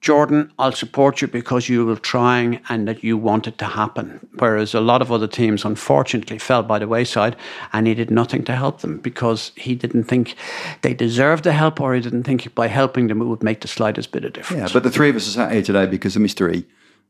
Jordan, 0.00 0.52
I'll 0.60 0.70
support 0.70 1.20
you 1.20 1.26
because 1.26 1.68
you 1.68 1.84
were 1.84 1.96
trying 1.96 2.60
and 2.68 2.86
that 2.86 3.02
you 3.02 3.16
want 3.16 3.48
it 3.48 3.58
to 3.58 3.64
happen. 3.64 4.20
Whereas 4.38 4.72
a 4.72 4.80
lot 4.80 5.02
of 5.02 5.10
other 5.10 5.26
teams, 5.26 5.64
unfortunately, 5.64 6.38
fell 6.38 6.62
by 6.62 6.78
the 6.78 6.86
wayside 6.86 7.34
and 7.72 7.88
he 7.88 7.94
did 7.94 8.08
nothing 8.08 8.44
to 8.44 8.54
help 8.54 8.80
them 8.80 8.98
because 8.98 9.50
he 9.56 9.74
didn't 9.74 10.04
think 10.04 10.36
they 10.82 10.94
deserved 10.94 11.42
the 11.42 11.52
help 11.52 11.80
or 11.80 11.94
he 11.94 12.00
didn't 12.00 12.22
think 12.22 12.54
by 12.54 12.68
helping 12.68 13.08
them 13.08 13.20
it 13.20 13.24
would 13.24 13.42
make 13.42 13.60
the 13.60 13.66
slightest 13.66 14.12
bit 14.12 14.24
of 14.24 14.34
difference. 14.34 14.70
Yeah, 14.70 14.72
but 14.72 14.84
the 14.84 14.90
three 14.90 15.10
of 15.10 15.16
us 15.16 15.26
are 15.26 15.32
sat 15.32 15.50
here 15.50 15.62
today 15.62 15.86
because 15.86 16.14
of 16.14 16.22
Mr. 16.22 16.54
E, 16.54 16.64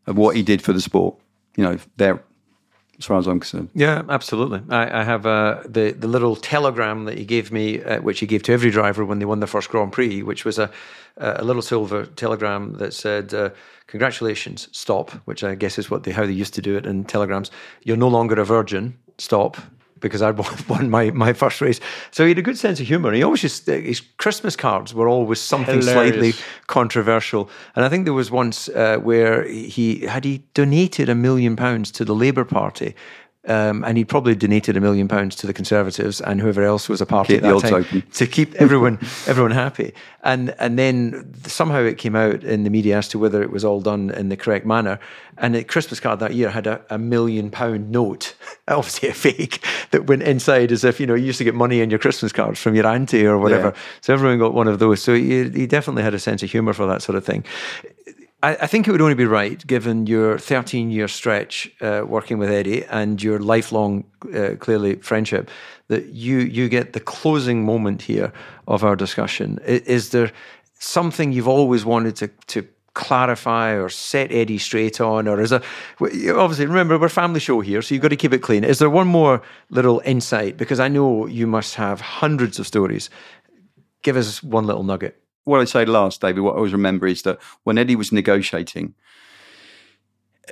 of 0.07 0.17
what 0.17 0.35
he 0.35 0.43
did 0.43 0.63
for 0.63 0.73
the 0.73 0.81
sport. 0.81 1.15
You 1.57 1.65
know, 1.65 1.79
they're 1.99 2.23
as 2.99 3.07
far 3.07 3.19
as 3.19 3.27
I'm 3.27 3.41
concerned. 3.41 3.69
Yeah, 3.75 4.03
absolutely. 4.09 4.63
I, 4.69 5.01
I 5.01 5.05
have 5.05 5.27
uh, 5.27 5.63
the 5.65 5.93
the 5.93 6.09
little 6.09 6.37
telegram 6.37 7.05
that 7.05 7.17
he 7.17 7.25
gave 7.25 7.53
me, 7.53 7.83
uh, 7.83 8.01
which 8.01 8.21
he 8.21 8.27
gave 8.27 8.43
to 8.45 8.53
every 8.53 8.71
driver 8.71 9.05
when 9.05 9.19
they 9.19 9.25
won 9.25 9.41
their 9.41 9.47
first 9.47 9.69
Grand 9.71 9.93
Prix, 9.93 10.23
which 10.23 10.45
was 10.45 10.59
a 10.59 10.71
a 11.17 11.45
little 11.45 11.63
silver 11.63 12.07
telegram 12.07 12.75
that 12.75 12.95
said. 12.95 13.35
Uh, 13.35 13.51
Congratulations, 13.89 14.69
stop, 14.71 15.11
which 15.25 15.43
I 15.43 15.55
guess 15.55 15.79
is 15.79 15.91
what 15.91 16.03
they 16.03 16.13
how 16.13 16.27
they 16.27 16.33
used 16.33 16.53
to 16.55 16.61
do 16.61 16.77
it 16.77 16.85
in 16.85 17.05
telegrams. 17.05 17.51
You're 17.85 17.97
no 17.97 18.09
longer 18.09 18.39
a 18.39 18.45
virgin. 18.45 18.99
Stop 19.17 19.57
because 20.01 20.23
I'd 20.23 20.39
won 20.69 20.91
my, 20.91 21.11
my 21.11 21.33
first 21.33 21.61
race. 21.61 21.81
So 22.11 22.25
he 22.25 22.31
had 22.31 22.39
a 22.39 22.43
good 22.43 22.59
sense 22.59 22.81
of 22.81 22.87
humor. 22.87 23.13
He 23.13 23.23
always 23.23 23.41
just, 23.41 23.67
his 23.67 24.01
Christmas 24.01 24.57
cards 24.57 24.95
were 24.95 25.09
always 25.09 25.41
something 25.41 25.81
Hilarious. 25.81 26.15
slightly 26.15 26.33
controversial. 26.67 27.49
And 27.77 27.85
I 27.85 27.89
think 27.89 28.05
there 28.05 28.15
was 28.15 28.31
once 28.31 28.69
uh, 28.69 28.99
where 28.99 29.47
he 29.47 30.07
had 30.07 30.25
he 30.25 30.43
donated 30.55 31.09
a 31.09 31.15
million 31.15 31.57
pounds 31.57 31.91
to 31.93 32.05
the 32.05 32.15
Labour 32.15 32.45
Party 32.45 32.95
um, 33.47 33.85
and 33.85 33.97
he 33.97 34.05
probably 34.05 34.35
donated 34.35 34.77
a 34.77 34.81
million 34.81 35.07
pounds 35.07 35.37
to 35.37 35.47
the 35.47 35.55
Conservatives 35.55 36.21
and 36.21 36.41
whoever 36.41 36.63
else 36.63 36.89
was 36.89 37.01
a 37.01 37.07
party 37.07 37.35
keep 37.35 37.45
at 37.45 37.61
that 37.61 37.69
time 37.69 37.75
open. 37.85 38.03
to 38.13 38.27
keep 38.27 38.55
everyone 38.57 38.99
everyone 39.27 39.53
happy. 39.53 39.95
And 40.25 40.55
and 40.59 40.79
then 40.79 41.33
somehow 41.45 41.81
it 41.81 41.99
came 41.99 42.17
out 42.17 42.43
in 42.43 42.65
the 42.65 42.71
media 42.71 42.99
as 42.99 43.09
to 43.09 43.19
whether 43.19 43.43
it 43.43 43.51
was 43.51 43.65
all 43.65 43.81
done 43.81 44.11
in 44.11 44.29
the 44.29 44.37
correct 44.37 44.67
manner. 44.67 44.99
And 45.39 45.55
the 45.55 45.63
Christmas 45.63 46.01
card 46.01 46.19
that 46.19 46.35
year 46.35 46.51
had 46.51 46.67
a, 46.67 46.85
a 46.91 46.99
million 46.99 47.51
pound 47.51 47.91
note, 47.91 48.35
obviously 48.69 49.09
a 49.09 49.15
fake, 49.15 49.65
that 49.93 50.09
went 50.09 50.25
inside 50.25 50.73
as 50.73 50.83
if 50.83 50.99
you 50.99 51.07
know 51.07 51.15
you 51.15 51.27
used 51.27 51.39
to 51.39 51.45
get 51.45 51.55
money 51.55 51.81
in 51.81 51.91
your 51.91 52.01
Christmas 52.01 52.33
cards 52.33 52.61
from 52.61 52.75
your 52.75 52.87
auntie 52.87 53.25
or 53.25 53.39
whatever. 53.39 53.69
Yeah. 53.69 53.81
So 54.01 54.13
everyone 54.13 54.39
got 54.39 54.53
one 54.53 54.67
of 54.67 54.81
those. 54.81 55.01
So 55.01 55.15
he, 55.15 55.49
he 55.49 55.67
definitely 55.67 56.03
had 56.03 56.13
a 56.13 56.19
sense 56.19 56.43
of 56.43 56.51
humour 56.51 56.73
for 56.73 56.87
that 56.87 57.03
sort 57.03 57.17
of 57.17 57.25
thing. 57.25 57.45
I, 58.43 58.55
I, 58.55 58.67
think 58.67 58.87
it 58.87 58.93
would 58.93 59.01
only 59.01 59.15
be 59.15 59.25
right, 59.25 59.65
given 59.67 60.07
your 60.07 60.39
13 60.39 60.91
year 60.91 61.09
stretch 61.09 61.71
uh, 61.81 62.05
working 62.07 62.39
with 62.39 62.51
Eddie 62.51 62.85
and 62.85 63.21
your 63.23 63.41
lifelong, 63.41 64.05
uh, 64.35 64.51
clearly, 64.59 64.97
friendship, 64.97 65.51
that 65.89 66.07
you, 66.07 66.39
you 66.39 66.69
get 66.69 66.93
the 66.93 67.01
closing 67.01 67.65
moment 67.65 68.03
here 68.03 68.33
of 68.69 68.85
our 68.85 68.95
discussion. 68.95 69.59
Is, 69.65 69.81
is 69.83 70.11
there 70.11 70.31
something 70.79 71.33
you've 71.33 71.49
always 71.49 71.85
wanted 71.85 72.15
to, 72.17 72.29
to 72.47 72.69
clarify 72.95 73.73
or 73.73 73.89
set 73.89 74.31
Eddie 74.31 74.59
straight 74.59 75.01
on? 75.01 75.27
Or 75.27 75.41
is 75.41 75.51
there, 75.51 75.63
obviously, 76.01 76.67
remember, 76.67 76.97
we're 76.97 77.07
a 77.07 77.11
family 77.11 77.41
show 77.41 77.61
here, 77.61 77.83
so 77.83 77.95
you've 77.95 78.03
got 78.03 78.09
to 78.09 78.17
keep 78.17 78.33
it 78.33 78.39
clean. 78.39 78.63
Is 78.63 78.79
there 78.79 78.91
one 78.91 79.09
more 79.09 79.43
little 79.71 80.01
insight? 80.05 80.57
Because 80.57 80.79
I 80.79 80.87
know 80.87 81.27
you 81.27 81.49
must 81.49 81.75
have 81.75 82.01
hundreds 82.01 82.61
of 82.61 82.69
stories. 82.69 83.11
Give 84.03 84.17
us 84.17 84.45
one 84.45 84.65
little 84.65 84.85
nugget 84.85 85.21
what 85.49 85.61
I 85.61 85.65
say 85.65 85.85
last, 85.85 86.21
David, 86.21 86.43
what 86.43 86.53
I 86.53 86.57
always 86.59 86.73
remember 86.73 87.07
is 87.07 87.23
that 87.23 87.39
when 87.65 87.79
Eddie 87.79 87.97
was 87.97 88.13
negotiating, 88.13 88.95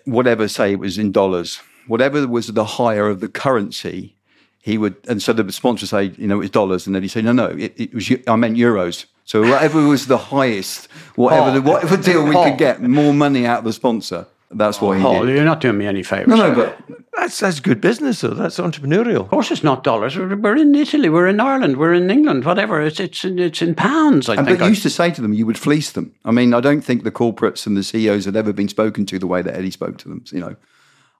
whatever, 0.04 0.48
say 0.48 0.72
it 0.72 0.78
was 0.78 0.98
in 0.98 1.12
dollars, 1.12 1.60
whatever 1.86 2.26
was 2.26 2.48
the 2.48 2.64
higher 2.64 3.08
of 3.08 3.20
the 3.20 3.28
currency, 3.28 4.16
he 4.60 4.78
would, 4.78 4.96
and 5.06 5.22
so 5.22 5.32
the 5.32 5.52
sponsor 5.52 5.86
say, 5.86 6.14
you 6.16 6.26
know, 6.26 6.40
it's 6.40 6.50
dollars, 6.50 6.86
and 6.86 6.94
then 6.94 7.02
he 7.02 7.08
say, 7.08 7.22
no, 7.22 7.32
no, 7.32 7.46
it, 7.46 7.72
it 7.76 7.94
was, 7.94 8.10
I 8.26 8.36
meant 8.36 8.56
euros. 8.56 9.04
So 9.24 9.42
whatever 9.42 9.86
was 9.86 10.06
the 10.06 10.18
highest, 10.18 10.90
whatever, 11.14 11.50
the, 11.52 11.68
oh. 11.68 11.72
whatever 11.72 11.96
deal 11.96 12.24
we 12.24 12.34
could 12.34 12.54
oh. 12.54 12.56
get, 12.56 12.80
more 12.80 13.12
money 13.12 13.46
out 13.46 13.58
of 13.58 13.64
the 13.64 13.72
sponsor. 13.72 14.26
That's 14.50 14.80
what 14.80 14.96
he 14.98 15.04
oh, 15.04 15.26
did. 15.26 15.34
You're 15.34 15.44
not 15.44 15.60
doing 15.60 15.78
me 15.78 15.86
any 15.86 16.02
favours. 16.02 16.28
No, 16.28 16.36
no, 16.36 16.54
but 16.54 16.78
that's 17.26 17.40
that's 17.40 17.58
good 17.58 17.80
business, 17.80 18.20
though. 18.20 18.34
That's 18.34 18.58
entrepreneurial. 18.58 19.20
Of 19.20 19.28
course, 19.28 19.50
it's 19.50 19.64
not 19.64 19.82
dollars. 19.82 20.16
We're, 20.16 20.36
we're 20.36 20.56
in 20.56 20.74
Italy. 20.76 21.08
We're 21.08 21.26
in 21.26 21.40
Ireland. 21.40 21.76
We're 21.76 21.94
in 21.94 22.08
England. 22.08 22.44
Whatever. 22.44 22.80
It's 22.80 23.00
it's 23.00 23.24
it's 23.24 23.60
in 23.60 23.74
pounds. 23.74 24.28
I 24.28 24.36
and 24.36 24.46
think. 24.46 24.60
But 24.60 24.64
you 24.64 24.70
used 24.70 24.84
to 24.84 24.90
say 24.90 25.10
to 25.10 25.20
them, 25.20 25.32
you 25.32 25.44
would 25.44 25.58
fleece 25.58 25.90
them. 25.90 26.14
I 26.24 26.30
mean, 26.30 26.54
I 26.54 26.60
don't 26.60 26.82
think 26.82 27.02
the 27.02 27.10
corporates 27.10 27.66
and 27.66 27.76
the 27.76 27.82
CEOs 27.82 28.26
had 28.26 28.36
ever 28.36 28.52
been 28.52 28.68
spoken 28.68 29.06
to 29.06 29.18
the 29.18 29.26
way 29.26 29.42
that 29.42 29.56
Eddie 29.56 29.72
spoke 29.72 29.98
to 29.98 30.08
them. 30.08 30.22
You 30.30 30.38
know, 30.38 30.56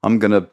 I'm 0.05 0.21
going 0.21 0.31
to 0.31 0.49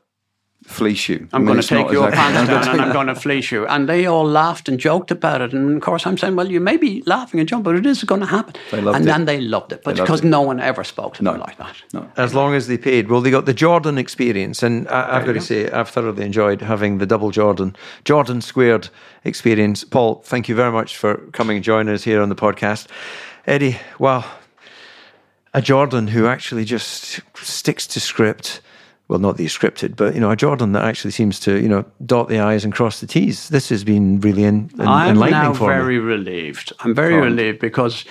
fleece 0.63 1.09
you. 1.09 1.27
I'm 1.33 1.35
I 1.35 1.37
mean, 1.39 1.45
going 1.47 1.61
to 1.61 1.67
take 1.67 1.91
your 1.91 2.07
exactly, 2.07 2.45
pants 2.47 2.65
down 2.65 2.73
and 2.73 2.81
I'm 2.81 2.93
going 2.93 3.07
to 3.07 3.15
fleece 3.15 3.51
you. 3.51 3.67
And 3.67 3.87
they 3.87 4.05
all 4.05 4.25
laughed 4.25 4.69
and 4.69 4.79
joked 4.79 5.11
about 5.11 5.41
it. 5.41 5.53
And 5.53 5.77
of 5.77 5.81
course, 5.81 6.05
I'm 6.07 6.17
saying, 6.17 6.35
well, 6.35 6.49
you 6.49 6.59
may 6.59 6.77
be 6.77 7.03
laughing 7.05 7.39
and 7.39 7.49
joking, 7.49 7.63
but 7.63 7.75
it 7.75 7.85
is 7.85 8.03
going 8.03 8.21
to 8.21 8.27
happen. 8.27 8.55
and 8.71 8.87
it. 8.87 9.03
then 9.03 9.25
they 9.25 9.41
loved 9.41 9.73
it, 9.73 9.83
but 9.83 9.95
because 9.95 10.23
no 10.23 10.41
one 10.41 10.59
ever 10.59 10.83
spoke 10.83 11.15
to 11.15 11.23
no. 11.23 11.33
them 11.33 11.41
like 11.41 11.57
that. 11.57 11.75
No. 11.93 12.09
As 12.17 12.33
long 12.33 12.53
as 12.55 12.67
they 12.67 12.77
paid. 12.77 13.09
Well, 13.09 13.21
they 13.21 13.31
got 13.31 13.45
the 13.45 13.53
Jordan 13.53 13.97
experience. 13.97 14.63
And 14.63 14.87
I, 14.87 15.17
have 15.17 15.25
got 15.25 15.33
to 15.33 15.41
say, 15.41 15.69
I've 15.69 15.89
thoroughly 15.89 16.25
enjoyed 16.25 16.61
having 16.61 16.97
the 16.97 17.05
double 17.05 17.31
Jordan, 17.31 17.75
Jordan 18.05 18.41
squared 18.41 18.89
experience. 19.23 19.83
Paul, 19.83 20.21
thank 20.23 20.47
you 20.47 20.55
very 20.55 20.71
much 20.71 20.97
for 20.97 21.17
coming 21.33 21.57
and 21.57 21.63
joining 21.63 21.93
us 21.93 22.03
here 22.03 22.21
on 22.21 22.29
the 22.29 22.35
podcast. 22.35 22.87
Eddie, 23.45 23.79
wow. 23.99 24.25
A 25.53 25.61
Jordan 25.61 26.07
who 26.07 26.25
actually 26.25 26.65
just 26.65 27.21
sticks 27.35 27.85
to 27.87 27.99
script 27.99 28.61
well, 29.13 29.19
not 29.19 29.37
the 29.37 29.45
scripted, 29.45 29.95
but 29.95 30.15
you 30.15 30.19
know, 30.19 30.31
a 30.31 30.35
Jordan 30.35 30.71
that 30.71 30.83
actually 30.85 31.11
seems 31.11 31.39
to 31.41 31.61
you 31.61 31.69
know 31.69 31.85
dot 32.03 32.29
the 32.29 32.39
i's 32.39 32.63
and 32.63 32.73
cross 32.73 32.99
the 32.99 33.05
t's. 33.05 33.47
This 33.49 33.69
has 33.69 33.83
been 33.83 34.19
really 34.21 34.43
in, 34.43 34.71
in, 34.73 34.87
I'm 34.87 35.11
enlightening 35.11 35.53
for 35.53 35.67
very 35.67 35.99
relieved. 35.99 36.73
I'm 36.79 36.95
very 36.95 37.15
relieved 37.15 37.59
because. 37.59 38.05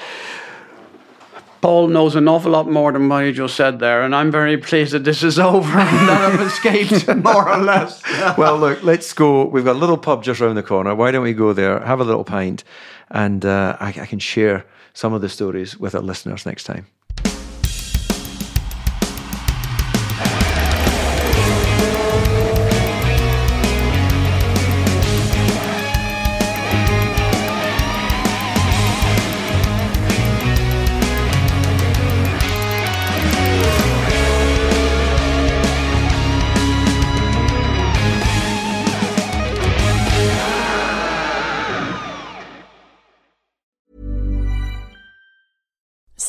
Paul 1.61 1.87
knows 1.87 2.17
an 2.17 2.27
awful 2.27 2.51
lot 2.51 2.69
more 2.69 2.91
than 2.91 3.09
what 3.09 3.21
you 3.21 3.33
just 3.33 3.55
said 3.55 3.79
there, 3.79 4.03
and 4.03 4.17
I'm 4.17 4.33
very 4.33 4.59
pleased 4.59 4.93
that 4.95 5.05
this 5.05 5.23
is 5.23 5.39
over 5.53 5.79
and 5.79 6.09
that 6.09 6.33
I've 6.33 6.41
escaped, 6.41 7.07
more 7.23 7.49
or 7.49 7.59
less. 7.59 8.03
well, 8.37 8.59
look, 8.59 8.83
let's 8.83 9.13
go. 9.13 9.45
We've 9.45 9.65
got 9.65 9.77
a 9.77 9.79
little 9.79 9.97
pub 9.97 10.25
just 10.25 10.41
around 10.41 10.57
the 10.57 10.65
corner. 10.65 10.93
Why 10.93 11.13
don't 11.13 11.23
we 11.23 11.33
go 11.33 11.53
there, 11.53 11.79
have 11.79 12.01
a 12.01 12.05
little 12.05 12.25
pint, 12.25 12.65
and 13.11 13.45
uh, 13.45 13.77
I, 13.79 13.89
I 13.91 14.07
can 14.07 14.19
share 14.19 14.67
some 14.93 15.13
of 15.13 15.21
the 15.21 15.29
stories 15.29 15.79
with 15.79 15.95
our 15.95 16.03
listeners 16.03 16.47
next 16.47 16.65
time. 16.65 16.87